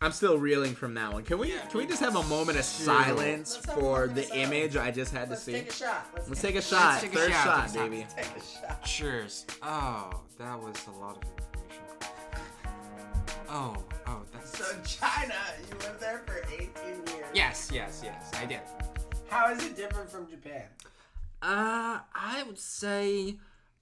I'm 0.00 0.12
still 0.12 0.36
reeling 0.38 0.74
from 0.74 0.92
that 0.94 1.12
one. 1.12 1.24
Can 1.24 1.38
we 1.38 1.48
can 1.70 1.78
we 1.78 1.86
just 1.86 2.00
have 2.00 2.16
a 2.16 2.22
moment 2.24 2.58
of 2.58 2.64
silence 2.66 3.54
Let's 3.66 3.66
for 3.80 4.06
the 4.08 4.20
of 4.20 4.26
silence. 4.28 4.30
image 4.52 4.76
I 4.76 4.90
just 4.90 5.10
had 5.12 5.30
to 5.30 5.36
see? 5.36 5.52
Let's 5.54 5.64
see? 5.64 5.64
take 5.64 5.70
a 5.70 5.72
shot. 5.72 6.06
Let's, 6.14 6.28
Let's 6.28 6.40
take, 6.42 6.50
take 6.54 6.58
a 6.62 6.62
shot. 6.66 7.00
take 7.00 7.12
a 7.12 7.16
Third 7.16 7.32
shot. 7.32 7.44
shot, 7.44 7.58
Let's 7.60 7.72
baby. 7.72 8.06
take 8.14 8.26
a 8.26 8.40
shot. 8.68 8.84
Cheers. 8.84 9.46
Oh, 9.62 10.20
that 10.38 10.60
was 10.60 10.76
a 10.86 10.90
lot 11.00 11.16
of 11.16 11.22
information. 11.22 11.84
Oh, 13.48 13.76
oh, 14.06 14.20
that's. 14.34 14.58
So 14.58 14.64
China, 14.84 15.34
you 15.66 15.78
lived 15.78 15.98
there 16.00 16.22
for 16.26 16.34
18 16.34 16.35
years. 16.35 16.35
Yes, 17.56 17.70
yes, 17.72 18.02
yes, 18.04 18.30
I 18.34 18.44
did. 18.44 18.60
How 19.30 19.50
is 19.50 19.64
it 19.64 19.76
different 19.76 20.10
from 20.10 20.28
Japan? 20.28 20.64
Uh, 21.40 22.00
I 22.14 22.42
would 22.46 22.58
say, 22.58 23.36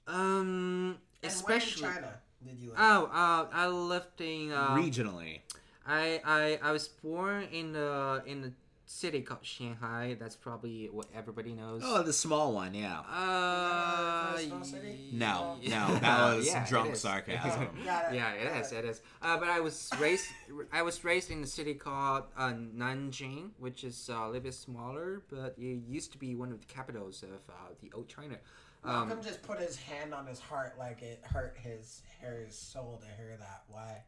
um, 0.07 0.97
And 1.25 1.33
especially. 1.33 1.83
where 1.83 1.91
in 1.91 1.97
China 2.03 2.15
did 2.47 2.59
you 2.61 2.69
live? 2.71 2.79
Oh, 2.79 3.07
uh, 3.07 3.47
I 3.53 3.67
lived 3.67 4.21
in. 4.21 4.53
Uh, 4.53 4.77
Regionally. 4.77 5.41
I, 5.87 6.21
I 6.25 6.59
I 6.63 6.71
was 6.71 6.87
born 6.87 7.49
in 7.51 7.73
the 7.73 8.23
in 8.27 8.43
the 8.43 8.53
city 8.95 9.21
called 9.23 9.45
Shanghai. 9.45 10.17
That's 10.19 10.37
probably 10.37 10.89
what 10.93 11.07
everybody 11.15 11.53
knows. 11.53 11.83
Oh, 11.85 12.03
the 12.03 12.13
small 12.13 12.53
one, 12.55 12.75
yeah. 12.75 13.01
Uh, 13.01 14.39
Small 14.39 14.65
city? 14.65 15.11
No, 15.13 15.57
no, 15.67 15.99
that 15.99 16.37
was 16.37 16.47
Yeah, 16.53 16.67
drunk 16.69 16.93
is. 16.93 17.01
sarcasm. 17.01 17.69
Got. 17.85 18.15
Yeah, 18.15 18.33
it 18.33 18.53
got 18.53 18.61
is. 18.63 18.73
It 18.73 18.85
is. 18.85 19.03
Uh, 19.21 19.37
but 19.39 19.49
I 19.49 19.61
was 19.61 19.91
raised. 19.99 20.27
I 20.73 20.83
was 20.83 21.03
raised 21.05 21.31
in 21.31 21.43
a 21.43 21.47
city 21.47 21.75
called 21.75 22.25
uh, 22.37 22.53
Nanjing, 22.53 23.51
which 23.59 23.83
is 23.85 24.09
uh, 24.13 24.15
a 24.15 24.27
little 24.27 24.41
bit 24.43 24.55
smaller, 24.55 25.23
but 25.31 25.55
it 25.59 25.81
used 25.89 26.13
to 26.13 26.19
be 26.19 26.35
one 26.35 26.53
of 26.53 26.61
the 26.61 26.67
capitals 26.67 27.23
of 27.23 27.31
uh, 27.49 27.53
the 27.83 27.91
old 27.95 28.09
China. 28.09 28.37
Um, 28.85 29.09
Malcolm 29.09 29.23
just 29.25 29.43
put 29.43 29.59
his 29.59 29.77
hand 29.77 30.13
on 30.15 30.27
his 30.27 30.39
heart 30.39 30.75
like 30.79 31.03
it 31.03 31.21
hurt 31.25 31.57
his 31.61 32.03
his 32.21 32.55
soul 32.55 33.01
to 33.03 33.23
hear 33.23 33.37
that. 33.39 33.63
Why? 33.69 34.03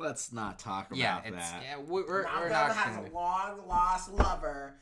Let's 0.00 0.32
not 0.32 0.58
talk 0.58 0.88
about 0.88 0.98
yeah, 0.98 1.20
it's 1.24 1.36
that. 1.36 1.62
yeah. 1.62 1.76
We're, 1.78 2.06
we're, 2.06 2.22
Malcolm 2.22 2.42
we're 2.42 2.48
not 2.48 2.76
has 2.76 2.96
gonna. 2.96 3.10
a 3.10 3.12
long 3.12 3.68
lost 3.68 4.12
lover 4.12 4.74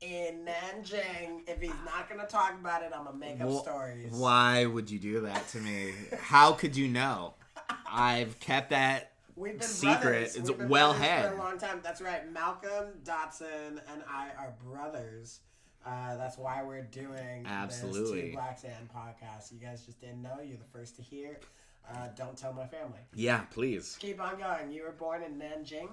in 0.00 0.44
Nanjing. 0.46 1.48
If 1.48 1.60
he's 1.60 1.70
not 1.84 2.08
gonna 2.08 2.26
talk 2.26 2.54
about 2.60 2.82
it, 2.82 2.92
I'm 2.94 3.04
gonna 3.04 3.16
make 3.16 3.40
up 3.40 3.48
Wh- 3.48 3.60
stories. 3.60 4.12
Why 4.12 4.66
would 4.66 4.90
you 4.90 4.98
do 4.98 5.20
that 5.22 5.48
to 5.48 5.58
me? 5.58 5.92
How 6.18 6.52
could 6.52 6.76
you 6.76 6.88
know? 6.88 7.34
I've 7.90 8.38
kept 8.40 8.70
that. 8.70 9.12
We've 9.36 9.58
been 9.58 9.66
Secret. 9.68 10.00
brothers. 10.02 10.36
It's 10.36 10.48
We've 10.48 10.58
been 10.58 10.68
well 10.68 10.92
brothers 10.92 11.08
had. 11.08 11.28
for 11.30 11.34
a 11.36 11.38
long 11.38 11.58
time. 11.58 11.80
That's 11.82 12.00
right. 12.00 12.30
Malcolm 12.32 12.92
Dotson 13.04 13.80
and 13.92 14.02
I 14.08 14.28
are 14.38 14.54
brothers. 14.64 15.40
Uh, 15.86 16.16
that's 16.16 16.38
why 16.38 16.62
we're 16.62 16.82
doing 16.82 17.44
this 17.66 17.80
Two 17.80 18.30
Blacks 18.32 18.64
and 18.64 18.88
podcast. 18.88 19.52
You 19.52 19.58
guys 19.58 19.84
just 19.84 20.00
didn't 20.00 20.22
know. 20.22 20.40
You're 20.42 20.56
the 20.56 20.64
first 20.72 20.96
to 20.96 21.02
hear. 21.02 21.40
Uh, 21.90 22.08
don't 22.16 22.36
tell 22.36 22.52
my 22.52 22.66
family. 22.66 23.00
Yeah, 23.14 23.42
please. 23.50 23.96
Keep 24.00 24.20
on 24.20 24.38
going. 24.38 24.72
You 24.72 24.82
were 24.84 24.92
born 24.92 25.22
in 25.22 25.38
Nanjing. 25.38 25.88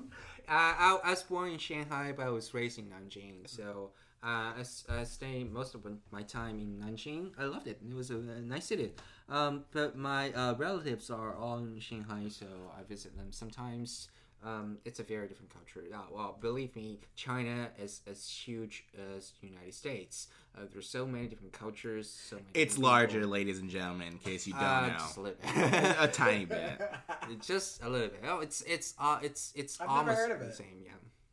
Uh, 0.48 0.52
I, 0.52 1.00
I 1.04 1.10
was 1.10 1.24
born 1.24 1.52
in 1.52 1.58
Shanghai, 1.58 2.14
but 2.16 2.26
I 2.26 2.30
was 2.30 2.54
raised 2.54 2.80
in 2.80 2.86
Nanjing. 2.86 3.46
So 3.48 3.92
uh, 4.24 4.54
I, 4.56 4.62
s- 4.62 4.86
I 4.90 5.04
stayed 5.04 5.52
most 5.52 5.76
of 5.76 5.86
my 6.12 6.24
time 6.24 6.60
in 6.60 6.80
Nanjing. 6.80 7.32
I 7.38 7.44
loved 7.44 7.68
it. 7.68 7.80
It 7.88 7.94
was 7.96 8.10
a, 8.10 8.16
a 8.16 8.42
nice 8.42 8.66
city. 8.66 8.94
Um, 9.30 9.66
but 9.72 9.98
my 9.98 10.32
uh, 10.32 10.56
relatives 10.56 11.10
are 11.10 11.36
all 11.36 11.58
in 11.60 11.78
Shanghai, 11.80 12.28
so 12.30 12.46
I 12.78 12.84
visit 12.84 13.16
them 13.18 13.28
sometimes. 13.32 14.08
Um, 14.44 14.80
it's 14.86 15.00
a 15.00 15.04
very 15.04 15.28
different 15.28 15.52
culture. 15.54 15.88
Uh, 15.94 16.00
well, 16.12 16.36
believe 16.42 16.76
me, 16.76 17.00
China 17.16 17.70
is 17.80 18.02
as 18.10 18.28
huge 18.28 18.86
as 19.16 19.34
the 19.40 19.48
United 19.48 19.74
States. 19.74 20.30
Uh, 20.58 20.62
there's 20.74 20.90
so 20.90 21.06
many 21.06 21.28
different 21.28 21.54
cultures. 21.54 22.10
So 22.10 22.38
many 22.38 22.48
It's 22.56 22.78
larger, 22.80 23.20
people. 23.20 23.30
ladies 23.32 23.60
and 23.60 23.70
gentlemen, 23.70 24.08
in 24.14 24.18
case 24.18 24.48
you 24.48 24.54
don't 24.54 24.64
Uh, 24.64 24.88
know. 24.88 24.94
just 24.94 25.18
a 25.18 25.22
little 25.22 25.40
bit. 25.42 25.96
a 26.00 26.08
tiny 26.08 26.46
bit. 26.46 26.82
It's 27.30 27.46
just 27.54 27.84
a 27.84 27.90
little 27.90 28.08
bit. 28.10 28.24
Oh, 28.28 28.40
it's 28.40 28.62
it's 28.62 28.96
uh 28.98 29.20
it's 29.22 29.54
it's 29.56 29.80
I've 29.80 29.88
never 29.88 30.00
almost 30.00 30.18
heard 30.20 30.32
of 30.32 30.40
the 30.48 30.54
same. 30.54 30.82
Yeah. 30.86 30.92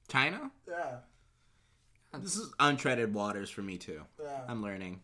China? 0.08 0.50
yeah. 0.68 0.96
This 2.20 2.36
is 2.36 2.52
untreaded 2.60 3.12
waters 3.12 3.48
for 3.50 3.62
me 3.62 3.78
too. 3.78 4.02
Yeah. 4.22 4.40
I'm 4.48 4.62
learning. 4.62 5.00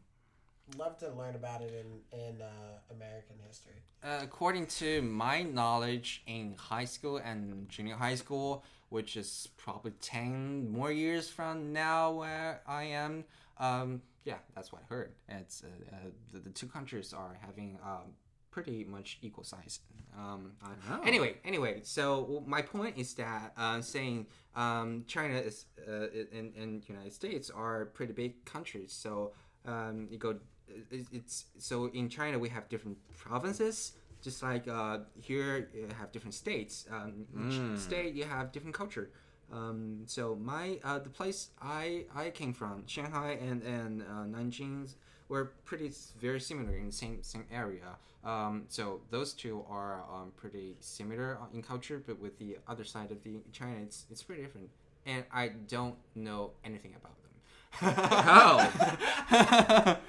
Love 0.78 0.96
to 0.98 1.10
learn 1.12 1.34
about 1.34 1.60
it 1.60 1.72
in 1.72 2.18
in 2.18 2.40
uh, 2.40 2.46
American 2.90 3.36
history. 3.46 3.82
Uh, 4.02 4.20
according 4.22 4.66
to 4.66 5.02
my 5.02 5.42
knowledge 5.42 6.22
in 6.26 6.54
high 6.58 6.84
school 6.86 7.18
and 7.18 7.68
junior 7.68 7.96
high 7.96 8.14
school, 8.14 8.64
which 8.88 9.16
is 9.16 9.48
probably 9.56 9.92
10 10.00 10.70
more 10.70 10.90
years 10.90 11.28
from 11.28 11.72
now 11.72 12.12
where 12.12 12.62
I 12.66 12.84
am, 12.84 13.24
um, 13.58 14.02
yeah, 14.24 14.38
that's 14.54 14.72
what 14.72 14.82
I 14.82 14.86
heard. 14.94 15.12
It's 15.28 15.62
uh, 15.64 15.94
uh, 15.94 15.98
the, 16.32 16.40
the 16.40 16.50
two 16.50 16.66
countries 16.66 17.12
are 17.12 17.36
having 17.44 17.78
um, 17.84 18.14
pretty 18.50 18.84
much 18.84 19.18
equal 19.22 19.44
size. 19.44 19.80
Um, 20.16 20.52
Oh. 20.90 21.00
Anyway, 21.04 21.36
anyway, 21.44 21.80
so 21.82 22.44
my 22.46 22.62
point 22.62 22.96
is 22.98 23.14
that 23.14 23.52
uh, 23.56 23.80
saying 23.80 24.26
um, 24.54 25.04
China 25.06 25.34
is 25.34 25.66
uh, 25.88 26.06
and, 26.32 26.54
and 26.56 26.88
United 26.88 27.12
States 27.12 27.50
are 27.50 27.86
pretty 27.86 28.12
big 28.12 28.44
countries. 28.44 28.92
So 28.92 29.32
um, 29.66 30.08
you 30.10 30.18
go, 30.18 30.36
it's 30.90 31.44
so 31.58 31.86
in 31.86 32.08
China 32.08 32.38
we 32.38 32.48
have 32.48 32.68
different 32.68 32.98
provinces. 33.16 33.92
Just 34.22 34.42
like 34.42 34.66
uh, 34.66 35.00
here, 35.20 35.68
you 35.74 35.86
have 35.98 36.10
different 36.10 36.32
states. 36.32 36.86
Um, 36.90 37.26
each 37.46 37.78
state 37.78 38.14
you 38.14 38.24
have 38.24 38.52
different 38.52 38.74
culture. 38.74 39.10
Um, 39.52 40.04
so 40.06 40.34
my 40.34 40.78
uh, 40.82 40.98
the 40.98 41.10
place 41.10 41.50
I 41.60 42.06
I 42.14 42.30
came 42.30 42.54
from, 42.54 42.84
Shanghai 42.86 43.38
and 43.40 43.62
and 43.62 44.02
uh, 44.02 44.24
Nanjing, 44.24 44.88
were 45.28 45.52
pretty 45.64 45.92
very 46.18 46.40
similar 46.40 46.74
in 46.76 46.86
the 46.86 46.92
same 46.92 47.22
same 47.22 47.44
area. 47.52 47.96
Um, 48.24 48.64
so 48.68 49.02
those 49.10 49.34
two 49.34 49.64
are 49.68 50.02
um, 50.10 50.32
pretty 50.36 50.76
similar 50.80 51.38
in 51.52 51.62
culture, 51.62 52.02
but 52.04 52.18
with 52.18 52.38
the 52.38 52.56
other 52.66 52.84
side 52.84 53.10
of 53.10 53.22
the 53.22 53.42
China, 53.52 53.76
it's 53.82 54.06
it's 54.10 54.22
pretty 54.22 54.42
different. 54.42 54.70
And 55.04 55.24
I 55.30 55.48
don't 55.48 55.96
know 56.14 56.52
anything 56.64 56.94
about. 56.96 57.12
Oh. 57.82 58.70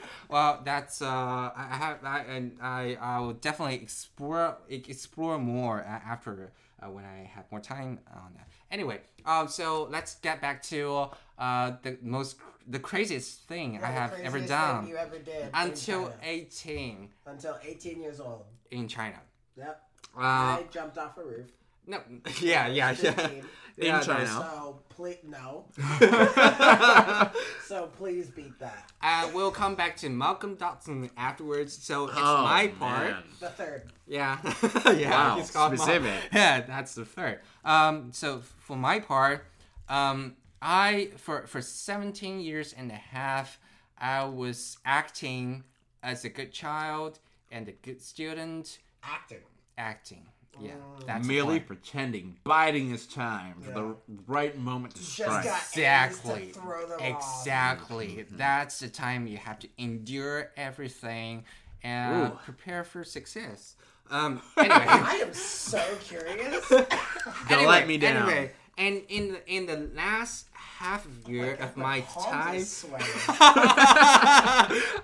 well, 0.29 0.61
that's 0.63 1.01
uh, 1.01 1.05
I 1.07 1.53
I 1.71 1.75
have 1.75 2.03
I 2.03 2.19
and 2.21 2.57
I 2.61 2.97
I 3.01 3.19
will 3.19 3.33
definitely 3.33 3.75
explore 3.75 4.57
explore 4.69 5.37
more 5.37 5.81
after 5.81 6.51
uh, 6.81 6.89
when 6.89 7.05
I 7.05 7.29
have 7.33 7.45
more 7.51 7.61
time 7.61 7.99
on 8.13 8.33
that. 8.35 8.47
Anyway, 8.71 9.01
um, 9.25 9.47
so 9.47 9.87
let's 9.91 10.15
get 10.15 10.41
back 10.41 10.61
to 10.63 11.09
uh 11.39 11.73
the 11.83 11.97
most 12.01 12.37
the 12.67 12.79
craziest 12.79 13.41
thing 13.47 13.77
I 13.77 13.81
The 13.81 13.87
have 13.87 14.13
ever 14.23 14.39
done 14.39 14.83
thing 14.83 14.89
you 14.91 14.97
ever 14.97 15.19
did 15.19 15.49
until 15.53 16.13
eighteen 16.23 17.09
until 17.25 17.57
18 17.63 18.01
years 18.01 18.19
old. 18.19 18.45
in 18.71 18.87
China. 18.87 19.17
Yep. 19.57 19.81
Uh, 20.17 20.19
I 20.21 20.65
jumped 20.71 20.97
off 20.97 21.17
a 21.17 21.23
roof. 21.23 21.47
no, 21.87 21.99
yeah, 22.41 22.67
yeah, 22.67 22.95
yeah. 23.01 23.29
15. 23.75 23.85
In 23.85 23.85
Yeah, 23.85 24.01
China. 24.01 24.25
So 24.27 24.79
please 24.89 25.17
no. 25.27 25.65
so 27.65 27.87
please 27.97 28.29
beat 28.29 28.57
that. 28.59 28.89
Uh, 29.01 29.29
we'll 29.33 29.51
come 29.51 29.75
back 29.75 29.97
to 29.97 30.09
Malcolm 30.09 30.55
Dotson 30.55 31.09
afterwards. 31.17 31.73
So 31.81 32.05
it's 32.07 32.17
Oh, 32.17 32.43
my 32.43 32.67
part. 32.67 33.09
man. 33.11 33.23
The 33.39 33.49
third. 33.49 33.91
Yeah. 34.07 34.37
yeah. 34.93 35.09
Wow, 35.09 35.37
he's 35.37 35.51
called 35.51 35.73
Mal- 35.73 35.81
specific. 35.85 36.13
Yeah, 36.33 36.61
that's 36.61 36.95
the 36.95 37.05
third. 37.05 37.39
Um, 37.63 38.11
so 38.13 38.41
for 38.59 38.77
my 38.77 38.99
part, 38.99 39.45
um, 39.89 40.35
I 40.61 41.11
for 41.17 41.45
for 41.47 41.61
17 41.61 42.39
years 42.39 42.73
and 42.77 42.91
a 42.91 42.95
half, 42.95 43.59
I 43.97 44.25
was 44.25 44.77
acting 44.85 45.63
as 46.01 46.23
a 46.25 46.29
good 46.29 46.51
child 46.51 47.19
and 47.51 47.67
a 47.67 47.71
good 47.73 48.01
student, 48.01 48.79
Acting. 49.03 49.39
acting. 49.77 50.25
Yeah, 50.59 50.71
that's 51.05 51.25
the 51.27 51.33
Merely 51.33 51.59
point. 51.59 51.67
pretending, 51.67 52.37
biding 52.43 52.89
his 52.89 53.05
time 53.07 53.55
for 53.61 53.71
the 53.71 53.95
right 54.27 54.57
moment 54.57 54.95
to 54.95 55.01
Just 55.01 55.13
strike. 55.15 55.43
got 55.45 55.61
Exactly. 55.61 56.47
To 56.47 56.53
throw 56.59 56.87
them 56.87 56.99
off. 57.01 57.41
Exactly. 57.41 58.25
That's 58.31 58.79
the 58.79 58.89
time 58.89 59.27
you 59.27 59.37
have 59.37 59.59
to 59.59 59.67
endure 59.77 60.51
everything 60.55 61.43
and 61.83 62.31
Ooh. 62.33 62.39
prepare 62.43 62.83
for 62.83 63.03
success. 63.03 63.75
Um, 64.09 64.41
anyway. 64.57 64.75
I 64.87 65.15
am 65.25 65.33
so 65.33 65.83
curious. 66.01 66.67
Don't 67.49 67.65
let 67.67 67.87
me 67.87 67.97
down. 67.97 68.29
Anyway, 68.29 68.51
and 68.77 69.01
in 69.09 69.33
the, 69.33 69.53
in 69.53 69.65
the 69.65 69.89
last 69.95 70.47
half 70.53 71.07
year 71.27 71.55
of 71.55 71.77
my 71.77 72.01
palms 72.01 72.27
are 72.27 72.31
time, 72.31 72.61
sweating. 72.63 73.07
uh, 73.29 73.35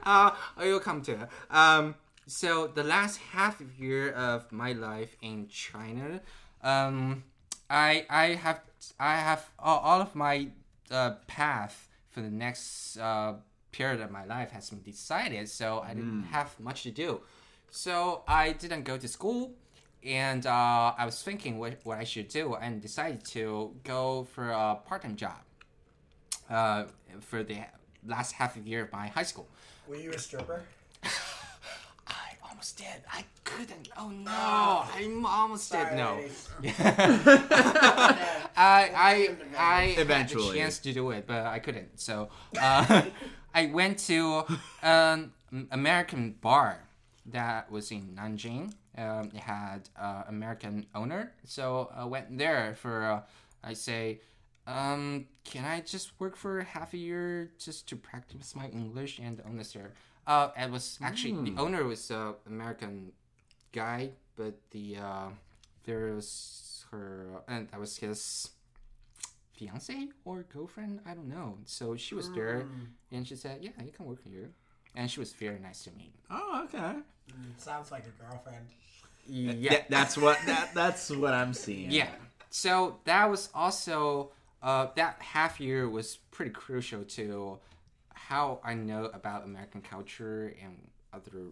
I 0.03 0.35
will 0.57 0.79
come 0.79 1.01
to 1.03 1.13
it. 1.13 1.29
Um, 1.49 1.95
so 2.28 2.67
the 2.67 2.84
last 2.84 3.17
half 3.17 3.61
year 3.78 4.11
of 4.11 4.51
my 4.51 4.74
life 4.74 5.15
in 5.22 5.47
China, 5.47 6.22
um, 6.63 7.24
I 7.69 8.05
I 8.09 8.26
have 8.36 8.61
I 8.99 9.15
have 9.15 9.49
all, 9.59 9.80
all 9.80 10.01
of 10.01 10.15
my 10.15 10.49
uh, 10.89 11.11
path 11.28 11.88
for 12.09 12.22
the 12.22 12.30
next 12.30 12.97
uh, 12.97 13.34
period 13.72 14.01
of 14.01 14.11
my 14.11 14.26
life 14.26 14.51
has 14.51 14.69
been 14.69 14.82
decided. 14.82 15.49
So 15.49 15.80
I 15.80 15.93
didn't 15.93 16.24
have 16.32 16.59
much 16.59 16.84
to 16.84 16.91
do. 16.91 17.22
So 17.69 18.24
I 18.28 18.51
didn't 18.51 18.84
go 18.84 18.97
to 18.97 19.07
school, 19.07 19.53
and 20.03 20.45
uh, 20.45 20.93
I 20.97 21.05
was 21.05 21.24
thinking 21.24 21.57
what, 21.57 21.80
what 21.84 21.97
I 21.97 22.03
should 22.03 22.28
do, 22.28 22.55
and 22.55 22.82
decided 22.82 23.24
to 23.28 23.74
go 23.86 24.26
for 24.26 24.49
a 24.49 24.76
part-time 24.86 25.15
job 25.15 25.39
uh, 26.49 26.86
for 27.22 27.43
the 27.43 27.59
last 28.05 28.34
half 28.34 28.57
of 28.57 28.67
year 28.67 28.84
of 28.84 28.91
my 28.91 29.07
high 29.07 29.24
school. 29.24 29.47
Were 29.88 29.95
you 29.95 30.11
a 30.11 30.19
stripper? 30.19 30.63
I 32.62 32.64
almost 32.64 32.78
did. 32.78 33.03
I 33.12 33.24
couldn't. 33.43 33.89
Oh 33.97 34.09
no! 34.09 34.84
I'm 34.95 35.26
almost 35.26 35.72
did. 35.72 35.82
Sorry, 35.82 35.97
No. 35.97 36.14
ladies. 36.16 36.47
I 38.55 38.91
I 38.95 39.36
I 39.57 39.84
had 39.95 39.99
Eventually. 39.99 40.51
the 40.51 40.57
chance 40.59 40.78
to 40.80 40.93
do 40.93 41.09
it, 41.09 41.26
but 41.26 41.47
I 41.47 41.57
couldn't. 41.57 41.99
So 41.99 42.30
uh, 42.62 43.01
I 43.55 43.66
went 43.74 43.97
to 44.09 44.43
an 44.84 45.32
American 45.72 46.36
bar 46.39 46.84
that 47.26 47.72
was 47.72 47.91
in 47.91 48.16
Nanjing. 48.16 48.74
Um, 48.95 49.32
it 49.34 49.41
had 49.41 49.89
uh, 49.99 50.24
American 50.28 50.86
owner, 50.93 51.32
so 51.45 51.89
I 51.95 52.05
went 52.05 52.38
there 52.38 52.76
for. 52.80 53.03
Uh, 53.03 53.22
I 53.64 53.74
say, 53.74 54.22
um, 54.68 55.26
can 55.45 55.66
I 55.66 55.82
just 55.82 56.20
work 56.20 56.36
for 56.36 56.62
half 56.62 56.93
a 56.93 56.97
year 56.97 57.51
just 57.57 57.88
to 57.89 57.95
practice 57.95 58.55
my 58.55 58.68
English? 58.68 59.18
And 59.20 59.38
the 59.38 59.47
owner 59.47 59.64
said, 59.64 59.91
uh, 60.28 60.49
it 60.57 60.69
was 60.72 60.99
actually 61.01 61.51
the 61.51 61.59
owner 61.61 61.84
was 61.84 62.11
a 62.11 62.36
American 62.47 63.11
guy, 63.72 64.11
but 64.36 64.53
the 64.72 64.97
uh, 64.97 65.28
there 65.84 66.13
was 66.13 66.86
her 66.91 67.41
and 67.47 67.69
that 67.69 67.80
was 67.80 67.97
his 67.97 68.49
fiance 69.55 70.09
or 70.26 70.43
girlfriend. 70.43 70.99
I 71.05 71.13
don't 71.13 71.28
know. 71.30 71.57
So 71.65 71.95
she 71.95 72.15
was 72.15 72.32
there, 72.32 72.65
and 73.11 73.28
she 73.28 73.36
said, 73.36 73.59
"Yeah, 73.61 73.72
you 73.84 73.91
can 73.91 74.05
work 74.05 74.24
here," 74.24 74.51
and 74.95 75.09
she 75.09 75.19
was 75.19 75.34
very 75.34 75.59
nice 75.59 75.84
to 75.84 75.91
me. 75.91 76.11
Oh, 76.30 76.63
okay. 76.65 76.93
Sounds 77.57 77.91
like 77.91 78.05
a 78.05 78.24
girlfriend. 78.24 78.65
Yeah, 79.28 79.69
Th- 79.69 79.86
that's 79.89 80.17
what 80.17 80.38
that 80.45 80.74
that's 80.74 81.09
what 81.09 81.34
I'm 81.34 81.53
seeing. 81.53 81.91
yeah. 81.91 82.09
So 82.49 82.99
that 83.05 83.30
was 83.30 83.49
also 83.55 84.32
uh, 84.61 84.88
that 84.95 85.22
half 85.22 85.59
year 85.59 85.88
was 85.89 86.17
pretty 86.32 86.51
crucial 86.51 87.03
to 87.03 87.59
how 88.32 88.59
I 88.63 88.75
know 88.75 89.05
about 89.13 89.43
American 89.43 89.82
culture 89.82 90.55
and 90.63 90.88
other 91.13 91.47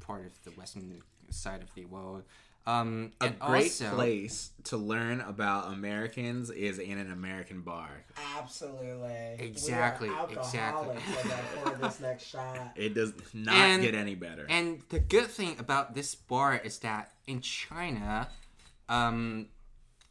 part 0.00 0.26
of 0.26 0.32
the 0.42 0.50
Western 0.58 1.00
side 1.30 1.62
of 1.62 1.72
the 1.76 1.84
world. 1.84 2.24
Um, 2.66 3.12
A 3.20 3.28
great 3.30 3.64
also, 3.66 3.90
place 3.94 4.50
to 4.64 4.76
learn 4.76 5.20
about 5.20 5.72
Americans 5.72 6.50
is 6.50 6.78
in 6.80 6.98
an 6.98 7.12
American 7.12 7.60
bar. 7.60 8.04
Absolutely. 8.36 9.36
Exactly, 9.38 10.08
We 10.08 10.14
are 10.16 10.28
exactly. 10.30 10.88
alcoholics 10.96 11.24
when 11.24 11.32
I 11.32 11.40
pour 11.62 11.76
this 11.88 12.00
next 12.00 12.24
shot. 12.32 12.72
It 12.74 12.94
does 12.94 13.12
not 13.32 13.54
And- 13.54 13.82
get 13.82 13.94
any 13.94 14.16
better. 14.16 14.44
And 14.48 14.82
the 14.88 14.98
good 14.98 15.26
thing 15.28 15.56
about 15.60 15.94
this 15.94 16.16
bar 16.16 16.56
is 16.56 16.78
that 16.80 17.12
in 17.28 17.42
China, 17.42 18.28
um, 18.88 19.46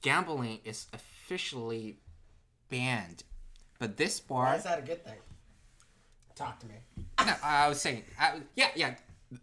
gambling 0.02 0.60
is 0.64 0.88
officially 0.94 1.98
banned. 2.70 3.24
But 3.80 3.98
this 3.98 4.22
Why 4.28 4.46
bar, 4.46 4.56
is 4.56 4.64
that 4.64 4.80
a 4.80 4.84
good 4.84 5.04
thing? 5.04 5.18
Talk 6.36 6.60
to 6.60 6.68
me. 6.68 6.76
no, 7.26 7.34
I 7.44 7.68
was 7.70 7.80
saying, 7.82 8.04
I, 8.20 8.40
yeah, 8.56 8.70
yeah. 8.76 8.96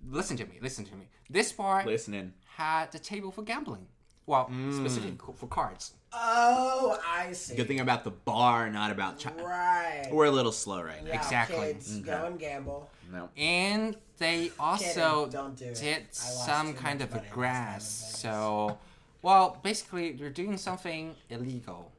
Listen 0.08 0.36
to 0.36 0.44
me, 0.46 0.58
listen 0.60 0.84
to 0.84 0.94
me. 0.94 1.06
This 1.28 1.52
bar 1.52 1.84
Listening. 1.84 2.32
had 2.56 2.90
the 2.92 2.98
table 2.98 3.30
for 3.30 3.42
gambling. 3.42 3.86
Well, 4.26 4.46
Mm. 4.52 4.76
specifically 4.78 5.34
for 5.34 5.46
cards. 5.48 5.94
Oh, 6.12 6.98
I 7.08 7.32
see. 7.32 7.56
Good 7.56 7.66
thing 7.68 7.80
about 7.80 8.04
the 8.04 8.10
bar, 8.10 8.68
not 8.70 8.90
about 8.92 9.18
China. 9.18 9.42
Right. 9.44 10.08
We're 10.12 10.26
a 10.26 10.30
little 10.30 10.52
slow 10.52 10.80
right 10.82 11.02
now. 11.02 11.10
Yeah, 11.10 11.16
Exactly. 11.16 11.72
Kids, 11.74 11.98
go 12.00 12.26
and 12.26 12.38
gamble. 12.38 12.88
No. 13.12 13.28
And 13.36 13.96
they 14.18 14.50
also 14.58 15.24
Kidding, 15.26 15.30
don't 15.30 15.56
do 15.56 15.64
it. 15.66 15.74
did 15.76 16.02
lost 16.08 16.44
some 16.46 16.72
too 16.74 16.78
kind 16.78 17.00
much 17.00 17.08
of 17.08 17.14
a 17.14 17.16
money 17.16 17.26
last 17.28 17.30
time 17.30 17.32
in 17.32 17.34
grass. 17.34 18.00
Vegas. 18.02 18.20
So, 18.20 18.78
well, 19.22 19.58
basically, 19.62 20.12
they're 20.12 20.30
doing 20.30 20.56
something 20.56 21.14
illegal, 21.28 21.90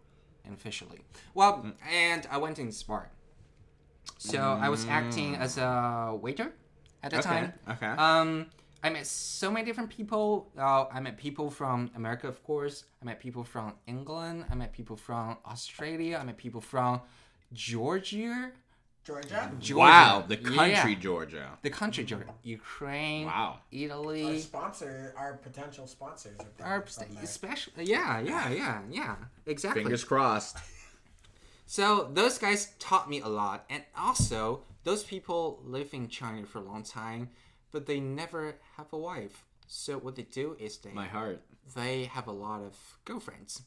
officially. 0.54 1.00
Well, 1.34 1.66
and 1.90 2.28
I 2.32 2.38
went 2.38 2.60
in 2.60 2.68
this 2.68 2.84
bar. 2.84 3.10
So 4.18 4.40
I 4.40 4.70
was 4.70 4.86
acting 4.88 5.36
as 5.36 5.58
a 5.58 6.18
waiter 6.22 6.54
at 7.04 7.12
the 7.12 7.20
Okay. 7.20 7.30
time. 7.30 7.54
Okay. 7.70 7.88
Um, 7.88 8.48
I 8.84 8.90
met 8.90 9.06
so 9.06 9.52
many 9.52 9.66
different 9.66 9.90
people. 9.90 10.50
Uh, 10.58 10.86
I 10.92 11.00
met 11.00 11.18
people 11.18 11.50
from 11.52 11.92
America, 11.96 12.28
of 12.28 12.44
course. 12.44 12.86
I 13.02 13.06
met 13.06 13.20
people 13.20 13.44
from 13.44 13.74
England. 13.88 14.46
I 14.50 14.56
met 14.56 14.72
people 14.74 14.96
from 14.96 15.38
Australia. 15.46 16.18
I 16.20 16.24
met 16.24 16.38
people 16.38 16.62
from 16.62 17.02
Georgia. 17.54 18.52
Georgia? 19.04 19.52
Georgia. 19.60 19.76
wow, 19.78 20.24
the 20.28 20.38
country 20.38 20.94
Yeah. 20.94 21.00
Georgia. 21.00 21.58
The 21.64 21.72
country 21.72 22.04
Georgia. 22.04 22.34
Ukraine. 22.44 23.26
Wow. 23.26 23.34
Our 23.54 23.60
Italy. 23.72 24.40
sponsor, 24.42 25.14
our 25.18 25.38
potential 25.38 25.88
sponsors 25.88 26.38
are 26.40 26.46
probably 26.58 26.72
Our 26.72 26.82
from 26.86 27.18
especially, 27.24 27.86
yeah, 27.86 28.20
yeah, 28.20 28.50
yeah, 28.50 28.82
yeah, 28.92 29.16
exactly. 29.48 29.82
Fingers 29.82 30.04
crossed. 30.04 30.58
So 31.72 32.10
those 32.12 32.38
guys 32.38 32.74
taught 32.80 33.10
me 33.10 33.22
a 33.22 33.30
lot, 33.30 33.64
and 33.70 33.82
also 33.98 34.64
those 34.84 35.06
people 35.06 35.62
live 35.64 35.94
in 35.94 36.10
China 36.10 36.46
for 36.46 36.60
a 36.60 36.64
long 36.64 36.84
time, 36.84 37.30
but 37.72 37.86
they 37.86 38.02
never 38.02 38.56
have 38.76 38.92
a 38.92 38.98
wife. 38.98 39.46
So 39.68 39.98
what 39.98 40.18
they 40.18 40.24
do 40.24 40.58
is 40.60 40.80
they 40.80 40.92
My 40.92 41.08
heart. 41.08 41.42
they 41.74 42.04
have 42.12 42.28
a 42.28 42.34
lot 42.34 42.60
of 42.62 42.76
girlfriends, 43.06 43.62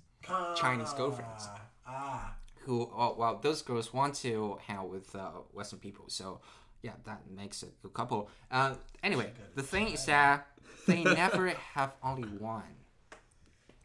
Chinese 0.54 0.92
girlfriends. 0.92 1.48
Ah, 1.48 1.60
Ah, 1.86 2.34
who 2.66 2.90
oh, 2.94 3.14
well 3.16 3.38
those 3.40 3.62
girls 3.62 3.94
want 3.94 4.16
to 4.16 4.58
hang 4.66 4.76
out 4.76 4.90
with 4.90 5.16
uh, 5.16 5.30
Western 5.54 5.78
people. 5.78 6.04
So 6.08 6.42
yeah, 6.82 6.96
that 7.04 7.22
makes 7.30 7.62
it 7.62 7.72
a 7.84 7.88
couple. 7.88 8.28
Uh, 8.50 8.74
anyway, 9.02 9.32
the 9.54 9.62
thing 9.62 9.88
is 9.88 10.04
that 10.04 10.46
they 10.86 11.04
never 11.04 11.48
have 11.74 11.94
only 12.02 12.28
one. 12.28 12.76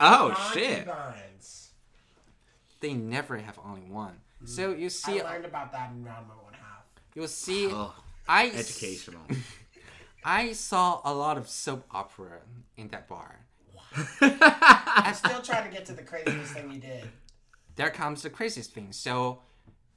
Oh 0.01 0.35
shit. 0.51 0.85
concubines. 0.85 1.69
They 2.79 2.93
never 2.93 3.37
have 3.37 3.59
only 3.63 3.81
one. 3.81 4.15
So 4.45 4.73
mm. 4.73 4.79
you 4.79 4.89
see, 4.89 5.19
I 5.21 5.31
learned 5.31 5.45
about 5.45 5.71
that 5.73 5.91
in 5.91 6.03
round 6.03 6.27
one 6.27 6.53
half. 6.53 6.85
you'll 7.13 7.27
see. 7.27 7.67
Oh, 7.67 7.93
I 8.27 8.47
educational. 8.47 9.21
I 10.23 10.53
saw 10.53 11.01
a 11.03 11.13
lot 11.13 11.37
of 11.37 11.49
soap 11.49 11.85
opera 11.91 12.39
in 12.77 12.89
that 12.89 13.07
bar. 13.07 13.45
I'm 14.21 15.13
still 15.13 15.41
trying 15.41 15.69
to 15.69 15.75
get 15.75 15.85
to 15.87 15.93
the 15.93 16.03
craziest 16.03 16.53
thing 16.53 16.71
you 16.71 16.79
did. 16.79 17.09
There 17.75 17.89
comes 17.89 18.21
the 18.21 18.29
craziest 18.29 18.73
thing. 18.73 18.91
So 18.91 19.39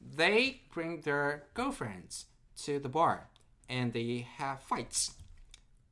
they 0.01 0.63
bring 0.73 1.01
their 1.01 1.45
girlfriends 1.55 2.27
to 2.65 2.79
the 2.79 2.89
bar 2.89 3.29
and 3.69 3.93
they 3.93 4.27
have 4.37 4.61
fights. 4.61 5.15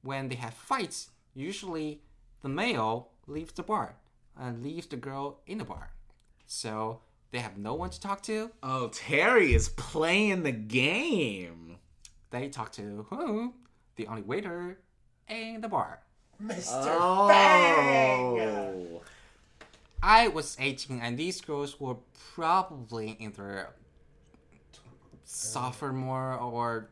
When 0.02 0.28
they 0.28 0.36
have 0.36 0.54
fights, 0.54 1.10
usually 1.34 2.00
the 2.42 2.48
male 2.48 3.10
leaves 3.26 3.52
the 3.52 3.62
bar 3.62 3.96
and 4.38 4.62
leaves 4.62 4.86
the 4.86 4.96
girl 4.96 5.40
in 5.46 5.58
the 5.58 5.64
bar. 5.64 5.90
So 6.52 6.98
they 7.30 7.38
have 7.38 7.56
no 7.58 7.74
one 7.74 7.90
to 7.90 8.00
talk 8.00 8.22
to. 8.24 8.50
oh, 8.64 8.88
Terry 8.88 9.54
is 9.54 9.68
playing 9.68 10.42
the 10.42 10.50
game. 10.50 11.76
They 12.30 12.48
talk 12.48 12.72
to 12.72 13.06
who? 13.08 13.54
The 13.94 14.08
only 14.08 14.22
waiter 14.22 14.76
in 15.28 15.60
the 15.60 15.68
bar. 15.68 16.00
Mr. 16.42 16.72
Oh. 16.72 17.28
Bang! 17.28 18.40
Oh. 18.40 19.02
I 20.02 20.26
was 20.26 20.56
18 20.58 21.00
and 21.00 21.16
these 21.16 21.40
girls 21.40 21.78
were 21.78 21.98
probably 22.34 23.10
in 23.20 23.30
their 23.30 23.68
sophomore 25.22 26.34
or 26.34 26.90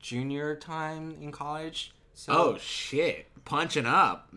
junior 0.00 0.56
time 0.56 1.18
in 1.20 1.32
college. 1.32 1.92
So 2.14 2.32
Oh 2.32 2.56
shit. 2.58 3.26
Punching 3.44 3.84
up. 3.84 4.32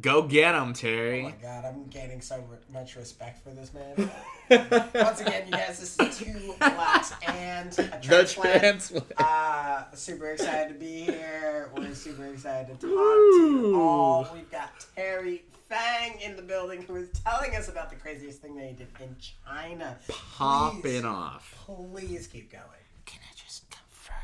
Go 0.00 0.22
get 0.22 0.54
him, 0.54 0.72
Terry. 0.72 1.20
Oh 1.20 1.24
my 1.24 1.34
god, 1.42 1.64
I'm 1.66 1.84
gaining 1.88 2.22
so 2.22 2.42
much 2.72 2.96
respect 2.96 3.42
for 3.44 3.50
this 3.50 3.72
man. 3.74 4.10
Once 4.94 5.20
again, 5.20 5.44
you 5.46 5.52
guys, 5.52 5.78
this 5.80 5.98
is 6.00 6.18
two 6.18 6.54
blacks 6.58 7.12
and 7.26 7.68
a 7.78 7.98
transplant. 8.00 8.60
transplant. 8.62 9.12
Uh, 9.18 9.84
super 9.92 10.30
excited 10.30 10.72
to 10.72 10.78
be 10.78 11.02
here. 11.02 11.70
We're 11.76 11.94
super 11.94 12.24
excited 12.26 12.80
to 12.80 12.86
talk 12.86 12.90
to 12.90 13.58
you 13.68 13.80
all. 13.80 14.30
We've 14.34 14.50
got 14.50 14.70
Terry 14.96 15.42
Fang 15.68 16.20
in 16.20 16.36
the 16.36 16.42
building 16.42 16.82
who 16.82 16.96
is 16.96 17.10
telling 17.24 17.54
us 17.54 17.68
about 17.68 17.90
the 17.90 17.96
craziest 17.96 18.40
thing 18.40 18.56
that 18.56 18.66
he 18.66 18.72
did 18.72 18.88
in 19.00 19.14
China. 19.46 19.98
Popping 20.08 20.80
Please, 20.80 21.04
off. 21.04 21.64
please 21.66 22.26
keep 22.26 22.50
going. 22.50 22.62
can 23.04 23.20
I 23.30 23.34
just 23.36 23.70
confirm 23.70 24.16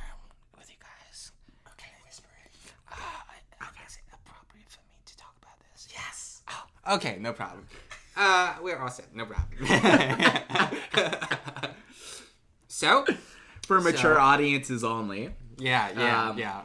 with 0.58 0.68
you 0.70 0.76
guys? 0.80 1.32
Okay, 1.72 1.88
whisper 2.06 2.28
it. 2.46 2.52
Uh, 2.90 2.94
I- 2.96 3.66
is 3.86 3.94
it 3.96 4.02
appropriate 4.12 4.68
for 4.68 4.80
me 4.92 4.98
to 5.06 5.16
talk 5.16 5.32
about 5.40 5.56
this? 5.72 5.88
Yes. 5.90 6.42
Oh, 6.50 6.64
okay, 6.88 7.18
no 7.20 7.32
problem. 7.32 7.66
Uh, 8.16 8.54
we're 8.62 8.78
all 8.78 8.88
set. 8.90 9.14
No 9.14 9.26
problem. 9.26 9.68
so, 12.68 13.04
For 13.66 13.80
mature 13.80 14.14
So- 14.14 14.20
audiences 14.20 14.84
only. 14.84 15.30
yeah, 15.58 15.90
yeah, 15.96 16.28
Um, 16.30 16.38
yeah. 16.38 16.60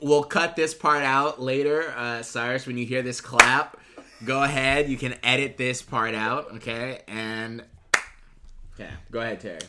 We'll 0.00 0.24
cut 0.24 0.56
this 0.56 0.74
part 0.74 1.04
out 1.04 1.40
later. 1.40 1.94
Uh, 1.96 2.22
Cyrus, 2.22 2.66
when 2.66 2.76
you 2.78 2.84
hear 2.84 3.02
this 3.02 3.20
clap, 3.20 3.76
go 4.24 4.42
ahead. 4.42 4.88
You 4.88 4.96
can 4.96 5.14
edit 5.22 5.56
this 5.56 5.82
part 5.82 6.14
out, 6.16 6.52
okay? 6.56 7.02
And. 7.06 7.62
Okay, 8.74 8.90
go 9.12 9.20
ahead, 9.20 9.40
Terry. 9.40 9.60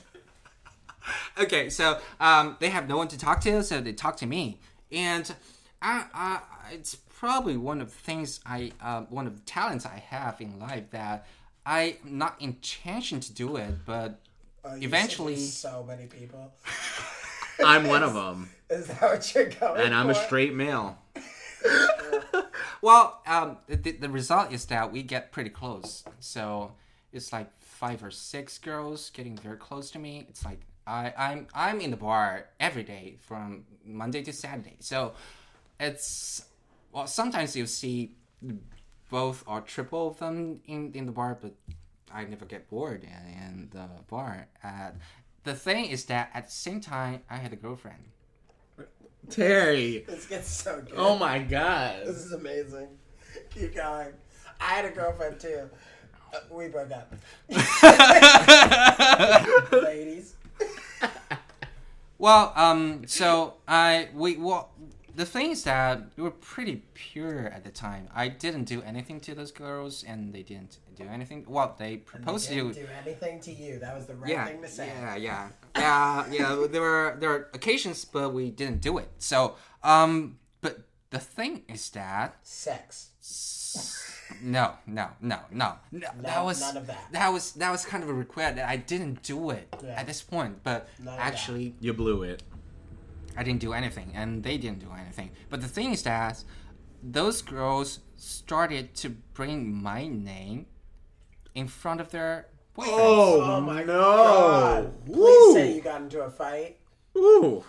okay, 1.39 1.69
so 1.69 1.99
um, 2.19 2.57
they 2.59 2.69
have 2.69 2.87
no 2.87 2.97
one 2.97 3.07
to 3.09 3.19
talk 3.19 3.39
to, 3.41 3.61
so 3.63 3.81
they 3.81 3.93
talk 3.93 4.17
to 4.17 4.25
me, 4.25 4.59
and 4.91 5.31
I, 5.81 6.05
I, 6.13 6.39
it's 6.71 6.97
probably 7.19 7.57
one 7.57 7.81
of 7.81 7.89
the 7.89 7.97
things 7.97 8.39
I, 8.45 8.71
uh, 8.81 9.01
one 9.09 9.27
of 9.27 9.35
the 9.35 9.41
talents 9.41 9.85
I 9.85 10.01
have 10.09 10.39
in 10.39 10.57
life 10.57 10.89
that 10.91 11.27
I 11.65 11.97
not 12.05 12.35
intention 12.39 13.19
to 13.19 13.33
do 13.33 13.57
it, 13.57 13.85
but 13.85 14.21
Oh, 14.63 14.75
Eventually- 14.75 15.37
so 15.37 15.85
many 15.87 16.05
people. 16.05 16.51
I'm 17.65 17.87
one 17.87 18.03
of 18.03 18.13
them, 18.13 18.49
Is 18.69 18.87
that 18.87 19.01
what 19.01 19.35
you're 19.35 19.49
going 19.49 19.81
and 19.81 19.93
I'm 19.93 20.09
a 20.09 20.15
straight 20.15 20.53
male. 20.53 20.97
well, 22.81 23.21
um, 23.27 23.57
the, 23.67 23.91
the 23.91 24.09
result 24.09 24.53
is 24.53 24.65
that 24.65 24.91
we 24.91 25.03
get 25.03 25.31
pretty 25.33 25.49
close. 25.49 26.03
So 26.19 26.73
it's 27.11 27.33
like 27.33 27.49
five 27.59 28.01
or 28.01 28.11
six 28.11 28.57
girls 28.57 29.09
getting 29.09 29.35
very 29.37 29.57
close 29.57 29.91
to 29.91 29.99
me. 29.99 30.25
It's 30.29 30.45
like 30.45 30.61
I, 30.87 31.13
I'm 31.17 31.47
I'm 31.53 31.81
in 31.81 31.91
the 31.91 31.97
bar 31.97 32.45
every 32.59 32.83
day 32.83 33.17
from 33.19 33.65
Monday 33.85 34.21
to 34.23 34.31
Saturday. 34.31 34.77
So 34.79 35.13
it's 35.79 36.45
well 36.91 37.07
sometimes 37.07 37.55
you 37.55 37.65
see 37.65 38.15
both 39.09 39.43
or 39.47 39.61
triple 39.61 40.09
of 40.09 40.19
them 40.19 40.61
in, 40.65 40.91
in 40.93 41.05
the 41.05 41.11
bar, 41.11 41.37
but 41.41 41.53
I 42.13 42.25
never 42.25 42.45
get 42.45 42.69
bored 42.69 43.03
in, 43.03 43.09
in 43.09 43.69
the 43.71 43.87
bar. 44.07 44.47
Uh, 44.63 44.91
the 45.43 45.53
thing 45.53 45.85
is 45.85 46.05
that 46.05 46.29
at 46.33 46.45
the 46.45 46.51
same 46.51 46.79
time 46.79 47.21
I 47.29 47.37
had 47.37 47.53
a 47.53 47.55
girlfriend. 47.55 48.03
Terry. 49.29 50.05
This 50.07 50.25
gets 50.25 50.49
so 50.49 50.81
good. 50.81 50.93
Oh 50.95 51.17
my 51.17 51.39
god. 51.39 52.05
This 52.05 52.17
is 52.17 52.31
amazing. 52.31 52.87
Keep 53.53 53.75
going. 53.75 54.13
I 54.59 54.73
had 54.73 54.85
a 54.85 54.91
girlfriend 54.91 55.39
too. 55.39 55.69
Uh, 56.33 56.39
we 56.51 56.67
broke 56.67 56.91
up. 56.91 57.13
Ladies. 59.71 60.35
Well, 62.17 62.51
um, 62.55 63.03
so 63.07 63.55
I 63.67 64.09
we 64.13 64.37
well, 64.37 64.71
the 65.15 65.25
thing 65.25 65.51
is 65.51 65.63
that 65.63 66.01
we 66.15 66.23
were 66.23 66.31
pretty 66.31 66.83
pure 66.93 67.47
at 67.47 67.63
the 67.63 67.71
time. 67.71 68.07
I 68.13 68.27
didn't 68.27 68.65
do 68.65 68.81
anything 68.83 69.19
to 69.21 69.35
those 69.35 69.51
girls, 69.51 70.03
and 70.07 70.33
they 70.33 70.43
didn't 70.43 70.77
do 70.95 71.05
anything. 71.05 71.45
Well, 71.47 71.75
they 71.77 71.91
They 71.91 71.97
proposed 71.97 72.49
didn't 72.49 72.73
to. 72.73 72.81
do 72.81 72.87
anything 73.03 73.39
to 73.41 73.51
you. 73.51 73.79
That 73.79 73.95
was 73.95 74.05
the 74.07 74.15
right 74.15 74.31
Yeah, 74.31 74.45
thing 74.45 74.61
to 74.61 74.67
say. 74.67 74.87
yeah, 74.87 75.15
yeah, 75.15 75.49
yeah, 75.75 76.25
yeah. 76.31 76.67
There 76.69 76.81
were 76.81 77.15
there 77.19 77.29
were 77.29 77.49
occasions, 77.53 78.05
but 78.05 78.29
we 78.33 78.51
didn't 78.51 78.81
do 78.81 78.97
it. 78.97 79.09
So, 79.17 79.55
um, 79.83 80.39
but 80.61 80.79
the 81.09 81.19
thing 81.19 81.63
is 81.67 81.89
that 81.91 82.37
Sex. 82.43 83.09
no, 84.41 84.73
no, 84.85 85.07
no, 85.21 85.39
no, 85.51 85.73
no. 85.91 86.09
That 86.21 86.43
was 86.45 86.61
none 86.61 86.77
of 86.77 86.87
that. 86.87 87.07
That 87.11 87.29
was 87.33 87.53
that 87.53 87.71
was 87.71 87.85
kind 87.85 88.03
of 88.03 88.09
a 88.09 88.13
regret 88.13 88.55
that 88.57 88.67
I 88.69 88.77
didn't 88.77 89.23
do 89.23 89.49
it 89.51 89.73
Yeah. 89.83 89.99
at 89.99 90.05
this 90.07 90.21
point. 90.21 90.63
But 90.63 90.87
None 91.03 91.17
actually, 91.19 91.75
You 91.79 91.93
blew 91.93 92.23
it. 92.23 92.43
I 93.39 93.43
didn't 93.43 93.61
do 93.61 93.71
anything, 93.71 94.11
and 94.13 94.43
they 94.43 94.57
didn't 94.57 94.79
do 94.79 94.91
anything. 94.99 95.31
But 95.49 95.61
the 95.61 95.69
thing 95.69 95.91
is 95.93 96.03
that 96.03 96.43
those 97.01 97.41
girls 97.41 97.99
started 98.17 98.93
to 98.95 99.11
bring 99.33 99.73
my 99.81 100.07
name 100.07 100.65
in 101.55 101.69
front 101.69 102.01
of 102.01 102.11
their 102.11 102.47
boyfriends. 102.77 102.87
Oh, 102.89 103.41
oh 103.41 103.61
my 103.61 103.81
no. 103.85 103.93
god. 103.93 105.05
Please 105.05 105.15
Woo. 105.17 105.53
say 105.53 105.73
you 105.73 105.79
got 105.81 106.01
into 106.01 106.19
a 106.19 106.29
fight. 106.29 106.79
Ooh. 107.17 107.63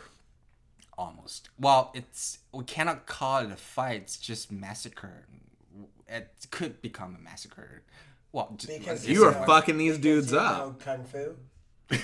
Almost. 0.99 1.51
Well, 1.57 1.93
it's 1.95 2.39
we 2.53 2.65
cannot 2.65 3.07
call 3.07 3.45
it 3.45 3.53
a 3.53 3.57
fight. 3.57 4.03
It's 4.03 4.17
just 4.19 4.51
massacre. 4.51 5.27
It 6.09 6.49
could 6.51 6.83
become 6.83 7.15
a 7.15 7.23
massacre. 7.23 7.85
Well, 8.33 8.57
Because 8.67 9.09
You 9.09 9.25
are 9.25 9.33
fucking 9.47 9.79
these 9.79 9.99
dudes 9.99 10.33
you 10.33 10.39
up. 10.41 10.59
know 10.59 10.77
Kung 10.85 11.05
fu. 11.05 11.37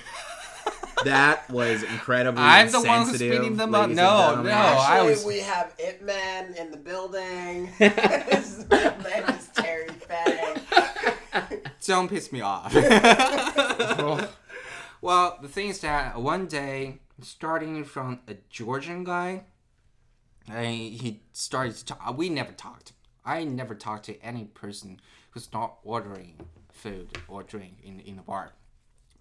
That 1.04 1.48
was 1.50 1.82
incredibly 1.84 2.42
I'm 2.42 2.70
the 2.72 2.80
one 2.80 3.00
who's 3.00 3.08
insensitive, 3.12 3.42
beating 3.42 3.56
them 3.56 3.74
up. 3.74 3.82
ladies 3.82 3.96
No, 3.96 4.08
and 4.10 4.18
gentlemen. 4.44 4.52
no. 4.52 4.58
I 4.58 4.96
Actually, 4.96 5.10
was- 5.10 5.24
we 5.24 5.38
have 5.40 5.74
It 5.78 6.02
Man 6.02 6.54
in 6.54 6.70
the 6.72 6.76
building. 6.78 7.66
His 7.78 8.68
name 8.70 9.24
is 9.28 9.48
Terry 9.54 9.88
Fang. 9.88 10.56
don't 11.84 12.08
piss 12.08 12.32
me 12.32 12.40
off. 12.40 12.74
well, 15.00 15.38
the 15.42 15.48
thing 15.48 15.68
is 15.68 15.80
that 15.80 16.18
one 16.20 16.46
day, 16.46 16.98
starting 17.22 17.84
from 17.84 18.20
a 18.28 18.34
Georgian 18.50 19.04
guy, 19.04 19.44
I, 20.48 20.64
he 20.64 21.22
started 21.32 21.76
to 21.76 21.84
talk. 21.84 22.16
We 22.18 22.28
never 22.28 22.52
talked. 22.52 22.92
I 23.24 23.44
never 23.44 23.74
talked 23.74 24.04
to 24.06 24.20
any 24.22 24.44
person 24.46 25.00
who's 25.30 25.52
not 25.52 25.76
ordering 25.84 26.46
food 26.72 27.18
or 27.28 27.42
drink 27.42 27.78
in 27.84 28.00
in 28.00 28.16
the 28.16 28.22
bar. 28.22 28.52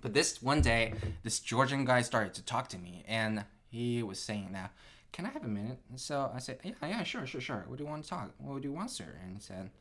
But 0.05 0.13
this 0.13 0.39
one 0.39 0.61
day, 0.61 0.93
this 1.23 1.39
Georgian 1.39 1.83
guy 1.83 2.03
started 2.03 2.35
to 2.35 2.43
talk 2.43 2.67
to 2.69 2.77
me, 2.77 3.03
and 3.07 3.43
he 3.71 4.03
was 4.03 4.19
saying 4.19 4.49
that, 4.51 4.71
"Can 5.11 5.25
I 5.25 5.29
have 5.29 5.43
a 5.43 5.47
minute?" 5.47 5.79
And 5.89 5.99
so 5.99 6.29
I 6.31 6.37
said, 6.37 6.59
"Yeah, 6.63 6.73
yeah, 6.83 7.01
sure, 7.01 7.25
sure, 7.25 7.41
sure. 7.41 7.65
What 7.67 7.79
do 7.79 7.83
you 7.83 7.89
want 7.89 8.03
to 8.03 8.09
talk? 8.11 8.29
What 8.37 8.61
do 8.61 8.67
you 8.67 8.71
want, 8.71 8.91
sir?" 8.91 9.17
And 9.23 9.33
he 9.35 9.41
said, 9.41 9.71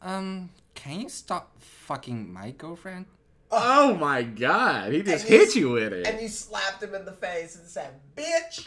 "Um, 0.00 0.50
can 0.76 1.00
you 1.00 1.08
stop 1.08 1.60
fucking 1.60 2.32
my 2.32 2.52
girlfriend?" 2.52 3.06
Oh 3.50 3.96
my 3.96 4.22
god. 4.22 4.92
He 4.92 5.02
just 5.02 5.24
And 5.24 5.34
hit 5.34 5.56
you 5.56 5.70
with 5.70 5.92
it. 5.92 6.06
And 6.06 6.20
you 6.22 6.28
slapped 6.28 6.80
him 6.80 6.94
in 6.94 7.04
the 7.04 7.10
face 7.10 7.56
and 7.56 7.66
said, 7.66 7.94
"Bitch, 8.14 8.64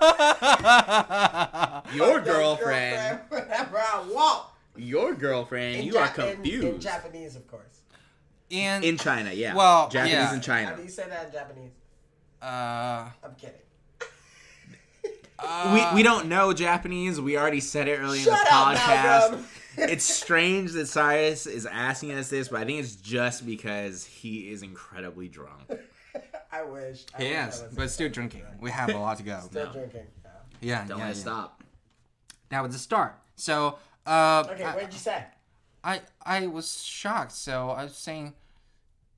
Your 1.94 2.12
your 2.12 2.20
girlfriend. 2.22 3.20
whenever 3.28 3.76
I 3.76 4.02
want." 4.10 4.46
Your 4.74 5.14
girlfriend. 5.14 5.80
In 5.80 5.84
You 5.84 5.98
are 5.98 6.06
Ja- 6.16 6.24
in- 6.24 6.34
confused. 6.36 6.66
In, 6.66 6.80
Japanese, 6.80 7.36
of 7.36 7.46
course. 7.46 7.82
And 8.50 8.84
In 8.84 8.98
China, 8.98 9.32
yeah. 9.32 9.54
Well, 9.54 9.88
Japanese 9.88 10.12
yeah. 10.48 10.60
in 10.60 10.66
How 10.66 10.74
do 10.74 10.82
you 10.82 10.88
say 10.88 11.08
that 11.08 11.26
in 11.26 11.32
Japanese? 11.32 11.70
uh, 12.42 13.08
I'm 13.24 13.34
kidding. 13.38 13.60
we, 15.72 15.94
we 15.96 16.02
don't 16.02 16.28
know 16.28 16.52
Japanese. 16.52 17.20
We 17.20 17.36
already 17.36 17.60
said 17.60 17.88
it 17.88 17.98
earlier 17.98 18.18
in 18.20 18.24
Shut 18.24 18.44
the 18.44 18.50
podcast. 18.50 19.44
It's 19.76 20.04
strange 20.04 20.70
that 20.74 20.86
Cyrus 20.86 21.48
is 21.48 21.66
asking 21.66 22.12
us 22.12 22.30
this, 22.30 22.46
but 22.46 22.60
I 22.60 22.64
think 22.64 22.78
it's 22.78 22.94
just 22.94 23.44
because 23.44 24.04
he 24.04 24.52
is 24.52 24.62
incredibly 24.62 25.26
drunk. 25.26 25.68
I 26.52 26.62
wish. 26.62 27.04
I 27.18 27.22
he 27.22 27.28
wish 27.30 27.36
I 27.36 27.48
is, 27.48 27.62
was 27.62 27.74
but 27.74 27.90
still 27.90 28.08
drinking. 28.08 28.44
We 28.60 28.70
have 28.70 28.90
a 28.90 28.96
lot 28.98 29.16
to 29.16 29.24
go. 29.24 29.40
Still 29.44 29.66
No. 29.66 29.72
drinking. 29.72 30.06
Yeah. 30.24 30.30
Yeah, 30.60 30.86
Don't 30.86 30.98
yeah, 30.98 31.06
let 31.06 31.16
yeah. 31.16 31.20
stop. 31.22 31.64
That 32.50 32.62
was 32.62 32.72
the 32.72 32.78
start. 32.78 33.18
So, 33.34 33.78
uh, 34.06 34.44
Okay, 34.48 34.62
what 34.62 34.78
did 34.78 34.92
you 34.92 34.98
say? 35.00 35.24
I 35.84 36.00
I 36.24 36.46
was 36.46 36.82
shocked. 36.82 37.32
So 37.32 37.70
I 37.70 37.84
was 37.84 37.94
saying, 37.96 38.34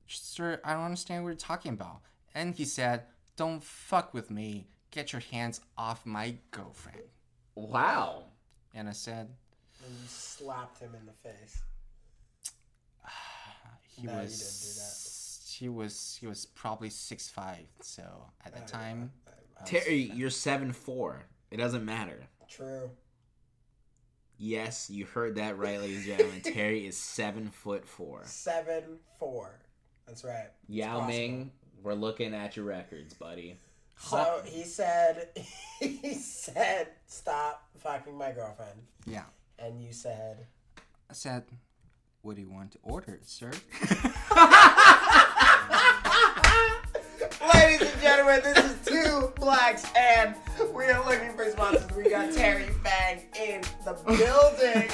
"Sir, 0.09 0.61
I 0.65 0.75
don't 0.75 0.83
understand 0.85 1.23
what 1.23 1.31
you're 1.31 1.37
talking 1.37 1.73
about." 1.73 2.01
And 2.35 2.55
he 2.55 2.65
said, 2.65 3.05
"Don't 3.37 3.63
fuck 3.63 4.13
with 4.13 4.31
me. 4.31 4.67
Get 4.91 5.13
your 5.13 5.21
hands 5.21 5.61
off 5.79 6.05
my 6.05 6.37
girlfriend." 6.51 7.03
Wow. 7.55 8.25
And 8.75 8.89
I 8.89 8.93
said, 8.93 9.29
And 9.85 9.95
you 9.95 10.07
slapped 10.09 10.81
him 10.81 10.95
in 10.99 11.07
the 11.07 11.13
face. 11.13 11.63
"He 13.89 14.07
No, 14.07 14.13
you 14.13 14.19
was." 14.19 14.39
didn't 14.39 14.73
do 14.73 14.81
that. 14.81 15.13
He 15.59 15.69
was 15.71 16.19
he 16.21 16.27
was 16.27 16.45
probably 16.45 16.91
six 16.91 17.29
five. 17.31 17.67
So 17.81 18.03
at 18.45 18.53
that 18.55 18.67
time, 18.67 19.13
Terry, 19.65 20.11
you're 20.15 20.29
seven 20.29 20.73
four. 20.73 21.25
It 21.51 21.57
doesn't 21.57 21.85
matter. 21.85 22.27
True. 22.49 22.91
Yes, 24.39 24.91
you 24.91 25.07
heard 25.07 25.37
that 25.37 25.57
right, 25.57 25.81
ladies 25.81 26.07
and 26.09 26.19
gentlemen. 26.19 26.41
Terry 26.45 26.87
is 26.87 26.97
seven 26.97 27.49
foot 27.49 27.87
four. 27.87 28.23
Seven 28.25 28.99
four. 29.19 29.59
That's 30.07 30.25
right. 30.25 30.49
It's 30.69 30.77
Yao 30.77 31.01
possible. 31.01 31.09
Ming, 31.09 31.51
we're 31.83 31.95
looking 31.95 32.35
at 32.35 32.57
your 32.57 32.67
records, 32.67 33.15
buddy. 33.15 33.59
So 33.99 34.43
he 34.45 34.65
said, 34.65 35.29
he 35.81 36.15
said, 36.15 36.89
stop 37.07 37.67
fucking 37.79 38.17
my 38.17 38.33
girlfriend, 38.33 38.83
yeah. 39.07 39.25
and 39.59 39.83
you 39.83 39.93
said, 39.93 40.47
I 41.09 41.15
said, 41.15 41.45
"What 42.21 42.37
do 42.37 42.43
you 42.43 42.51
want 42.51 42.73
to 42.73 42.79
order, 42.83 43.19
sir?" 43.23 43.47
Ladies 47.55 47.91
and 47.91 48.01
gentlemen, 48.03 48.41
this 48.43 48.59
is 48.59 48.76
two 49.21 49.33
blacks, 49.37 49.85
and 49.97 50.35
we 50.75 50.85
are 50.85 51.05
looking 51.09 51.33
for 51.35 51.49
sponsors. 51.51 51.91
We 51.97 52.11
got 52.11 52.33
Terry 52.33 52.67
Fang 52.85 53.23
in 53.39 53.63
the 53.85 53.95
building. 54.07 54.91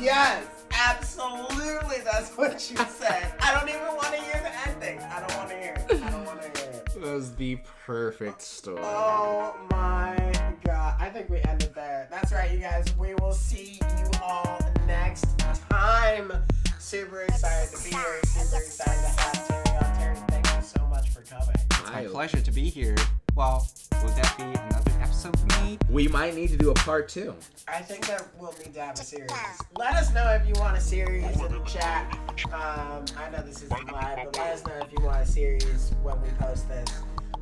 Yes, 0.00 0.46
absolutely. 0.72 1.98
That's 2.04 2.30
what 2.36 2.70
you 2.70 2.76
said. 2.76 3.32
I 3.40 3.54
don't 3.54 3.68
even 3.68 3.86
want 3.94 4.14
to 4.14 4.20
hear 4.20 4.42
the 4.42 4.70
ending. 4.70 4.98
I 5.00 5.20
don't 5.20 5.36
want 5.36 5.50
to 5.50 5.56
hear 5.56 5.74
it. 5.74 6.02
I 6.02 6.10
don't 6.10 6.24
want 6.26 6.42
to 6.42 6.60
hear 6.60 6.70
it. 6.70 6.84
That 6.86 7.00
was 7.00 7.34
the 7.34 7.58
perfect 7.86 8.42
story. 8.42 8.80
Oh 8.82 9.54
my 9.70 10.32
god. 10.64 10.96
I 11.00 11.08
think 11.08 11.30
we 11.30 11.40
ended 11.42 11.74
there. 11.74 12.08
That's 12.10 12.32
right, 12.32 12.50
you 12.50 12.58
guys. 12.58 12.96
We 12.98 13.14
will 13.14 13.32
see 13.32 13.80
you 13.80 14.10
all 14.22 14.58
next 14.86 15.38
time. 15.70 16.32
Super 16.78 17.22
excited 17.22 17.74
to 17.76 17.84
be 17.84 17.90
here. 17.90 18.20
Super 18.24 18.62
excited 18.62 19.00
to 19.00 19.20
have 19.20 19.48
Terry 19.48 19.78
on. 19.78 19.98
Terry, 19.98 20.16
thank 20.28 20.46
you 20.46 20.62
so 20.62 20.86
much 20.88 21.08
for 21.10 21.22
coming. 21.22 21.63
My 21.92 22.04
pleasure 22.06 22.40
to 22.40 22.50
be 22.50 22.68
here. 22.68 22.96
Well, 23.34 23.68
will 24.02 24.10
that 24.10 24.34
be 24.36 24.44
another 24.44 24.92
episode 25.00 25.38
for 25.38 25.62
me? 25.62 25.78
We 25.90 26.08
might 26.08 26.34
need 26.34 26.48
to 26.50 26.56
do 26.56 26.70
a 26.70 26.74
part 26.74 27.08
two. 27.08 27.34
I 27.68 27.80
think 27.80 28.06
that 28.06 28.26
we'll 28.38 28.54
need 28.64 28.74
to 28.74 28.80
have 28.80 28.94
a 28.94 29.04
series. 29.04 29.30
Let 29.76 29.94
us 29.94 30.12
know 30.14 30.28
if 30.30 30.46
you 30.46 30.54
want 30.60 30.76
a 30.76 30.80
series 30.80 31.24
in 31.40 31.52
the 31.52 31.60
chat. 31.66 32.18
Um, 32.46 33.04
I 33.16 33.30
know 33.30 33.42
this 33.44 33.62
isn't 33.62 33.92
live, 33.92 34.18
but 34.24 34.36
let 34.36 34.54
us 34.54 34.66
know 34.66 34.74
if 34.82 34.92
you 34.92 35.04
want 35.04 35.22
a 35.22 35.26
series 35.26 35.92
when 36.02 36.20
we 36.22 36.28
post 36.38 36.68
this 36.68 36.90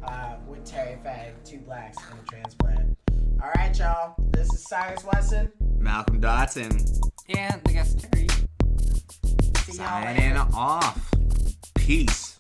uh, 0.05 0.37
with 0.47 0.65
Terry 0.65 0.99
Fang, 1.03 1.35
two 1.45 1.59
blacks 1.59 1.99
and 2.11 2.19
a 2.19 2.25
transplant. 2.25 2.97
All 3.43 3.51
right, 3.57 3.77
y'all. 3.79 4.15
This 4.31 4.53
is 4.53 4.65
Cyrus 4.65 5.05
Wesson. 5.05 5.53
Malcolm 5.79 6.21
Dotson 6.21 6.71
And 7.29 7.63
the 7.65 7.73
guest 7.73 8.07
Terry. 8.13 8.29
See 9.65 9.79
y'all 9.79 10.03
signing 10.03 10.37
off. 10.37 11.11
Peace. 11.75 12.32